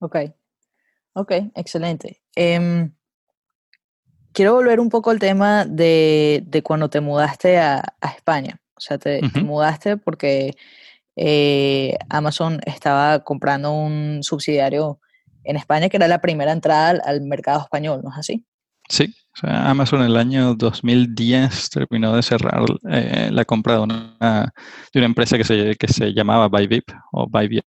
Ok, 0.00 0.16
ok, 1.14 1.32
excelente. 1.54 2.22
Eh, 2.36 2.90
quiero 4.36 4.52
volver 4.52 4.80
un 4.80 4.90
poco 4.90 5.10
al 5.10 5.18
tema 5.18 5.64
de, 5.64 6.44
de 6.46 6.62
cuando 6.62 6.90
te 6.90 7.00
mudaste 7.00 7.58
a, 7.58 7.82
a 8.02 8.08
España. 8.08 8.60
O 8.76 8.80
sea, 8.80 8.98
te, 8.98 9.20
uh 9.20 9.22
-huh. 9.22 9.32
te 9.32 9.40
mudaste 9.40 9.96
porque 9.96 10.54
eh, 11.16 11.96
Amazon 12.10 12.60
estaba 12.66 13.24
comprando 13.24 13.72
un 13.72 14.18
subsidiario 14.22 15.00
en 15.42 15.56
España, 15.56 15.88
que 15.88 15.96
era 15.96 16.06
la 16.06 16.20
primera 16.20 16.52
entrada 16.52 17.00
al, 17.02 17.22
mercado 17.22 17.62
español, 17.62 18.02
¿no 18.04 18.10
es 18.10 18.18
así? 18.18 18.44
Sí, 18.90 19.14
o 19.34 19.40
sea, 19.40 19.70
Amazon 19.70 20.00
en 20.00 20.06
el 20.06 20.16
año 20.16 20.54
2010 20.54 21.70
terminó 21.70 22.14
de 22.14 22.22
cerrar 22.22 22.62
eh, 22.90 23.30
la 23.32 23.44
compra 23.46 23.76
de 23.76 23.80
una, 23.80 24.52
de 24.92 25.00
una 25.00 25.06
empresa 25.06 25.38
que 25.38 25.44
se, 25.44 25.76
que 25.76 25.88
se 25.88 26.12
llamaba 26.12 26.48
BuyVip 26.48 26.84
o 27.12 27.26
BuyVip. 27.26 27.64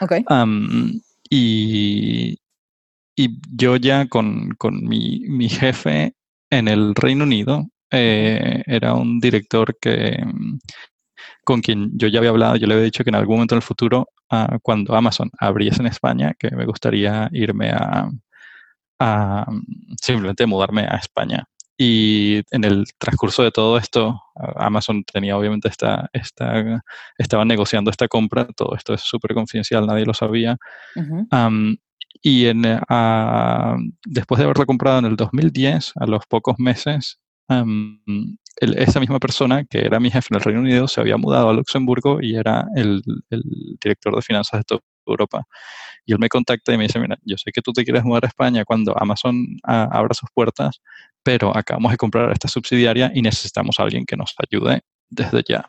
Okay. 0.00 0.24
Um, 0.28 1.00
y, 1.30 2.36
y, 3.16 3.38
yo 3.52 3.76
ya 3.76 4.06
con, 4.08 4.50
con 4.58 4.84
mi, 4.84 5.20
mi, 5.26 5.48
jefe 5.48 6.14
en 6.50 6.68
el 6.68 6.94
Reino 6.94 7.24
Unido, 7.24 7.68
eh, 7.90 8.62
era 8.66 8.94
un 8.94 9.20
director 9.20 9.76
que, 9.80 10.18
con 11.44 11.60
quien 11.60 11.90
yo 11.96 12.08
ya 12.08 12.18
había 12.18 12.30
hablado, 12.30 12.56
yo 12.56 12.66
le 12.66 12.74
había 12.74 12.84
dicho 12.84 13.04
que 13.04 13.10
en 13.10 13.16
algún 13.16 13.36
momento 13.36 13.54
en 13.54 13.58
el 13.58 13.62
futuro, 13.62 14.08
uh, 14.30 14.58
cuando 14.62 14.96
Amazon 14.96 15.30
abriese 15.38 15.80
en 15.80 15.86
España, 15.86 16.34
que 16.38 16.50
me 16.50 16.64
gustaría 16.64 17.28
irme 17.32 17.70
a, 17.70 18.10
a, 18.98 19.46
simplemente 20.00 20.46
mudarme 20.46 20.82
a 20.82 20.96
España. 20.96 21.44
Y 21.76 22.42
en 22.52 22.62
el 22.64 22.84
transcurso 22.98 23.42
de 23.42 23.50
todo 23.50 23.78
esto, 23.78 24.20
Amazon 24.56 25.02
tenía 25.02 25.36
obviamente 25.36 25.68
esta, 25.68 26.08
esta 26.12 26.82
estaba 27.18 27.44
negociando 27.44 27.90
esta 27.90 28.06
compra, 28.06 28.46
todo 28.56 28.76
esto 28.76 28.94
es 28.94 29.00
súper 29.00 29.34
confidencial, 29.34 29.86
nadie 29.86 30.06
lo 30.06 30.14
sabía. 30.14 30.56
Uh 30.94 31.00
-huh. 31.00 31.48
um, 31.48 31.76
y 32.26 32.46
en, 32.46 32.64
uh, 32.64 33.76
después 34.06 34.38
de 34.38 34.44
haberla 34.44 34.64
comprado 34.64 34.98
en 35.00 35.04
el 35.04 35.14
2010, 35.14 35.92
a 35.96 36.06
los 36.06 36.24
pocos 36.26 36.58
meses, 36.58 37.20
el, 37.50 38.78
esa 38.78 38.98
misma 38.98 39.18
persona, 39.18 39.64
que 39.64 39.80
era 39.80 40.00
mi 40.00 40.10
jefe 40.10 40.28
en 40.30 40.36
el 40.36 40.40
Reino 40.40 40.62
Unido, 40.62 40.88
se 40.88 41.02
había 41.02 41.18
mudado 41.18 41.50
a 41.50 41.52
Luxemburgo 41.52 42.22
y 42.22 42.34
era 42.34 42.66
el, 42.76 43.02
director 43.78 44.16
de 44.16 44.22
finanzas 44.22 44.60
de 44.60 44.64
toda 44.64 44.80
Europa. 45.04 45.46
Y 46.06 46.14
él 46.14 46.18
me 46.18 46.30
contacta 46.30 46.72
y 46.72 46.78
me 46.78 46.84
dice, 46.84 46.98
mira, 46.98 47.18
yo 47.24 47.36
sé 47.36 47.52
que 47.52 47.60
tú 47.60 47.74
te 47.74 47.84
quieres 47.84 48.04
mudar 48.04 48.24
a 48.24 48.28
España 48.28 48.64
cuando 48.64 48.98
Amazon 48.98 49.44
a, 49.62 49.82
abra 49.82 50.14
sus 50.14 50.30
puertas, 50.32 50.80
pero 51.22 51.54
acabamos 51.54 51.92
de 51.92 51.98
comprar 51.98 52.32
esta 52.32 52.48
subsidiaria 52.48 53.12
y 53.14 53.20
necesitamos 53.20 53.78
alguien 53.80 54.06
que 54.06 54.16
nos 54.16 54.34
ayude 54.38 54.80
desde 55.10 55.42
ya. 55.46 55.68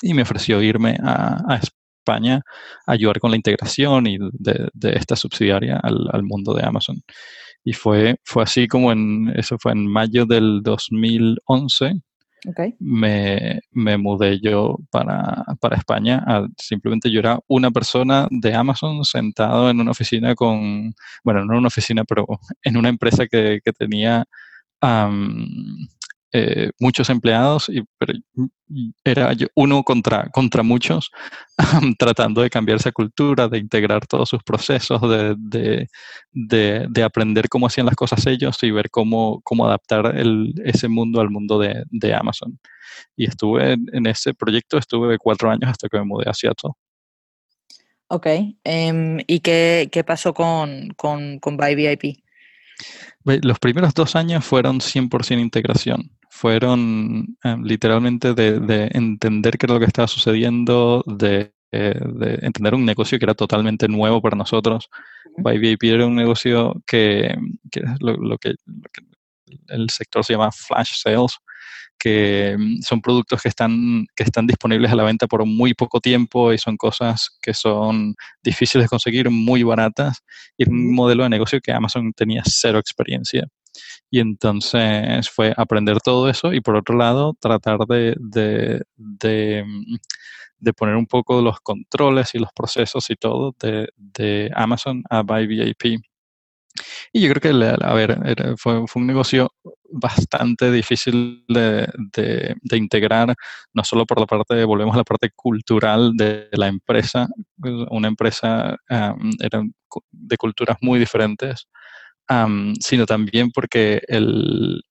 Y 0.00 0.14
me 0.14 0.22
ofreció 0.22 0.62
irme 0.62 0.96
a, 1.02 1.42
a 1.48 1.56
España 1.56 1.81
a 2.06 2.42
ayudar 2.86 3.20
con 3.20 3.30
la 3.30 3.36
integración 3.36 4.06
y 4.06 4.18
de, 4.32 4.70
esta 4.94 5.16
subsidiaria 5.16 5.78
al, 5.82 6.08
al, 6.12 6.22
mundo 6.22 6.54
de 6.54 6.64
Amazon. 6.64 7.02
Y 7.64 7.72
fue, 7.72 8.16
fue 8.24 8.42
así 8.42 8.66
como 8.68 8.92
en, 8.92 9.32
eso 9.36 9.56
fue 9.58 9.72
en 9.72 9.86
mayo 9.86 10.26
del 10.26 10.62
2011 10.62 12.02
me, 12.78 13.60
me, 13.70 13.96
mudé 13.96 14.40
yo 14.40 14.76
para, 14.90 15.44
para 15.60 15.76
España. 15.76 16.24
simplemente 16.58 17.10
yo 17.10 17.20
era 17.20 17.38
una 17.46 17.70
persona 17.70 18.26
de 18.30 18.54
Amazon 18.54 19.04
sentado 19.04 19.70
en 19.70 19.80
una 19.80 19.92
oficina 19.92 20.34
con, 20.34 20.94
bueno, 21.24 21.44
no 21.44 21.52
en 21.52 21.58
una 21.58 21.68
oficina, 21.68 22.04
pero 22.04 22.26
en 22.62 22.76
una 22.76 22.88
empresa 22.88 23.26
que, 23.26 23.60
que 23.64 23.72
tenía 23.72 24.24
eh, 26.34 26.70
muchos 26.80 27.10
empleados, 27.10 27.68
y, 27.68 27.82
pero 27.98 28.14
era 29.04 29.34
uno 29.54 29.82
contra, 29.82 30.30
contra 30.30 30.62
muchos, 30.62 31.10
tratando 31.98 32.40
de 32.40 32.48
cambiar 32.48 32.78
esa 32.78 32.90
cultura, 32.90 33.48
de 33.48 33.58
integrar 33.58 34.06
todos 34.06 34.30
sus 34.30 34.42
procesos, 34.42 35.00
de, 35.02 35.88
de, 36.30 36.86
de, 36.88 37.02
aprender 37.02 37.50
cómo 37.50 37.66
hacían 37.66 37.84
las 37.84 37.96
cosas 37.96 38.26
ellos 38.26 38.62
y 38.62 38.70
ver 38.70 38.88
cómo, 38.88 39.42
cómo 39.42 39.66
adaptar 39.66 40.16
el, 40.16 40.54
ese 40.64 40.88
mundo 40.88 41.20
al 41.20 41.28
mundo 41.28 41.58
de, 41.58 42.14
Amazon. 42.14 42.58
Y 43.14 43.26
estuve 43.26 43.72
en, 43.72 44.06
ese 44.06 44.32
proyecto, 44.32 44.78
estuve 44.78 45.18
cuatro 45.18 45.50
años 45.50 45.68
hasta 45.68 45.88
que 45.88 45.98
me 45.98 46.04
mudé 46.04 46.30
a 46.30 46.34
Seattle. 46.34 46.70
Ok, 48.08 48.26
em, 48.64 49.18
¿y 49.26 49.40
qué, 49.40 49.90
qué, 49.92 50.02
pasó 50.02 50.32
con, 50.32 50.94
con, 50.96 51.38
con 51.40 51.58
VIP? 51.58 52.22
Los 53.24 53.58
primeros 53.58 53.92
dos 53.92 54.16
años 54.16 54.44
fueron 54.44 54.80
100% 54.80 55.38
integración 55.38 56.10
fueron 56.32 57.36
eh, 57.44 57.56
literalmente 57.62 58.32
de, 58.32 58.88
entender 58.94 59.58
qué 59.58 59.66
era 59.66 59.74
lo 59.74 59.80
que 59.80 59.86
estaba 59.86 60.08
sucediendo, 60.08 61.04
de, 61.06 61.52
eh, 61.72 61.94
entender 62.40 62.74
un 62.74 62.86
negocio 62.86 63.18
que 63.18 63.26
era 63.26 63.34
totalmente 63.34 63.86
nuevo 63.86 64.22
para 64.22 64.34
nosotros. 64.34 64.88
By 65.36 65.58
VIP 65.58 65.84
era 65.84 66.06
un 66.06 66.16
negocio 66.16 66.82
que, 66.86 67.36
lo, 68.00 68.38
que, 68.38 68.54
el 69.68 69.90
sector 69.90 70.24
se 70.24 70.32
llama 70.32 70.50
flash 70.50 70.94
sales, 71.02 71.36
que 71.98 72.56
mm, 72.58 72.80
son 72.80 73.02
productos 73.02 73.42
que 73.42 73.48
están, 73.50 74.06
que 74.16 74.24
están 74.24 74.46
disponibles 74.46 74.90
a 74.90 74.96
la 74.96 75.04
venta 75.04 75.26
por 75.26 75.44
muy 75.44 75.74
poco 75.74 76.00
tiempo 76.00 76.50
y 76.54 76.58
son 76.58 76.78
cosas 76.78 77.36
que 77.42 77.52
son 77.52 78.14
difíciles 78.42 78.86
de 78.86 78.88
conseguir, 78.88 79.28
muy 79.28 79.62
baratas, 79.64 80.22
y 80.56 80.66
un 80.68 80.94
modelo 80.94 81.24
de 81.24 81.28
negocio 81.28 81.60
que 81.60 81.72
Amazon 81.72 82.10
tenía 82.14 82.42
cero 82.46 82.78
experiencia. 82.78 83.46
Y 84.10 84.20
entonces 84.20 85.28
fue 85.30 85.54
aprender 85.56 86.00
todo 86.00 86.28
eso 86.28 86.52
y 86.52 86.60
por 86.60 86.76
otro 86.76 86.96
lado 86.96 87.34
tratar 87.40 87.78
de, 87.88 88.14
de, 88.18 89.64
mm, 89.64 89.96
de 90.58 90.72
poner 90.72 90.96
un 90.96 91.06
poco 91.06 91.42
los 91.42 91.60
controles 91.60 92.34
y 92.34 92.38
los 92.38 92.52
procesos 92.52 93.10
y 93.10 93.16
todo 93.16 93.54
de, 93.60 93.88
de 93.96 94.50
Amazon 94.54 95.02
a 95.10 95.22
Buy 95.22 95.46
VIP. 95.46 96.02
Y 97.12 97.20
yo 97.22 97.34
creo 97.34 97.52
que, 97.52 97.84
a 97.84 97.94
ver, 97.94 98.18
fue, 98.56 98.84
un 98.94 99.06
negocio 99.06 99.52
bastante 99.90 100.70
difícil 100.70 101.44
de, 101.48 101.86
de, 102.12 102.76
integrar, 102.76 103.34
no 103.74 103.84
solo 103.84 104.06
por 104.06 104.20
la 104.20 104.26
parte, 104.26 104.64
volvemos 104.64 104.94
a 104.94 104.98
la 104.98 105.04
parte 105.04 105.30
cultural 105.34 106.14
de 106.16 106.48
la 106.52 106.68
empresa, 106.68 107.28
una 107.90 108.08
empresa 108.08 108.76
era 108.88 109.62
de 110.10 110.36
culturas 110.38 110.78
muy 110.80 110.98
diferentes, 110.98 111.68
sino 112.80 113.06
también 113.06 113.50
porque 113.50 114.02
el, 114.08 114.82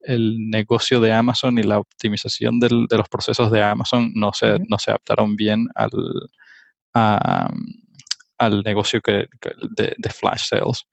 negocio 0.49 0.99
de 0.99 1.13
Amazon 1.13 1.57
y 1.57 1.63
la 1.63 1.79
optimización 1.79 2.59
de 2.59 2.69
los 2.69 3.09
procesos 3.09 3.51
de 3.51 3.63
Amazon 3.63 4.11
no 4.15 4.32
se, 4.34 4.59
no 4.67 4.77
se 4.77 4.91
adaptaron 4.91 5.36
bien 5.36 5.67
al, 5.75 5.89
al 6.93 8.63
negocio 8.63 9.01
que, 9.01 9.27
de, 9.77 10.09
flash 10.09 10.49
sales. 10.49 10.86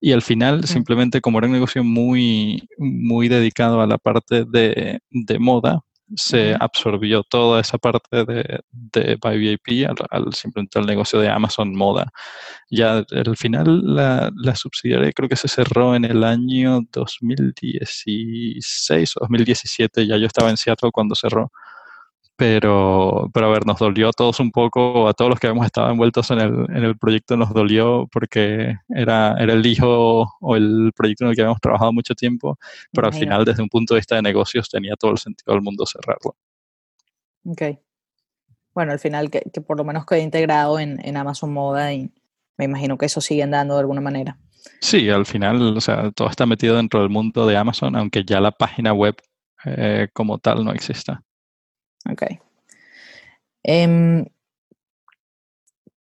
Y 0.00 0.12
al 0.12 0.22
final, 0.22 0.64
simplemente 0.64 1.20
como 1.20 1.38
era 1.38 1.46
un 1.46 1.52
negocio 1.52 1.84
muy, 1.84 2.68
muy 2.78 3.28
dedicado 3.28 3.80
a 3.80 3.86
la 3.86 3.98
parte 3.98 4.44
de, 4.44 5.00
de 5.10 5.38
moda, 5.38 5.82
se 6.16 6.56
absorbió 6.58 7.22
toda 7.22 7.60
esa 7.60 7.78
parte 7.78 8.24
de, 8.24 8.60
de 8.70 9.16
VIP 9.16 9.88
al, 10.10 10.32
simplemente 10.34 10.78
el 10.78 10.86
negocio 10.86 11.20
de 11.20 11.28
Amazon 11.28 11.74
Moda. 11.74 12.12
Ya 12.70 13.04
al 13.10 13.36
final 13.36 13.94
la, 13.94 14.30
la, 14.34 14.56
subsidiaria 14.56 15.12
creo 15.12 15.28
que 15.28 15.36
se 15.36 15.48
cerró 15.48 15.94
en 15.94 16.04
el 16.04 16.24
año 16.24 16.80
2016 16.92 19.16
o 19.16 19.20
2017, 19.20 20.06
ya 20.06 20.16
yo 20.16 20.26
estaba 20.26 20.50
en 20.50 20.56
Seattle 20.56 20.90
cuando 20.92 21.14
cerró 21.14 21.52
pero, 22.42 23.30
pero 23.32 23.46
a 23.46 23.50
ver, 23.50 23.64
nos 23.66 23.78
dolió 23.78 24.08
a 24.08 24.12
todos 24.12 24.40
un 24.40 24.50
poco, 24.50 25.06
a 25.06 25.14
todos 25.14 25.28
los 25.28 25.38
que 25.38 25.46
habíamos 25.46 25.64
estado 25.64 25.88
envueltos 25.92 26.28
en 26.32 26.40
el, 26.40 26.52
en 26.70 26.82
el 26.82 26.98
proyecto 26.98 27.36
nos 27.36 27.54
dolió 27.54 28.08
porque 28.10 28.78
era, 28.88 29.36
era 29.38 29.52
el 29.52 29.64
hijo 29.64 30.28
o 30.40 30.56
el 30.56 30.90
proyecto 30.92 31.22
en 31.22 31.30
el 31.30 31.36
que 31.36 31.42
habíamos 31.42 31.60
trabajado 31.60 31.92
mucho 31.92 32.16
tiempo, 32.16 32.58
pero 32.90 33.06
al 33.06 33.14
final 33.14 33.44
desde 33.44 33.62
un 33.62 33.68
punto 33.68 33.94
de 33.94 34.00
vista 34.00 34.16
de 34.16 34.22
negocios 34.22 34.68
tenía 34.68 34.96
todo 34.96 35.12
el 35.12 35.18
sentido 35.18 35.54
del 35.54 35.62
mundo 35.62 35.86
cerrarlo. 35.86 36.34
Ok. 37.44 37.78
Bueno, 38.74 38.90
al 38.90 38.98
final 38.98 39.30
que, 39.30 39.42
que 39.52 39.60
por 39.60 39.76
lo 39.76 39.84
menos 39.84 40.04
quede 40.04 40.22
integrado 40.22 40.80
en, 40.80 40.98
en 41.06 41.16
Amazon 41.16 41.52
Moda 41.52 41.92
y 41.92 42.10
me 42.58 42.64
imagino 42.64 42.98
que 42.98 43.06
eso 43.06 43.20
sigue 43.20 43.44
andando 43.44 43.74
de 43.74 43.80
alguna 43.82 44.00
manera. 44.00 44.36
Sí, 44.80 45.08
al 45.10 45.26
final, 45.26 45.76
o 45.76 45.80
sea, 45.80 46.10
todo 46.10 46.28
está 46.28 46.44
metido 46.44 46.74
dentro 46.74 47.02
del 47.02 47.08
mundo 47.08 47.46
de 47.46 47.56
Amazon, 47.56 47.94
aunque 47.94 48.24
ya 48.24 48.40
la 48.40 48.50
página 48.50 48.92
web 48.92 49.14
eh, 49.64 50.08
como 50.12 50.38
tal 50.38 50.64
no 50.64 50.72
exista. 50.72 51.22
Ok. 52.10 52.22
Em, 53.62 54.26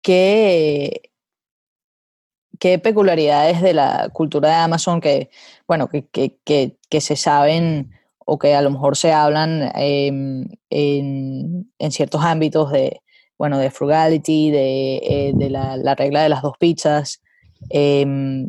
¿qué, 0.01 1.11
¿Qué 2.61 2.79
peculiaridades 2.79 3.61
de 3.61 3.73
la 3.73 4.09
cultura 4.13 4.49
de 4.49 4.55
Amazon 4.55 5.01
que, 5.01 5.31
bueno, 5.67 5.89
que, 5.89 6.07
que, 6.07 6.37
que, 6.89 7.01
se 7.01 7.15
saben 7.15 7.91
o 8.19 8.37
que 8.37 8.53
a 8.53 8.61
lo 8.61 8.69
mejor 8.69 8.95
se 8.95 9.11
hablan 9.11 9.71
em, 9.75 10.47
en, 10.69 11.71
en, 11.79 11.91
ciertos 11.91 12.23
ámbitos 12.23 12.71
de, 12.71 13.01
bueno, 13.37 13.57
de 13.57 13.71
frugality, 13.71 14.51
de, 14.51 14.97
eh, 14.97 15.31
de 15.35 15.49
la, 15.49 15.75
la, 15.77 15.95
regla 15.95 16.21
de 16.21 16.29
las 16.29 16.43
dos 16.43 16.53
pizzas? 16.59 17.23
Em, 17.69 18.47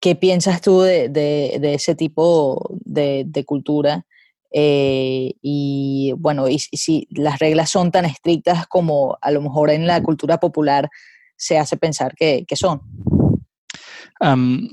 ¿Qué 0.00 0.16
piensas 0.16 0.62
tú 0.62 0.80
de, 0.80 1.10
de, 1.10 1.58
de 1.60 1.74
ese 1.74 1.94
tipo 1.94 2.70
de, 2.84 3.44
cultura? 3.46 4.06
Eh, 4.52 5.32
y 5.40 6.12
bueno, 6.18 6.48
y, 6.48 6.58
si 6.58 7.08
las 7.10 7.38
reglas 7.38 7.70
son 7.70 7.90
tan 7.90 8.04
estrictas 8.04 8.66
como 8.66 9.16
a 9.20 9.30
lo 9.30 9.40
mejor 9.40 9.70
en 9.70 9.86
la 9.86 10.02
cultura 10.02 10.38
popular 10.38 10.90
se 11.36 11.58
hace 11.58 11.76
pensar 11.76 12.14
que, 12.14 12.44
son. 12.54 12.80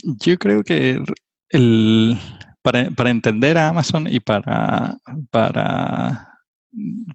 yo 0.03 0.38
creo 0.38 0.63
que 0.63 1.01
el, 1.49 2.19
para, 2.61 2.91
para, 2.91 3.09
entender 3.09 3.57
a 3.57 3.69
Amazon 3.69 4.07
y 4.07 4.19
para, 4.19 4.97
para, 5.32 6.30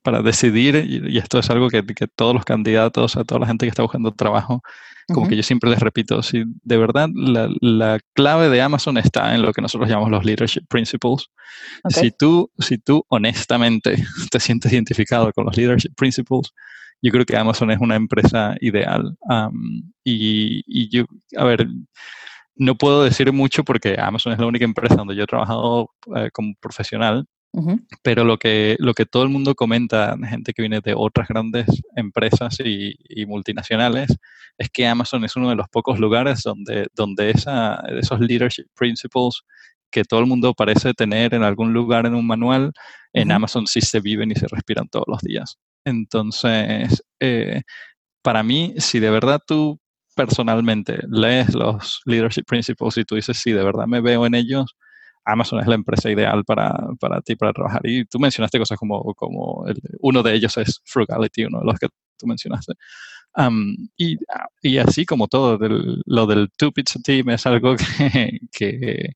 para 0.03 0.23
decidir, 0.23 0.77
y, 0.77 1.19
esto 1.19 1.39
es 1.39 1.51
algo 1.51 1.69
que, 1.69 1.85
que, 1.85 2.09
todos 2.09 2.35
los 2.35 2.45
candidatos, 2.45 3.17
a 3.17 3.25
toda 3.25 3.41
la 3.41 3.47
gente 3.47 3.67
que 3.67 3.71
está 3.71 3.83
buscando 3.83 4.13
trabajo, 4.13 4.63
como 5.13 5.29
que 5.29 5.37
yo 5.37 5.43
siempre 5.43 5.71
les 5.71 5.81
repito, 5.81 6.23
si 6.23 6.45
de 6.63 6.77
verdad 6.77 7.09
la, 7.15 7.49
la, 7.61 7.99
clave 8.15 8.49
de 8.49 8.63
Amazon 8.63 8.97
está 8.97 9.35
en 9.35 9.43
lo 9.43 9.53
que 9.53 9.61
nosotros 9.61 9.89
llamamos 9.89 10.11
los 10.11 10.25
leadership 10.25 10.67
principles. 10.69 11.29
Si, 11.89 12.11
tú, 12.11 12.51
si 12.59 12.79
tú 12.79 13.05
honestamente 13.09 13.97
te 14.31 14.41
sientes 14.41 14.73
identificado 14.73 15.33
con 15.33 15.45
los 15.45 15.57
leadership 15.57 15.95
principles, 15.95 16.53
yo 17.03 17.11
creo 17.11 17.27
que 17.27 17.37
Amazon 17.37 17.71
es 17.71 17.79
una 17.81 17.97
empresa 17.97 18.55
ideal. 18.61 19.17
y, 20.05 20.63
y, 20.67 20.89
yo, 20.89 21.05
a 21.37 21.45
ver, 21.45 21.67
no 22.57 22.77
puedo 22.77 23.05
decir 23.05 23.33
mucho 23.33 23.65
porque 23.65 23.97
Amazon 23.99 24.33
es 24.33 24.39
la 24.39 24.47
única 24.47 24.65
empresa 24.65 24.95
donde 24.95 25.17
yo 25.17 25.25
he 25.25 25.27
trabajado 25.27 25.91
eh, 26.17 26.31
como 26.33 26.55
profesional, 26.61 27.27
pero 28.03 28.25
lo 28.25 28.39
que, 28.39 28.77
lo 28.79 28.95
que 28.95 29.07
todo 29.07 29.23
el 29.23 29.29
mundo 29.29 29.55
comenta, 29.55 30.17
gente 30.29 30.53
que 30.53 30.63
viene 30.63 30.81
de 30.81 30.95
otras 30.97 31.29
grandes 31.29 31.67
empresas 31.97 32.59
y, 32.61 32.97
multinacionales, 33.27 34.09
es 34.59 34.71
que 34.71 34.87
Amazon 34.87 35.25
es 35.25 35.37
uno 35.37 35.51
de 35.51 35.57
los 35.57 35.69
pocos 35.69 35.99
lugares 35.99 36.43
donde, 36.43 36.89
donde 36.95 37.31
esa, 37.31 37.83
esos 37.99 38.21
leadership 38.21 38.67
principles 38.75 39.43
que 39.91 40.05
todo 40.05 40.21
el 40.21 40.27
mundo 40.27 40.55
parece 40.55 40.93
tener 40.93 41.35
en 41.35 41.45
algún 41.45 41.73
lugar 41.73 42.07
en 42.07 42.15
un 42.15 42.27
manual, 42.27 42.73
en 43.13 43.31
Amazon 43.31 43.67
sí 43.67 43.81
se 43.81 44.01
viven 44.01 44.33
y 44.33 44.35
se 44.35 44.49
respiran 44.49 44.89
todos 44.89 45.07
los 45.07 45.21
días. 45.21 45.57
Entonces, 45.85 47.05
eh, 47.21 47.63
para 48.23 48.43
mí, 48.43 48.75
si 48.79 48.99
de 48.99 49.11
verdad 49.11 49.41
tú 49.47 49.79
personalmente 50.17 50.99
lees 51.09 51.55
los 51.55 52.01
leadership 52.07 52.45
principles 52.45 52.97
y 52.97 53.05
tú 53.05 53.15
dices, 53.15 53.39
sí, 53.39 53.53
de 53.53 53.63
verdad 53.63 53.87
me 53.87 54.01
veo 54.01 54.27
en 54.27 54.35
ellos, 54.35 54.75
Amazon 55.25 55.61
es 55.61 55.67
la 55.67 55.75
empresa 55.75 56.11
ideal 56.11 56.45
para, 56.45 56.75
para 57.01 57.21
ti 57.21 57.37
para 57.37 57.53
trabajar. 57.53 57.81
Y 57.85 58.05
tú 58.05 58.19
mencionaste 58.19 58.59
cosas 58.59 58.79
como, 58.79 59.15
como 59.15 59.65
uno 60.01 60.23
de 60.23 60.35
ellos 60.35 60.57
es 60.59 60.81
Frugality, 60.85 61.45
uno 61.45 61.61
de 61.61 61.67
los 61.67 61.79
que 61.79 61.89
tú 62.17 62.27
mencionaste. 62.27 62.75
y, 63.97 64.17
y, 64.63 64.79
así 64.79 65.07
como 65.07 65.27
todo, 65.29 65.59
lo 66.07 66.27
del 66.27 66.51
Two 66.57 66.73
Pizza 66.73 67.01
Team 67.03 67.31
es 67.31 67.47
algo 67.47 67.75
que, 67.99 68.41
que, 68.53 69.15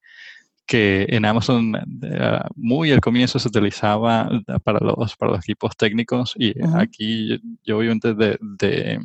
que 0.67 1.07
en 1.09 1.25
Amazon 1.25 1.75
eh, 2.03 2.41
muy 2.57 2.93
al 2.93 3.01
comienzo 3.01 3.39
se 3.39 3.49
utilizaba 3.49 4.29
para 4.65 4.81
los, 4.81 5.17
para 5.17 5.33
los 5.33 5.41
equipos 5.41 5.77
técnicos 5.77 6.35
y 6.37 6.55
aquí 6.77 7.41
yo 7.65 7.79
obviamente 7.79 8.15
de, 8.15 8.39
de, 8.41 9.01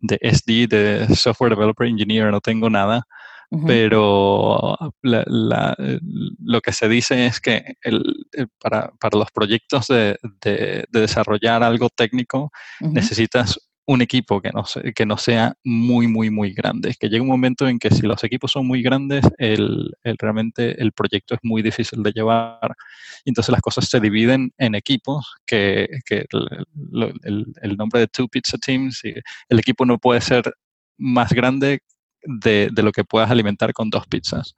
de 0.00 0.18
SD, 0.20 0.66
de 0.66 1.16
Software 1.16 1.50
Developer 1.50 1.86
Engineer, 1.86 2.30
no 2.30 2.40
tengo 2.40 2.68
nada, 2.68 3.06
pero 3.66 4.76
lo 5.02 6.60
que 6.60 6.72
se 6.72 6.88
dice 6.88 7.26
es 7.26 7.40
que 7.40 7.74
el, 7.82 8.02
para, 8.58 8.92
para, 8.98 9.18
los 9.18 9.30
proyectos 9.30 9.88
de, 9.88 10.18
de, 10.40 10.86
desarrollar 10.90 11.62
algo 11.62 11.90
técnico 11.90 12.50
necesitas 12.80 13.58
un 13.86 14.00
equipo 14.00 14.40
que 14.40 14.50
no, 14.50 14.64
que 14.94 15.06
no 15.06 15.16
sea 15.18 15.54
muy, 15.64 16.06
muy, 16.06 16.30
muy 16.30 16.52
grande. 16.52 16.94
Que 16.98 17.08
llegue 17.08 17.20
un 17.20 17.28
momento 17.28 17.66
en 17.68 17.78
que 17.78 17.90
si 17.90 18.02
los 18.02 18.22
equipos 18.24 18.52
son 18.52 18.66
muy 18.66 18.82
grandes, 18.82 19.24
el, 19.38 19.92
realmente 20.18 20.80
el 20.80 20.92
proyecto 20.92 21.34
es 21.34 21.40
muy 21.42 21.62
difícil 21.62 22.02
de 22.02 22.12
llevar. 22.12 22.74
Y 23.24 23.30
entonces 23.30 23.52
las 23.52 23.60
cosas 23.60 23.86
se 23.88 24.00
dividen 24.00 24.52
en 24.58 24.74
equipos, 24.74 25.34
que, 25.46 25.88
que 26.06 26.26
el, 26.30 27.46
el, 27.60 27.76
nombre 27.76 28.00
de 28.00 28.06
Two 28.06 28.28
Pizza 28.28 28.56
Teams, 28.58 29.02
el 29.04 29.58
equipo 29.58 29.84
no 29.84 29.98
puede 29.98 30.20
ser 30.20 30.44
más 30.96 31.32
grande 31.32 31.80
de, 32.24 32.68
de, 32.72 32.82
lo 32.82 32.92
que 32.92 33.04
puedas 33.04 33.30
alimentar 33.30 33.72
con 33.72 33.90
dos 33.90 34.06
pizzas. 34.06 34.54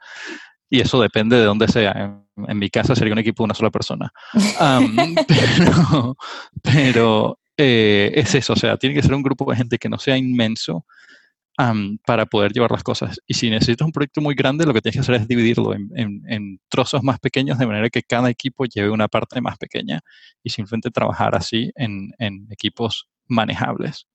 Y 0.70 0.80
eso 0.80 1.00
depende 1.00 1.36
de 1.36 1.44
dónde 1.44 1.68
sea. 1.68 2.20
En, 2.48 2.58
mi 2.58 2.70
casa 2.70 2.94
sería 2.94 3.12
un 3.12 3.18
equipo 3.18 3.42
de 3.42 3.46
una 3.46 3.54
sola 3.54 3.70
persona. 3.70 4.12
pero, 5.28 6.16
pero 6.62 7.38
eh, 7.56 8.10
es 8.14 8.34
eso, 8.34 8.54
o 8.54 8.56
sea, 8.56 8.76
tiene 8.76 8.94
que 8.94 9.02
ser 9.02 9.14
un 9.14 9.22
grupo 9.22 9.50
de 9.50 9.56
gente 9.56 9.78
que 9.78 9.88
no 9.88 9.98
sea 9.98 10.16
inmenso 10.16 10.84
para 12.04 12.26
poder 12.26 12.52
llevar 12.52 12.72
las 12.72 12.82
cosas. 12.82 13.20
Y 13.26 13.34
si 13.34 13.48
necesitas 13.48 13.86
un 13.86 13.92
proyecto 13.92 14.20
muy 14.20 14.34
grande, 14.34 14.66
lo 14.66 14.74
que 14.74 14.80
tienes 14.80 14.96
que 14.96 15.00
hacer 15.00 15.14
es 15.14 15.28
dividirlo 15.28 15.72
en, 15.72 15.88
en, 16.26 16.60
trozos 16.68 17.02
más 17.02 17.20
pequeños 17.20 17.58
de 17.58 17.66
manera 17.66 17.88
que 17.90 18.02
cada 18.02 18.28
equipo 18.28 18.64
lleve 18.64 18.90
una 18.90 19.06
parte 19.06 19.40
más 19.40 19.56
pequeña 19.56 20.00
y 20.42 20.50
simplemente 20.50 20.90
trabajar 20.90 21.36
así 21.36 21.70
en, 21.76 22.12
equipos 22.50 23.08
manejables. 23.28 24.06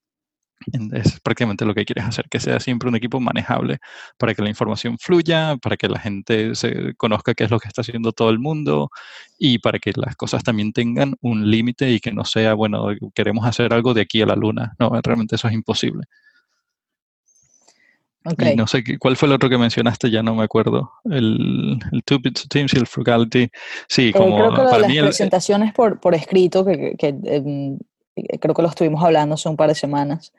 Es 0.91 1.19
prácticamente 1.21 1.65
lo 1.65 1.73
que 1.73 1.85
quieres 1.85 2.05
hacer, 2.05 2.27
que 2.29 2.39
sea 2.39 2.59
siempre 2.59 2.89
un 2.89 2.95
equipo 2.95 3.19
manejable 3.19 3.79
para 4.17 4.33
que 4.33 4.41
la 4.41 4.49
información 4.49 4.97
fluya, 4.97 5.57
para 5.57 5.77
que 5.77 5.87
la 5.87 5.99
gente 5.99 6.53
se 6.55 6.93
conozca 6.95 7.33
qué 7.33 7.45
es 7.45 7.51
lo 7.51 7.59
que 7.59 7.67
está 7.67 7.81
haciendo 7.81 8.11
todo 8.11 8.29
el 8.29 8.39
mundo 8.39 8.91
y 9.37 9.59
para 9.59 9.79
que 9.79 9.93
las 9.95 10.15
cosas 10.15 10.43
también 10.43 10.73
tengan 10.73 11.15
un 11.21 11.49
límite 11.49 11.89
y 11.91 11.99
que 11.99 12.11
no 12.11 12.25
sea, 12.25 12.53
bueno, 12.53 12.87
queremos 13.13 13.45
hacer 13.45 13.73
algo 13.73 13.93
de 13.93 14.01
aquí 14.01 14.21
a 14.21 14.25
la 14.25 14.35
luna. 14.35 14.75
No, 14.79 14.91
realmente 15.01 15.35
eso 15.35 15.47
es 15.47 15.53
imposible. 15.53 16.05
Okay. 18.25 18.53
no 18.55 18.67
sé 18.67 18.83
cuál 18.99 19.15
fue 19.15 19.27
el 19.27 19.33
otro 19.33 19.49
que 19.49 19.57
mencionaste, 19.57 20.11
ya 20.11 20.21
no 20.21 20.35
me 20.35 20.43
acuerdo. 20.43 20.91
El, 21.05 21.79
el 21.91 22.03
Two 22.03 22.19
Bits 22.21 22.47
Teams 22.49 22.73
y 22.73 22.77
el 22.77 22.85
Frugality. 22.85 23.49
Sí, 23.87 24.09
eh, 24.09 24.13
como 24.13 24.35
creo 24.35 24.49
que 24.51 24.69
para 24.69 24.79
las 24.79 24.91
presentaciones 24.91 25.73
por, 25.73 25.99
por 26.01 26.13
escrito, 26.13 26.65
que, 26.65 26.95
que 26.99 27.15
em, 27.23 27.79
creo 28.39 28.53
que 28.53 28.61
lo 28.61 28.67
estuvimos 28.67 29.03
hablando 29.03 29.35
hace 29.35 29.47
un 29.47 29.55
par 29.55 29.69
de 29.69 29.75
semanas. 29.75 30.33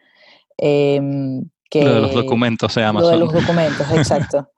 Em, 0.62 1.42
que, 1.70 1.84
lo 1.84 1.94
de 1.94 2.00
los 2.02 2.14
documentos 2.14 2.72
se 2.72 2.80
llama. 2.80 3.00
Lo 3.00 3.08
de 3.08 3.16
los 3.16 3.32
documentos, 3.32 3.86
exacto. 3.92 4.48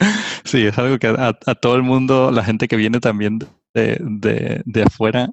sí, 0.44 0.66
es 0.66 0.76
algo 0.78 0.98
que 0.98 1.06
a, 1.06 1.32
todo 1.54 1.76
el 1.76 1.82
mundo, 1.82 2.30
la 2.30 2.42
gente 2.42 2.68
que 2.68 2.76
viene 2.76 3.00
también 3.00 3.38
de, 3.72 3.98
de, 4.00 4.62
de 4.64 4.82
afuera, 4.82 5.30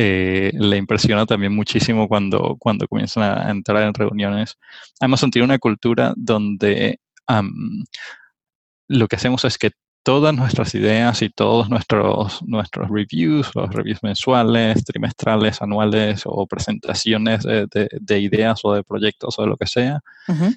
eh, 0.00 0.52
le 0.54 0.76
impresiona 0.76 1.26
también 1.26 1.52
muchísimo 1.52 2.06
cuando, 2.06 2.56
cuando 2.60 2.86
comienzan 2.86 3.24
a 3.24 3.50
entrar 3.50 3.82
en 3.82 3.92
reuniones. 3.92 4.56
Amazon 5.00 5.32
tiene 5.32 5.44
una 5.44 5.58
cultura 5.58 6.14
donde 6.16 7.00
lo 8.88 9.08
que 9.08 9.16
hacemos 9.16 9.44
es 9.44 9.58
que 9.58 9.72
todas 10.02 10.34
nuestras 10.34 10.74
ideas 10.74 11.22
y 11.22 11.30
todos 11.30 11.68
nuestros, 11.68 12.42
nuestros 12.42 12.88
reviews, 12.90 13.54
los 13.54 13.70
reviews 13.70 14.02
mensuales, 14.02 14.84
trimestrales, 14.84 15.62
anuales 15.62 16.22
o 16.24 16.46
presentaciones 16.46 17.44
de, 17.44 18.20
ideas 18.20 18.60
o 18.64 18.74
de 18.74 18.82
proyectos 18.82 19.38
o 19.38 19.42
de 19.42 19.48
lo 19.48 19.56
que 19.56 19.66
sea, 19.66 20.00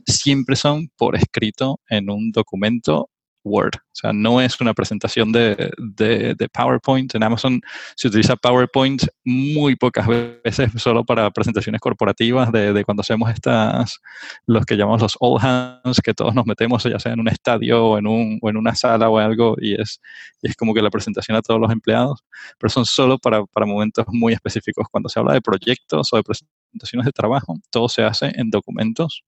siempre 0.05 0.55
son 0.55 0.89
por 0.97 1.15
escrito 1.15 1.79
en 1.89 2.09
un 2.09 2.31
documento 2.31 3.10
Word. 3.43 3.75
O 3.75 3.93
sea, 3.93 4.13
no 4.13 4.41
es 4.41 4.59
una 4.61 4.73
presentación 4.73 5.31
de, 5.31 5.71
de, 5.77 6.49
PowerPoint. 6.53 7.13
En 7.15 7.23
Amazon 7.23 7.61
se 7.95 8.07
utiliza 8.07 8.35
PowerPoint 8.35 9.03
muy 9.25 9.75
pocas 9.75 10.07
veces 10.07 10.71
solo 10.77 11.03
para 11.03 11.29
presentaciones 11.31 11.81
corporativas 11.81 12.51
de, 12.51 12.73
de, 12.73 12.83
cuando 12.83 13.01
hacemos 13.01 13.29
estas, 13.31 13.99
los 14.45 14.65
que 14.65 14.75
llamamos 14.75 15.01
los 15.01 15.17
all 15.19 15.39
hands, 15.41 16.01
que 16.01 16.13
todos 16.13 16.33
nos 16.33 16.45
metemos 16.45 16.83
ya 16.83 16.99
sea 16.99 17.13
en 17.13 17.19
un 17.19 17.27
estadio 17.27 17.85
o 17.85 17.97
en, 17.97 18.07
un, 18.07 18.39
o 18.41 18.49
en 18.49 18.57
una 18.57 18.75
sala 18.75 19.09
o 19.09 19.17
algo 19.17 19.55
y 19.59 19.79
es, 19.79 19.99
es 20.41 20.55
como 20.55 20.73
que 20.73 20.81
la 20.81 20.89
presentación 20.89 21.37
a 21.37 21.41
todos 21.41 21.59
los 21.59 21.71
empleados, 21.71 22.23
pero 22.59 22.69
son 22.69 22.85
solo 22.85 23.17
para, 23.17 23.43
para 23.45 23.65
momentos 23.65 24.05
muy 24.09 24.33
específicos. 24.33 24.87
Cuando 24.91 25.09
se 25.09 25.19
habla 25.19 25.33
de 25.33 25.41
proyectos 25.41 26.11
o 26.13 26.17
de 26.17 26.23
presentaciones 26.23 27.05
de 27.05 27.11
trabajo, 27.11 27.57
todo 27.69 27.89
se 27.89 28.03
hace 28.03 28.31
en 28.35 28.49
documentos 28.49 29.23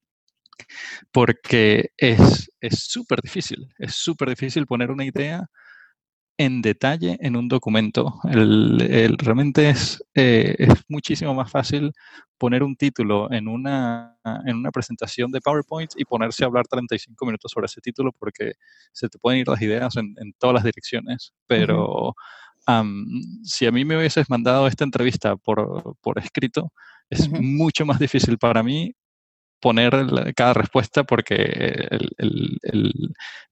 porque 1.11 1.91
es 1.97 2.47
súper 2.69 3.21
difícil, 3.21 3.67
es 3.77 3.95
súper 3.95 4.29
difícil 4.29 4.65
poner 4.65 4.91
una 4.91 5.05
idea 5.05 5.47
en 6.37 6.61
detalle 6.61 7.17
en 7.21 7.35
un 7.35 7.47
documento. 7.47 8.19
El, 8.29 9.17
realmente 9.17 9.69
es, 9.69 10.03
eh, 10.15 10.55
es 10.57 10.83
muchísimo 10.87 11.33
más 11.33 11.51
fácil 11.51 11.91
poner 12.37 12.63
un 12.63 12.75
título 12.75 13.31
en 13.31 13.47
una, 13.47 14.17
en 14.45 14.57
una 14.57 14.71
presentación 14.71 15.31
de 15.31 15.41
PowerPoint 15.41 15.91
y 15.95 16.05
ponerse 16.05 16.43
a 16.43 16.47
hablar 16.47 16.67
35 16.67 17.25
minutos 17.25 17.51
sobre 17.51 17.65
ese 17.65 17.81
título 17.81 18.11
porque 18.11 18.53
se 18.91 19.09
te 19.09 19.19
pueden 19.19 19.41
ir 19.41 19.47
las 19.47 19.61
ideas 19.61 19.95
en, 19.97 20.15
todas 20.39 20.55
las 20.55 20.63
direcciones. 20.63 21.33
Pero 21.47 22.15
si 23.43 23.65
a 23.65 23.71
mí 23.71 23.85
me 23.85 23.97
hubieses 23.97 24.29
mandado 24.29 24.67
esta 24.67 24.83
entrevista 24.83 25.35
por, 25.35 25.95
por 26.01 26.17
escrito, 26.19 26.73
es 27.09 27.29
mucho 27.29 27.85
más 27.85 27.99
difícil 27.99 28.37
para 28.37 28.63
mí 28.63 28.95
poner 29.63 29.93
cada 30.35 30.53
respuesta 30.53 31.05
porque 31.05 31.87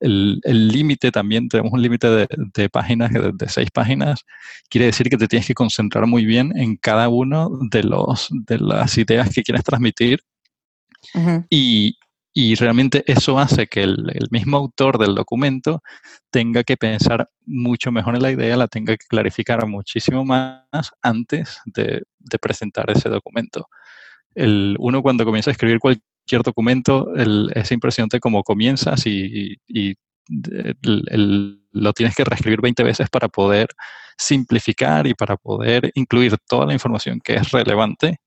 el 0.01 0.67
límite 0.67 1.09
también, 1.09 1.47
tenemos 1.47 1.71
un 1.71 1.81
límite 1.81 2.27
de, 2.27 2.69
páginas 2.69 3.11
de, 3.13 3.47
seis 3.47 3.71
páginas, 3.71 4.25
quiere 4.69 4.87
decir 4.87 5.09
que 5.09 5.15
te 5.15 5.29
tienes 5.29 5.47
que 5.47 5.53
concentrar 5.53 6.05
muy 6.07 6.25
bien 6.25 6.51
en 6.57 6.75
cada 6.75 7.07
uno 7.07 7.49
de, 7.71 7.83
los, 7.83 8.27
de 8.29 8.59
las 8.59 8.97
ideas 8.97 9.33
que 9.33 9.41
quieres 9.41 9.63
transmitir 9.63 10.19
y, 11.49 11.97
y, 12.33 12.55
realmente 12.55 13.05
eso 13.07 13.39
hace 13.39 13.67
que 13.67 13.83
el, 13.83 14.27
mismo 14.31 14.57
autor 14.57 14.97
del 14.97 15.15
documento 15.15 15.81
tenga 16.29 16.65
que 16.65 16.75
pensar 16.75 17.29
mucho 17.45 17.89
mejor 17.93 18.15
en 18.15 18.21
la 18.21 18.31
idea, 18.31 18.57
la 18.57 18.67
tenga 18.67 18.97
que 18.97 19.05
clarificar 19.07 19.65
muchísimo 19.65 20.25
más 20.25 20.91
antes 21.01 21.61
de, 21.63 22.03
de 22.19 22.37
presentar 22.37 22.91
ese 22.91 23.07
documento 23.07 23.69
el, 24.35 24.75
uno 24.79 25.01
cuando 25.01 25.25
comienza 25.25 25.51
a 25.51 25.53
escribir 25.53 25.79
cualquier 25.79 26.43
documento, 26.43 27.13
el, 27.15 27.51
es 27.55 27.71
impresionante 27.71 28.19
cómo 28.19 28.43
comienzas 28.43 29.05
y, 29.05 29.57
lo 31.73 31.93
tienes 31.93 32.15
que 32.15 32.23
reescribir 32.23 32.61
20 32.61 32.83
veces 32.83 33.09
para 33.09 33.27
poder 33.27 33.67
simplificar 34.17 35.07
y 35.07 35.13
para 35.13 35.35
poder 35.35 35.91
incluir 35.95 36.37
toda 36.47 36.65
la 36.65 36.73
información 36.73 37.19
que 37.21 37.35
es 37.35 37.51
relevante, 37.51 38.19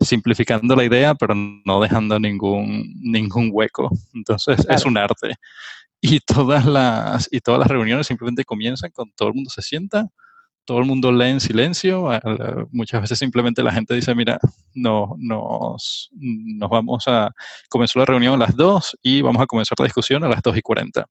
simplificando 0.00 0.76
la 0.76 0.84
idea, 0.84 1.14
pero 1.14 1.34
no 1.34 1.80
dejando 1.80 2.18
ningún, 2.18 2.94
ningún 3.00 3.50
hueco. 3.52 3.90
Entonces 4.14 4.64
es 4.68 4.84
un 4.84 4.96
arte. 4.96 5.34
Y 6.00 6.20
todas, 6.20 6.66
las, 6.66 7.28
y 7.30 7.40
todas 7.40 7.60
las 7.60 7.68
reuniones 7.68 8.06
simplemente 8.06 8.44
comienzan 8.44 8.90
con 8.90 9.10
todo 9.12 9.28
el 9.28 9.34
mundo 9.34 9.50
se 9.50 9.62
sienta, 9.62 10.08
todo 10.64 10.78
el 10.78 10.84
mundo 10.84 11.12
lee 11.12 11.30
en 11.30 11.40
silencio. 11.40 12.08
Muchas 12.70 13.02
veces 13.02 13.18
simplemente 13.18 13.62
la 13.62 13.72
gente 13.72 13.94
dice, 13.94 14.14
mira, 14.14 14.38
no, 14.74 15.14
nos, 15.18 16.10
nos 16.12 16.70
vamos 16.70 17.04
a, 17.06 17.32
comenzó 17.68 17.98
la 17.98 18.06
reunión 18.06 18.34
a 18.34 18.46
las 18.46 18.56
2 18.56 18.98
y 19.02 19.22
vamos 19.22 19.42
a 19.42 19.46
comenzar 19.46 19.76
la 19.78 19.86
discusión 19.86 20.24
a 20.24 20.28
las 20.28 20.42
2 20.42 20.56
y 20.56 20.62
40. 20.62 21.06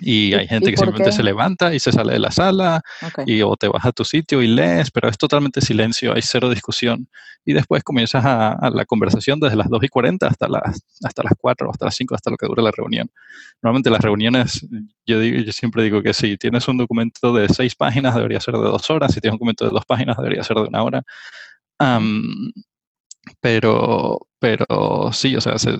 Y 0.00 0.34
hay 0.34 0.46
gente 0.46 0.70
que 0.70 0.76
simplemente 0.76 1.12
se 1.12 1.22
levanta 1.22 1.74
y 1.74 1.78
se 1.78 1.92
sale 1.92 2.12
de 2.12 2.18
la 2.18 2.30
sala 2.30 2.82
y 3.24 3.42
o 3.42 3.56
te 3.56 3.68
vas 3.68 3.84
a 3.84 3.92
tu 3.92 4.04
sitio 4.04 4.42
y 4.42 4.46
lees, 4.46 4.90
pero 4.90 5.08
es 5.08 5.16
totalmente 5.16 5.60
silencio, 5.60 6.14
hay 6.14 6.22
cero 6.22 6.50
discusión. 6.50 7.08
Y 7.44 7.52
después 7.52 7.84
comienzas 7.84 8.24
a, 8.24 8.70
la 8.72 8.84
conversación 8.84 9.38
desde 9.38 9.56
las 9.56 9.68
2 9.68 9.84
y 9.84 9.88
40 9.88 10.26
hasta 10.26 10.48
las, 10.48 10.82
hasta 11.04 11.22
las 11.22 11.32
4 11.38 11.68
o 11.68 11.70
hasta 11.70 11.84
las 11.84 11.94
5, 11.94 12.14
hasta 12.14 12.30
lo 12.30 12.36
que 12.36 12.46
dure 12.46 12.62
la 12.62 12.72
reunión. 12.72 13.08
Normalmente 13.62 13.88
las 13.88 14.00
reuniones, 14.00 14.66
yo, 15.06 15.20
digo, 15.20 15.38
yo 15.38 15.52
siempre 15.52 15.84
digo 15.84 16.02
que 16.02 16.12
si 16.12 16.36
tienes 16.36 16.66
un 16.66 16.76
documento 16.76 17.32
de 17.32 17.48
6 17.48 17.76
páginas 17.76 18.14
debería 18.16 18.40
ser 18.40 18.54
de 18.54 18.62
2 18.64 18.90
horas, 18.90 19.14
si 19.14 19.20
tienes 19.20 19.34
un 19.34 19.38
documento 19.38 19.64
de 19.64 19.70
2 19.70 19.84
páginas 19.86 20.16
debería 20.16 20.42
ser 20.42 20.56
de 20.56 20.62
una 20.62 20.82
hora. 20.82 21.02
Pero, 23.40 24.18
pero 24.38 25.10
sí, 25.12 25.36
o 25.36 25.40
sea, 25.40 25.58
se, 25.58 25.78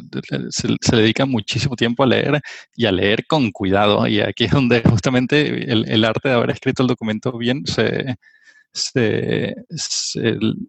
se, 0.51 0.97
dedica 0.97 1.27
muchísimo 1.27 1.77
tiempo 1.77 2.03
a 2.03 2.07
leer 2.07 2.41
y 2.75 2.87
a 2.87 2.93
leer 2.93 3.27
con 3.27 3.51
cuidado. 3.53 4.07
Y 4.07 4.21
aquí 4.21 4.45
es 4.45 4.53
donde 4.53 4.83
justamente 4.83 5.71
el, 5.71 5.89
el 5.89 6.05
arte 6.05 6.29
de 6.29 6.35
haber 6.35 6.51
escrito 6.51 6.83
el 6.83 6.89
documento 6.89 7.37
bien 7.39 7.67
se, 7.67 8.17
se, 8.73 9.55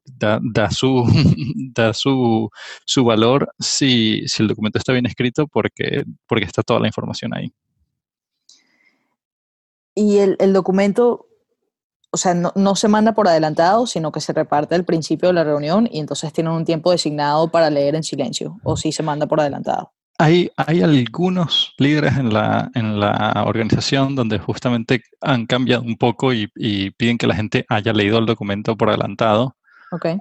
da, 0.06 0.40
da, 0.42 0.72
su, 0.72 1.06
da 1.74 1.94
su, 1.94 2.50
su 2.86 3.04
valor 3.04 3.52
si, 3.60 4.28
si, 4.28 4.44
el 4.44 4.50
documento 4.50 4.78
está 4.78 4.94
bien 4.94 5.06
escrito 5.06 5.48
porque, 5.48 6.04
porque 6.28 6.46
está 6.46 6.64
toda 6.64 6.80
la 6.80 6.88
información 6.88 7.34
ahí. 7.34 7.52
Y 9.96 10.18
el, 10.18 10.36
el 10.40 10.54
documento 10.54 11.27
o 12.10 12.18
sea, 12.18 12.34
no, 12.34 12.76
se 12.76 12.88
manda 12.88 13.14
por 13.14 13.28
adelantado, 13.28 13.86
sino 13.86 14.12
que 14.12 14.22
se 14.22 14.34
reparte 14.34 14.76
al 14.76 14.86
principio 14.86 15.30
de 15.30 15.34
la 15.34 15.44
reunión 15.44 15.90
y 15.92 16.00
entonces 16.00 16.32
tienen 16.32 16.54
un 16.54 16.66
tiempo 16.66 16.92
designado 16.92 17.50
para 17.50 17.70
leer 17.70 17.96
en 17.96 18.04
silencio, 18.04 18.58
o 18.64 18.78
si 18.78 18.92
se 18.92 19.04
manda 19.04 19.28
por 19.28 19.42
adelantado. 19.42 19.92
Hay, 20.18 20.50
hay 20.56 20.82
algunos 20.82 21.76
líderes 21.78 22.18
en 22.18 22.34
la, 22.34 22.72
en 22.74 23.00
la 23.00 23.44
organización 23.46 24.16
donde 24.16 24.40
justamente 24.40 25.04
han 25.22 25.46
cambiado 25.46 25.84
un 25.84 25.96
poco 25.96 26.34
y, 26.34 26.48
piden 26.98 27.18
que 27.18 27.28
la 27.28 27.36
gente 27.36 27.66
haya 27.70 27.94
leído 27.94 28.18
el 28.18 28.26
documento 28.26 28.76
por 28.76 28.90
adelantado. 28.90 29.56
Okay. 29.90 30.18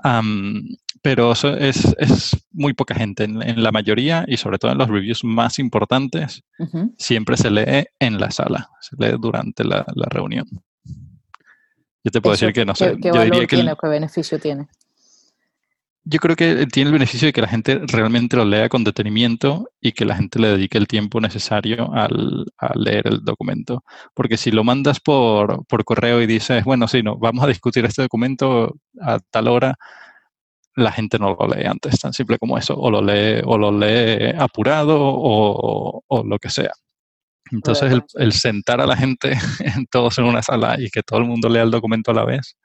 pero 1.03 1.32
eso 1.32 1.57
es, 1.57 1.97
es, 1.99 2.37
muy 2.53 2.72
poca 2.72 2.95
gente. 2.95 3.24
En, 3.24 3.62
la 3.62 3.72
mayoría 3.72 4.24
y 4.28 4.37
sobre 4.37 4.59
todo 4.59 4.70
en 4.70 4.78
los 4.78 4.89
reviews 4.89 5.24
más 5.24 5.59
importantes, 5.59 6.43
siempre 6.99 7.37
se 7.37 7.51
lee 7.51 7.87
en 7.99 8.20
la 8.20 8.30
sala, 8.30 8.68
se 8.80 8.97
lee 8.99 9.16
durante 9.18 9.64
la, 9.64 9.84
la 9.95 10.07
reunión. 10.09 10.47
Yo 12.07 12.12
te 12.12 12.20
puedo 12.20 12.34
decir 12.34 12.52
que 12.52 12.64
no 12.64 12.72
sé. 12.76 12.96
¿Qué, 13.02 13.11
valor 13.11 13.48
tiene 13.48 13.72
o 13.72 13.76
qué 13.76 13.88
beneficio 13.88 14.38
tiene? 14.38 14.68
Yo 16.04 16.20
creo 16.20 16.36
que 16.36 16.68
tiene 16.68 16.90
el 16.90 16.92
beneficio 16.92 17.26
de 17.26 17.32
que 17.32 17.40
la 17.40 17.48
gente 17.48 17.80
realmente 17.84 18.36
lo 18.36 18.44
lea 18.44 18.68
con 18.68 18.84
detenimiento 18.84 19.68
y 19.80 19.90
que 19.90 20.04
la 20.04 20.14
gente 20.14 20.38
le 20.38 20.50
dedique 20.50 20.78
el 20.78 20.86
tiempo 20.86 21.20
necesario 21.20 21.92
al, 21.92 22.46
a 22.59 22.78
leer 22.78 23.09
el 23.09 23.24
documento. 23.24 23.82
Porque 24.14 24.36
si 24.36 24.52
lo 24.52 24.62
mandas 24.62 25.00
por, 25.00 25.66
por 25.66 25.84
correo 25.84 26.22
y 26.22 26.28
dices, 26.28 26.62
bueno, 26.62 26.86
sí, 26.86 27.02
no, 27.02 27.16
vamos 27.18 27.42
a 27.42 27.48
discutir 27.48 27.84
este 27.84 28.02
documento 28.02 28.76
a 29.00 29.18
tal 29.18 29.48
hora, 29.48 29.74
la 30.76 30.92
gente 30.92 31.18
no 31.18 31.36
lo 31.36 31.48
lee 31.48 31.66
antes, 31.66 31.98
tan 31.98 32.12
simple 32.12 32.38
como 32.38 32.57
eso. 32.57 32.76
O 32.78 32.88
lo 32.88 33.02
lee, 33.02 33.42
o 33.44 33.59
lo 33.59 33.76
lee 33.76 34.32
apurado 34.38 34.96
o, 34.96 36.04
o 36.07 36.22
lo 36.22 36.38
que 36.38 36.50
sea. 36.50 36.70
Entonces, 37.53 37.92
el, 38.14 38.32
sentar 38.32 38.80
a 38.80 38.86
la 38.86 38.97
gente 38.97 39.32
todos 39.90 40.18
en 40.18 40.24
una 40.24 40.42
sala 40.42 40.76
y 40.78 40.90
que 40.90 41.03
todo 41.03 41.20
el 41.20 41.26
mundo 41.26 41.49
lea 41.49 41.62
el 41.62 41.70
documento 41.70 42.11
a 42.11 42.14
la 42.14 42.24
vez, 42.24 42.57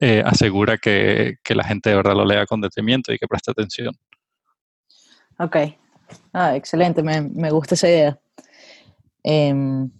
eh, 0.00 0.22
asegura 0.24 0.78
que, 0.78 1.36
la 1.48 1.64
gente 1.64 1.90
de 1.90 1.96
verdad 1.96 2.14
lo 2.14 2.24
lea 2.24 2.46
con 2.46 2.60
detenimiento 2.60 3.12
y 3.12 3.18
que 3.18 3.26
preste 3.26 3.50
atención. 3.50 3.94
Ok. 5.38 5.56
Ah, 6.32 6.56
excelente, 6.56 7.02
me, 7.02 7.50
gusta 7.50 7.74
esa 7.74 7.88
idea. 7.88 8.18
Em, 9.22 9.90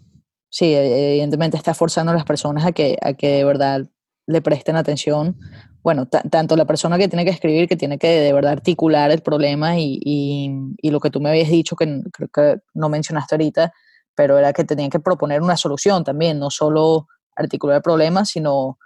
sí, 0.48 0.66
e, 0.66 1.12
evidentemente 1.12 1.56
está 1.56 1.74
forzando 1.74 2.12
a 2.12 2.14
las 2.14 2.24
personas 2.24 2.64
a 2.64 2.72
que, 2.72 2.96
a 3.00 3.14
que 3.14 3.28
de 3.28 3.44
verdad 3.44 3.86
le 4.26 4.42
presten 4.42 4.76
atención. 4.76 5.36
Bueno, 5.82 6.06
tanto 6.06 6.56
la 6.56 6.64
persona 6.64 6.96
que 6.96 7.08
tiene 7.08 7.26
que 7.26 7.30
escribir, 7.30 7.68
que 7.68 7.76
tiene 7.76 7.98
que 7.98 8.08
de 8.08 8.32
verdad 8.32 8.52
articular 8.52 9.10
el 9.10 9.20
problema 9.20 9.78
y, 9.78 10.00
y 10.02 10.90
lo 10.90 10.98
que 10.98 11.10
tú 11.10 11.20
me 11.20 11.28
habías 11.28 11.50
dicho, 11.50 11.76
que 11.76 12.00
creo 12.10 12.28
que 12.28 12.60
no 12.72 12.88
mencionaste 12.88 13.34
ahorita, 13.34 13.72
pero 14.14 14.38
era 14.38 14.52
que 14.52 14.64
tenían 14.64 14.90
que 14.90 15.00
proponer 15.00 15.42
una 15.42 15.56
solución 15.56 16.04
también, 16.04 16.38
no 16.38 16.50
solo 16.50 17.08
articular 17.36 17.82
problemas, 17.82 18.30
sino 18.30 18.78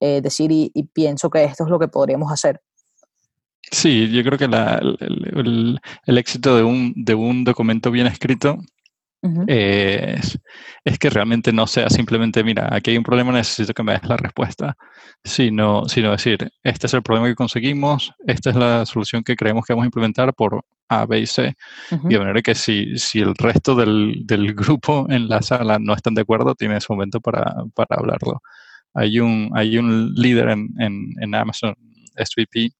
eh, 0.00 0.20
decir 0.22 0.50
y, 0.52 0.70
pienso 0.92 1.28
que 1.30 1.44
esto 1.44 1.64
es 1.64 1.70
lo 1.70 1.78
que 1.78 1.88
podríamos 1.88 2.32
hacer. 2.32 2.60
Sí, 3.70 4.10
yo 4.10 4.24
creo 4.24 4.38
que 4.38 4.46
el, 4.46 5.80
éxito 6.06 6.56
de 6.56 6.62
un, 6.62 6.94
de 6.96 7.14
un 7.14 7.44
documento 7.44 7.90
bien 7.90 8.06
escrito 8.06 8.58
es, 9.22 10.38
que 10.98 11.10
realmente 11.10 11.52
no 11.52 11.66
sea 11.66 11.90
simplemente, 11.90 12.42
mira, 12.42 12.68
aquí 12.72 12.90
hay 12.90 12.96
un 12.96 13.04
problema, 13.04 13.32
necesito 13.32 13.74
que 13.74 13.82
me 13.82 13.92
des 13.92 14.04
la 14.04 14.16
respuesta, 14.16 14.76
sino, 15.22 15.86
sino 15.88 16.12
decir, 16.12 16.50
este 16.62 16.86
es 16.86 16.94
el 16.94 17.02
problema 17.02 17.28
que 17.28 17.34
conseguimos, 17.34 18.12
esta 18.26 18.50
es 18.50 18.56
la 18.56 18.86
solución 18.86 19.22
que 19.22 19.36
creemos 19.36 19.64
que 19.66 19.74
vamos 19.74 19.84
a 19.84 19.86
implementar 19.86 20.32
por 20.34 20.64
A, 20.88 21.04
B 21.06 21.20
y 21.20 21.26
C. 21.26 21.54
Y 21.90 22.14
de 22.14 22.18
manera 22.18 22.40
que 22.42 22.54
si, 22.54 22.96
si 22.96 23.20
el 23.20 23.34
resto 23.34 23.74
del, 23.74 24.22
del, 24.24 24.54
grupo 24.54 25.06
en 25.10 25.28
la 25.28 25.42
sala 25.42 25.78
no 25.78 25.94
están 25.94 26.14
de 26.14 26.22
acuerdo, 26.22 26.54
tiene 26.54 26.80
su 26.80 26.92
momento 26.92 27.20
para, 27.20 27.54
para 27.74 27.96
hablarlo. 27.96 28.40
Hay 28.94 29.20
un, 29.20 29.50
hay 29.54 29.78
un 29.78 30.14
líder 30.14 30.48
en, 30.48 30.68
en, 30.78 31.14
en 31.20 31.34
Amazon, 31.34 31.74
SVP, 32.16 32.72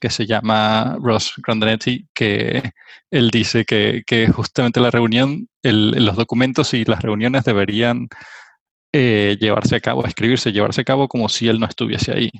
que 0.00 0.10
se 0.10 0.26
llama 0.26 0.96
Ross 1.00 1.34
Grandanetti, 1.36 2.08
que 2.14 2.72
él 3.10 3.30
dice 3.30 3.64
que, 3.64 4.30
justamente 4.34 4.80
la 4.80 4.90
reunión, 4.90 5.48
los 5.62 6.16
documentos 6.16 6.74
y 6.74 6.84
las 6.84 7.02
reuniones 7.02 7.44
deberían 7.44 8.08
eh, 8.92 9.36
llevarse 9.40 9.76
a 9.76 9.80
cabo, 9.80 10.04
escribirse, 10.06 10.52
llevarse 10.52 10.82
a 10.82 10.84
cabo 10.84 11.08
como 11.08 11.28
si 11.28 11.48
él 11.48 11.60
no 11.60 11.66
estuviese 11.66 12.12
ahí. 12.12 12.30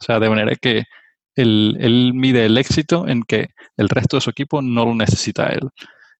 O 0.00 0.04
sea, 0.04 0.20
de 0.20 0.28
manera 0.28 0.54
que 0.56 0.84
él, 1.34 2.12
mide 2.14 2.46
el 2.46 2.58
éxito 2.58 3.06
en 3.08 3.22
que 3.22 3.48
el 3.76 3.88
resto 3.88 4.16
de 4.16 4.20
su 4.22 4.30
equipo 4.30 4.60
no 4.62 4.84
lo 4.84 4.94
necesita 4.94 5.46
él. 5.46 5.68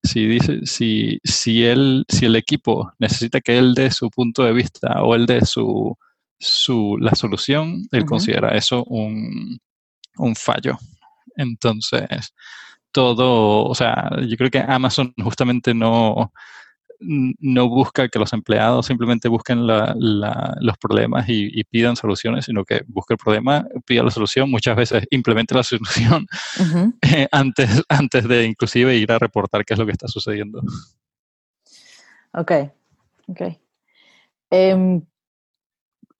Si, 0.03 0.27
dice, 0.27 0.61
si, 0.65 1.19
si, 1.25 1.65
él, 1.65 2.05
si 2.09 2.27
el 2.27 2.37
equipo 2.37 2.93
necesita 2.99 3.41
que 3.41 3.59
él 3.59 3.75
dé 3.75 3.91
su 3.91 4.11
punto 4.11 4.45
de 4.45 4.53
vista 4.53 5.03
o 5.03 5.15
él 5.15 5.27
dé 5.27 5.45
su, 5.45 5.97
su, 6.39 6.97
la 7.01 7.15
solución, 7.15 7.89
él 7.91 8.05
considera 8.05 8.51
eso 8.57 8.85
un, 8.85 9.59
un 10.19 10.35
fallo. 10.37 10.79
Entonces, 11.37 12.35
todo, 12.93 13.65
o 13.65 13.75
sea, 13.75 14.11
yo 14.27 14.37
creo 14.37 14.51
que 14.51 14.59
Amazon 14.59 15.15
justamente 15.23 15.75
no, 15.75 16.33
no 17.01 17.69
busca 17.69 18.09
que 18.09 18.19
los 18.19 18.33
empleados 18.33 18.87
simplemente 18.87 19.29
busquen 19.29 19.67
los 19.67 20.79
problemas 20.79 21.27
y, 21.29 21.63
pidan 21.65 21.97
soluciones, 21.97 22.47
sino 22.47 22.65
que 22.65 22.83
busque 22.87 23.15
el 23.15 23.19
problema, 23.19 23.67
pida 23.87 24.03
la 24.03 24.11
solución, 24.11 24.51
muchas 24.51 24.77
veces 24.77 25.05
implemente 25.11 25.55
la 25.55 25.63
solución 25.63 26.27
eh, 27.03 27.29
antes, 27.33 27.83
antes 27.89 28.27
de 28.27 28.45
inclusive 28.45 28.97
ir 28.97 29.13
a 29.13 29.19
reportar 29.19 29.65
qué 29.65 29.75
es 29.75 29.79
lo 29.79 29.87
que 29.87 29.93
está 29.93 30.09
sucediendo. 30.09 30.63
Ok, 32.33 32.53
ok. 33.29 33.41
Em, 34.51 35.03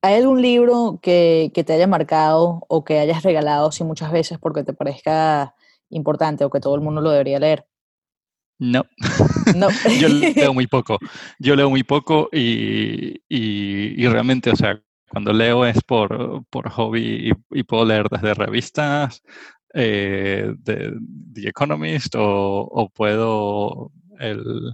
¿Hay 0.01 0.15
algún 0.15 0.41
libro 0.41 0.99
que, 1.01 1.51
te 1.53 1.73
haya 1.73 1.87
marcado 1.87 2.65
o 2.69 2.83
que 2.85 2.99
hayas 2.99 3.23
regalado 3.23 3.67
así 3.67 3.83
muchas 3.83 4.11
veces 4.11 4.37
porque 4.39 4.63
te 4.63 4.73
parezca 4.73 5.55
importante 5.89 6.45
o 6.45 6.49
que 6.49 6.61
todo 6.61 6.75
el 6.75 6.81
mundo 6.81 7.01
lo 7.01 7.11
debería 7.11 7.39
leer? 7.39 7.65
No. 8.59 8.83
no. 9.55 9.67
Yo 9.99 10.07
leo 10.07 10.53
muy 10.53 10.67
poco. 10.67 10.99
Yo 11.37 11.55
leo 11.55 11.69
muy 11.69 11.83
poco 11.83 12.29
y, 12.31 13.21
y, 13.27 14.07
realmente, 14.07 14.51
o 14.51 14.55
sea, 14.55 14.81
cuando 15.09 15.33
leo 15.33 15.65
es 15.65 15.81
por, 15.83 16.45
por 16.49 16.69
hobby 16.69 17.31
y, 17.51 17.63
puedo 17.63 17.83
leer 17.83 18.07
desde 18.09 18.33
revistas 18.33 19.21
eh, 19.73 20.53
de 20.59 20.93
The 21.33 21.49
Economist 21.49 22.15
o, 22.17 22.89
puedo 22.93 23.91
el, 24.19 24.73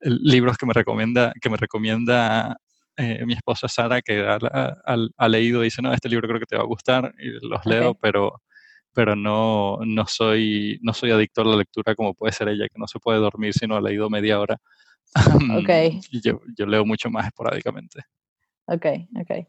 libros 0.00 0.58
que 0.58 0.66
me 0.66 0.72
recomienda 0.72 1.32
que 1.40 1.48
me 1.48 1.56
recomienda 1.56 2.58
eh, 2.96 3.24
mi 3.24 3.32
esposa 3.32 3.68
Sara, 3.68 4.02
que 4.02 4.24
ha, 4.26 5.28
leído 5.28 5.62
y 5.62 5.64
dice, 5.64 5.82
no, 5.82 5.92
este 5.92 6.08
libro 6.08 6.28
creo 6.28 6.40
que 6.40 6.46
te 6.46 6.56
va 6.56 6.62
a 6.62 6.66
gustar, 6.66 7.14
y 7.18 7.46
los 7.46 7.64
leo, 7.64 7.94
pero, 7.94 8.42
pero 8.92 9.16
no, 9.16 9.78
no, 9.84 10.06
soy, 10.06 10.78
no 10.82 10.92
soy 10.92 11.10
adicto 11.10 11.42
a 11.42 11.44
la 11.44 11.56
lectura 11.56 11.94
como 11.94 12.14
puede 12.14 12.32
ser 12.32 12.48
ella, 12.48 12.68
que 12.68 12.78
no 12.78 12.86
se 12.86 12.98
puede 12.98 13.18
dormir 13.18 13.54
si 13.54 13.66
no 13.66 13.76
ha 13.76 13.80
leído 13.80 14.10
media 14.10 14.40
hora. 14.40 14.58
Okay. 15.62 16.00
yo, 16.22 16.40
leo 16.66 16.86
mucho 16.86 17.10
más 17.10 17.26
esporádicamente. 17.26 18.00
Ok, 18.66 18.86
ok. 19.20 19.46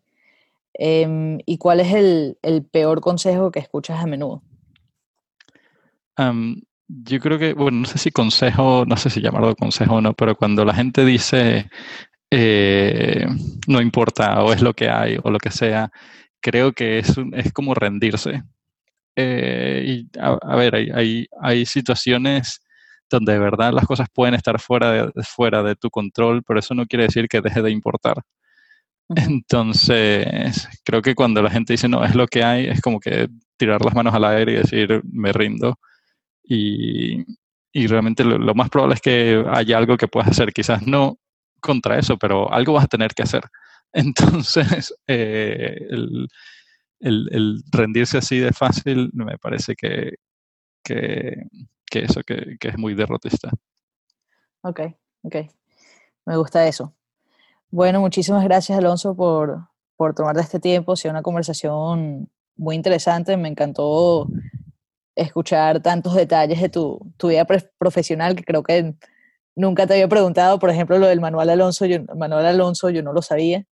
Em, 0.74 1.40
¿Y 1.46 1.58
cuál 1.58 1.80
es 1.80 1.94
el, 1.94 2.38
el, 2.42 2.66
peor 2.66 3.00
consejo 3.00 3.52
que 3.52 3.60
escuchas 3.60 4.02
a 4.02 4.08
menudo? 4.08 4.42
yo 6.88 7.20
creo 7.20 7.40
que, 7.40 7.54
bueno, 7.54 7.80
no 7.80 7.86
sé 7.86 7.98
si 7.98 8.12
consejo, 8.12 8.86
no 8.86 8.98
sé 8.98 9.10
si 9.10 9.22
llamarlo 9.22 9.56
consejo 9.56 9.96
o 9.96 10.02
no, 10.02 10.14
pero 10.14 10.36
cuando 10.36 10.64
la 10.64 10.76
gente 10.76 11.04
dice, 11.06 11.70
eh, 12.36 13.28
no 13.68 13.80
importa 13.80 14.42
o 14.44 14.54
es 14.54 14.62
lo 14.64 14.74
que 14.74 14.90
hay 14.90 15.18
o 15.22 15.30
lo 15.30 15.38
que 15.38 15.52
sea, 15.52 15.92
creo 16.42 16.74
que 16.74 16.98
es, 17.00 17.16
es 17.34 17.54
como 17.54 17.76
rendirse. 17.76 18.42
Eh, 19.16 19.84
y 19.86 20.20
a, 20.20 20.56
ver, 20.56 20.76
hay, 20.76 21.28
hay, 21.40 21.66
situaciones 21.68 22.60
donde 23.08 23.34
de 23.34 23.40
verdad 23.40 23.72
las 23.72 23.86
cosas 23.86 24.08
pueden 24.12 24.34
estar 24.34 24.60
fuera 24.60 24.92
de, 24.92 25.12
fuera 25.24 25.62
de 25.62 25.76
tu 25.76 25.92
control, 25.92 26.42
pero 26.44 26.60
eso 26.60 26.74
no 26.74 26.88
quiere 26.88 27.04
decir 27.06 27.28
que 27.28 27.42
deje 27.42 27.62
de 27.62 27.70
importar. 27.70 28.16
Entonces, 29.16 30.68
creo 30.84 31.02
que 31.04 31.16
cuando 31.16 31.42
la 31.44 31.52
gente 31.52 31.74
dice 31.74 31.88
no, 31.88 32.04
es 32.04 32.16
lo 32.16 32.28
que 32.28 32.44
hay, 32.44 32.66
es 32.68 32.82
como 32.82 33.00
que 33.00 33.28
tirar 33.58 33.86
las 33.86 33.94
manos 33.94 34.14
al 34.16 34.26
aire 34.26 34.54
y 34.54 34.56
decir 34.58 35.02
me 35.12 35.32
rindo. 35.34 35.78
Y, 36.44 37.24
y 37.72 37.88
realmente 37.88 38.24
lo, 38.24 38.38
lo, 38.40 38.56
más 38.56 38.70
probable 38.70 38.96
es 38.96 39.02
que 39.02 39.46
haya 39.52 39.78
algo 39.78 39.98
que 39.98 40.08
puedas 40.08 40.30
hacer. 40.32 40.52
Quizás 40.54 40.88
no 40.88 41.20
contra 41.64 41.98
eso, 41.98 42.18
pero 42.18 42.52
algo 42.52 42.74
vas 42.74 42.86
a 42.86 42.88
tener 42.88 43.14
que 43.14 43.24
hacer. 43.24 43.44
Entonces, 43.94 44.94
eh, 45.08 45.88
el, 47.00 47.64
rendirse 47.72 48.18
así 48.18 48.40
de 48.40 48.52
fácil 48.52 49.10
me 49.14 49.38
parece 49.38 49.76
que, 49.76 50.16
que, 50.84 51.48
eso, 51.92 52.22
que, 52.24 52.58
es 52.60 52.78
muy 52.78 52.94
derrotista. 52.94 53.50
Ok, 54.62 54.82
ok. 55.24 55.36
Me 56.26 56.38
gusta 56.38 56.68
eso. 56.68 56.94
Bueno, 57.70 58.00
muchísimas 58.00 58.44
gracias 58.44 58.78
Alonso 58.78 59.16
por, 59.16 59.68
por 59.98 60.14
tomar 60.14 60.38
este 60.38 60.60
tiempo. 60.60 60.94
Ha 60.94 60.96
sido 60.96 61.12
una 61.12 61.22
conversación 61.22 62.30
muy 62.56 62.76
interesante. 62.76 63.36
Me 63.36 63.50
encantó 63.50 64.28
escuchar 65.16 65.82
tantos 65.82 66.16
detalles 66.16 66.62
de 66.62 66.70
tu, 66.70 67.14
tu 67.18 67.28
vida 67.28 67.46
profesional 67.78 68.36
que 68.36 68.44
creo 68.44 68.64
que 68.64 68.96
Nunca 69.56 69.86
te 69.86 69.94
había 69.94 70.08
preguntado, 70.08 70.58
por 70.60 70.70
ejemplo, 70.70 70.98
lo 70.98 71.08
del 71.08 71.22
Manuel 71.22 71.50
Alonso. 71.50 71.86
Yo, 71.86 72.00
Manuel 72.16 72.46
Alonso, 72.46 72.90
yo 72.90 73.04
no 73.04 73.14
lo 73.14 73.22
sabía. 73.22 73.66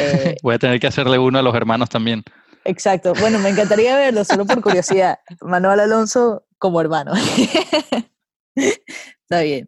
Eh, 0.00 0.36
Voy 0.42 0.54
a 0.54 0.58
tener 0.58 0.80
que 0.80 0.86
hacerle 0.86 1.18
uno 1.18 1.38
a 1.38 1.42
los 1.42 1.54
hermanos 1.54 1.88
también. 1.88 2.22
exacto. 2.64 3.14
Bueno, 3.20 3.38
me 3.38 3.48
encantaría 3.48 3.96
verlo, 3.96 4.24
solo 4.24 4.44
por 4.44 4.60
curiosidad. 4.62 5.18
Manuel 5.40 5.80
Alonso 5.80 6.44
como 6.58 6.80
hermano. 6.80 7.12
Está 8.54 9.40
bien. 9.40 9.66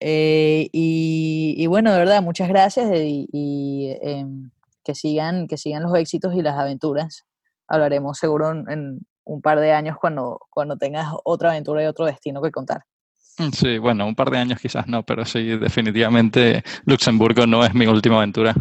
Eh, 0.00 0.68
y, 0.72 1.54
y 1.56 1.66
bueno, 1.66 1.92
de 1.92 1.98
verdad, 1.98 2.22
muchas 2.22 2.48
gracias 2.48 2.90
y, 2.94 3.28
y, 3.32 3.96
em, 4.00 4.50
que, 4.84 4.94
sigan, 4.94 5.46
que 5.46 5.56
sigan 5.56 5.82
los 5.82 5.94
éxitos 5.96 6.34
y 6.34 6.42
las 6.42 6.56
aventuras. 6.58 7.26
Hablaremos 7.66 8.16
seguro 8.18 8.52
en, 8.52 8.70
en 8.70 9.00
un 9.24 9.42
par 9.42 9.60
de 9.60 9.72
años 9.72 9.96
cuando, 10.00 10.40
cuando 10.50 10.76
tengas 10.76 11.12
otra 11.24 11.50
aventura 11.50 11.82
y 11.82 11.86
otro 11.86 12.06
destino 12.06 12.40
que 12.40 12.50
contar. 12.50 12.84
Sí, 13.52 13.78
bueno, 13.78 14.06
un 14.06 14.14
par 14.14 14.30
de 14.30 14.38
años 14.38 14.60
quizás 14.60 14.86
no, 14.88 15.04
pero 15.04 15.24
sí, 15.24 15.42
definitivamente 15.56 16.64
Luxemburgo 16.84 17.46
no 17.46 17.64
es 17.64 17.72
mi 17.74 17.86
última 17.86 18.16
aventura. 18.18 18.54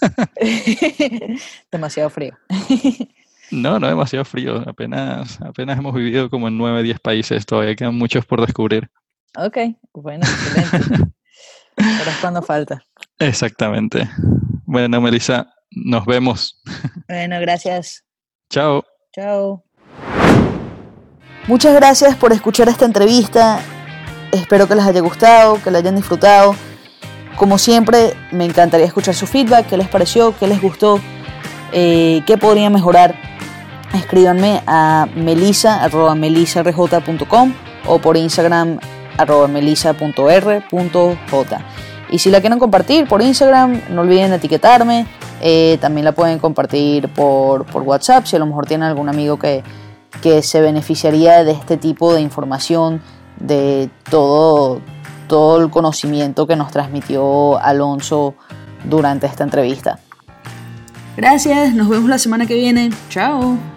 Demasiado 1.70 2.10
frío. 2.10 2.36
No, 3.52 3.78
no 3.78 3.86
demasiado 3.86 4.24
frío, 4.24 4.64
apenas, 4.66 5.40
apenas 5.40 5.78
hemos 5.78 5.94
vivido 5.94 6.28
como 6.28 6.48
en 6.48 6.58
9, 6.58 6.82
10 6.82 6.98
países, 6.98 7.46
todavía 7.46 7.76
quedan 7.76 7.94
muchos 7.94 8.26
por 8.26 8.40
descubrir. 8.44 8.90
Ok, 9.36 9.58
bueno, 9.92 10.26
excelente. 10.26 11.12
Ahora 11.76 12.10
es 12.10 12.16
cuando 12.20 12.42
falta. 12.42 12.82
Exactamente. 13.20 14.08
Bueno, 14.64 15.00
Melissa, 15.00 15.48
nos 15.70 16.04
vemos. 16.06 16.60
Bueno, 17.06 17.38
gracias. 17.40 18.04
Chao. 18.50 18.84
Chao. 19.12 19.62
Muchas 21.46 21.74
gracias 21.74 22.16
por 22.16 22.32
escuchar 22.32 22.68
esta 22.68 22.84
entrevista. 22.84 23.60
Espero 24.36 24.68
que 24.68 24.74
les 24.74 24.84
haya 24.84 25.00
gustado, 25.00 25.58
que 25.62 25.70
la 25.70 25.78
hayan 25.78 25.96
disfrutado. 25.96 26.54
Como 27.36 27.56
siempre, 27.58 28.14
me 28.32 28.44
encantaría 28.44 28.86
escuchar 28.86 29.14
su 29.14 29.26
feedback, 29.26 29.66
qué 29.66 29.76
les 29.76 29.88
pareció, 29.88 30.34
qué 30.38 30.46
les 30.46 30.62
gustó, 30.62 31.00
eh, 31.72 32.22
qué 32.26 32.38
podría 32.38 32.70
mejorar. 32.70 33.14
Escríbanme 33.94 34.62
a 34.66 35.06
melisa.melisarj.com 35.14 37.52
o 37.86 37.98
por 37.98 38.16
Instagram 38.16 38.78
arroba 39.16 39.48
melisa.r.j. 39.48 41.60
Y 42.08 42.18
si 42.18 42.30
la 42.30 42.40
quieren 42.40 42.58
compartir 42.58 43.08
por 43.08 43.22
Instagram, 43.22 43.80
no 43.90 44.02
olviden 44.02 44.32
etiquetarme. 44.32 45.06
Eh, 45.40 45.78
también 45.80 46.04
la 46.04 46.12
pueden 46.12 46.38
compartir 46.38 47.08
por, 47.08 47.66
por 47.66 47.82
WhatsApp 47.82 48.24
si 48.24 48.36
a 48.36 48.38
lo 48.38 48.46
mejor 48.46 48.66
tienen 48.66 48.88
algún 48.88 49.08
amigo 49.08 49.38
que, 49.38 49.62
que 50.22 50.42
se 50.42 50.60
beneficiaría 50.60 51.44
de 51.44 51.52
este 51.52 51.76
tipo 51.76 52.14
de 52.14 52.22
información, 52.22 53.02
de 53.38 53.90
todo, 54.10 54.80
todo 55.28 55.60
el 55.60 55.70
conocimiento 55.70 56.46
que 56.46 56.56
nos 56.56 56.70
transmitió 56.70 57.58
Alonso 57.58 58.34
durante 58.84 59.26
esta 59.26 59.44
entrevista. 59.44 59.98
Gracias, 61.16 61.74
nos 61.74 61.88
vemos 61.88 62.08
la 62.08 62.18
semana 62.18 62.46
que 62.46 62.54
viene. 62.54 62.90
Chao. 63.08 63.75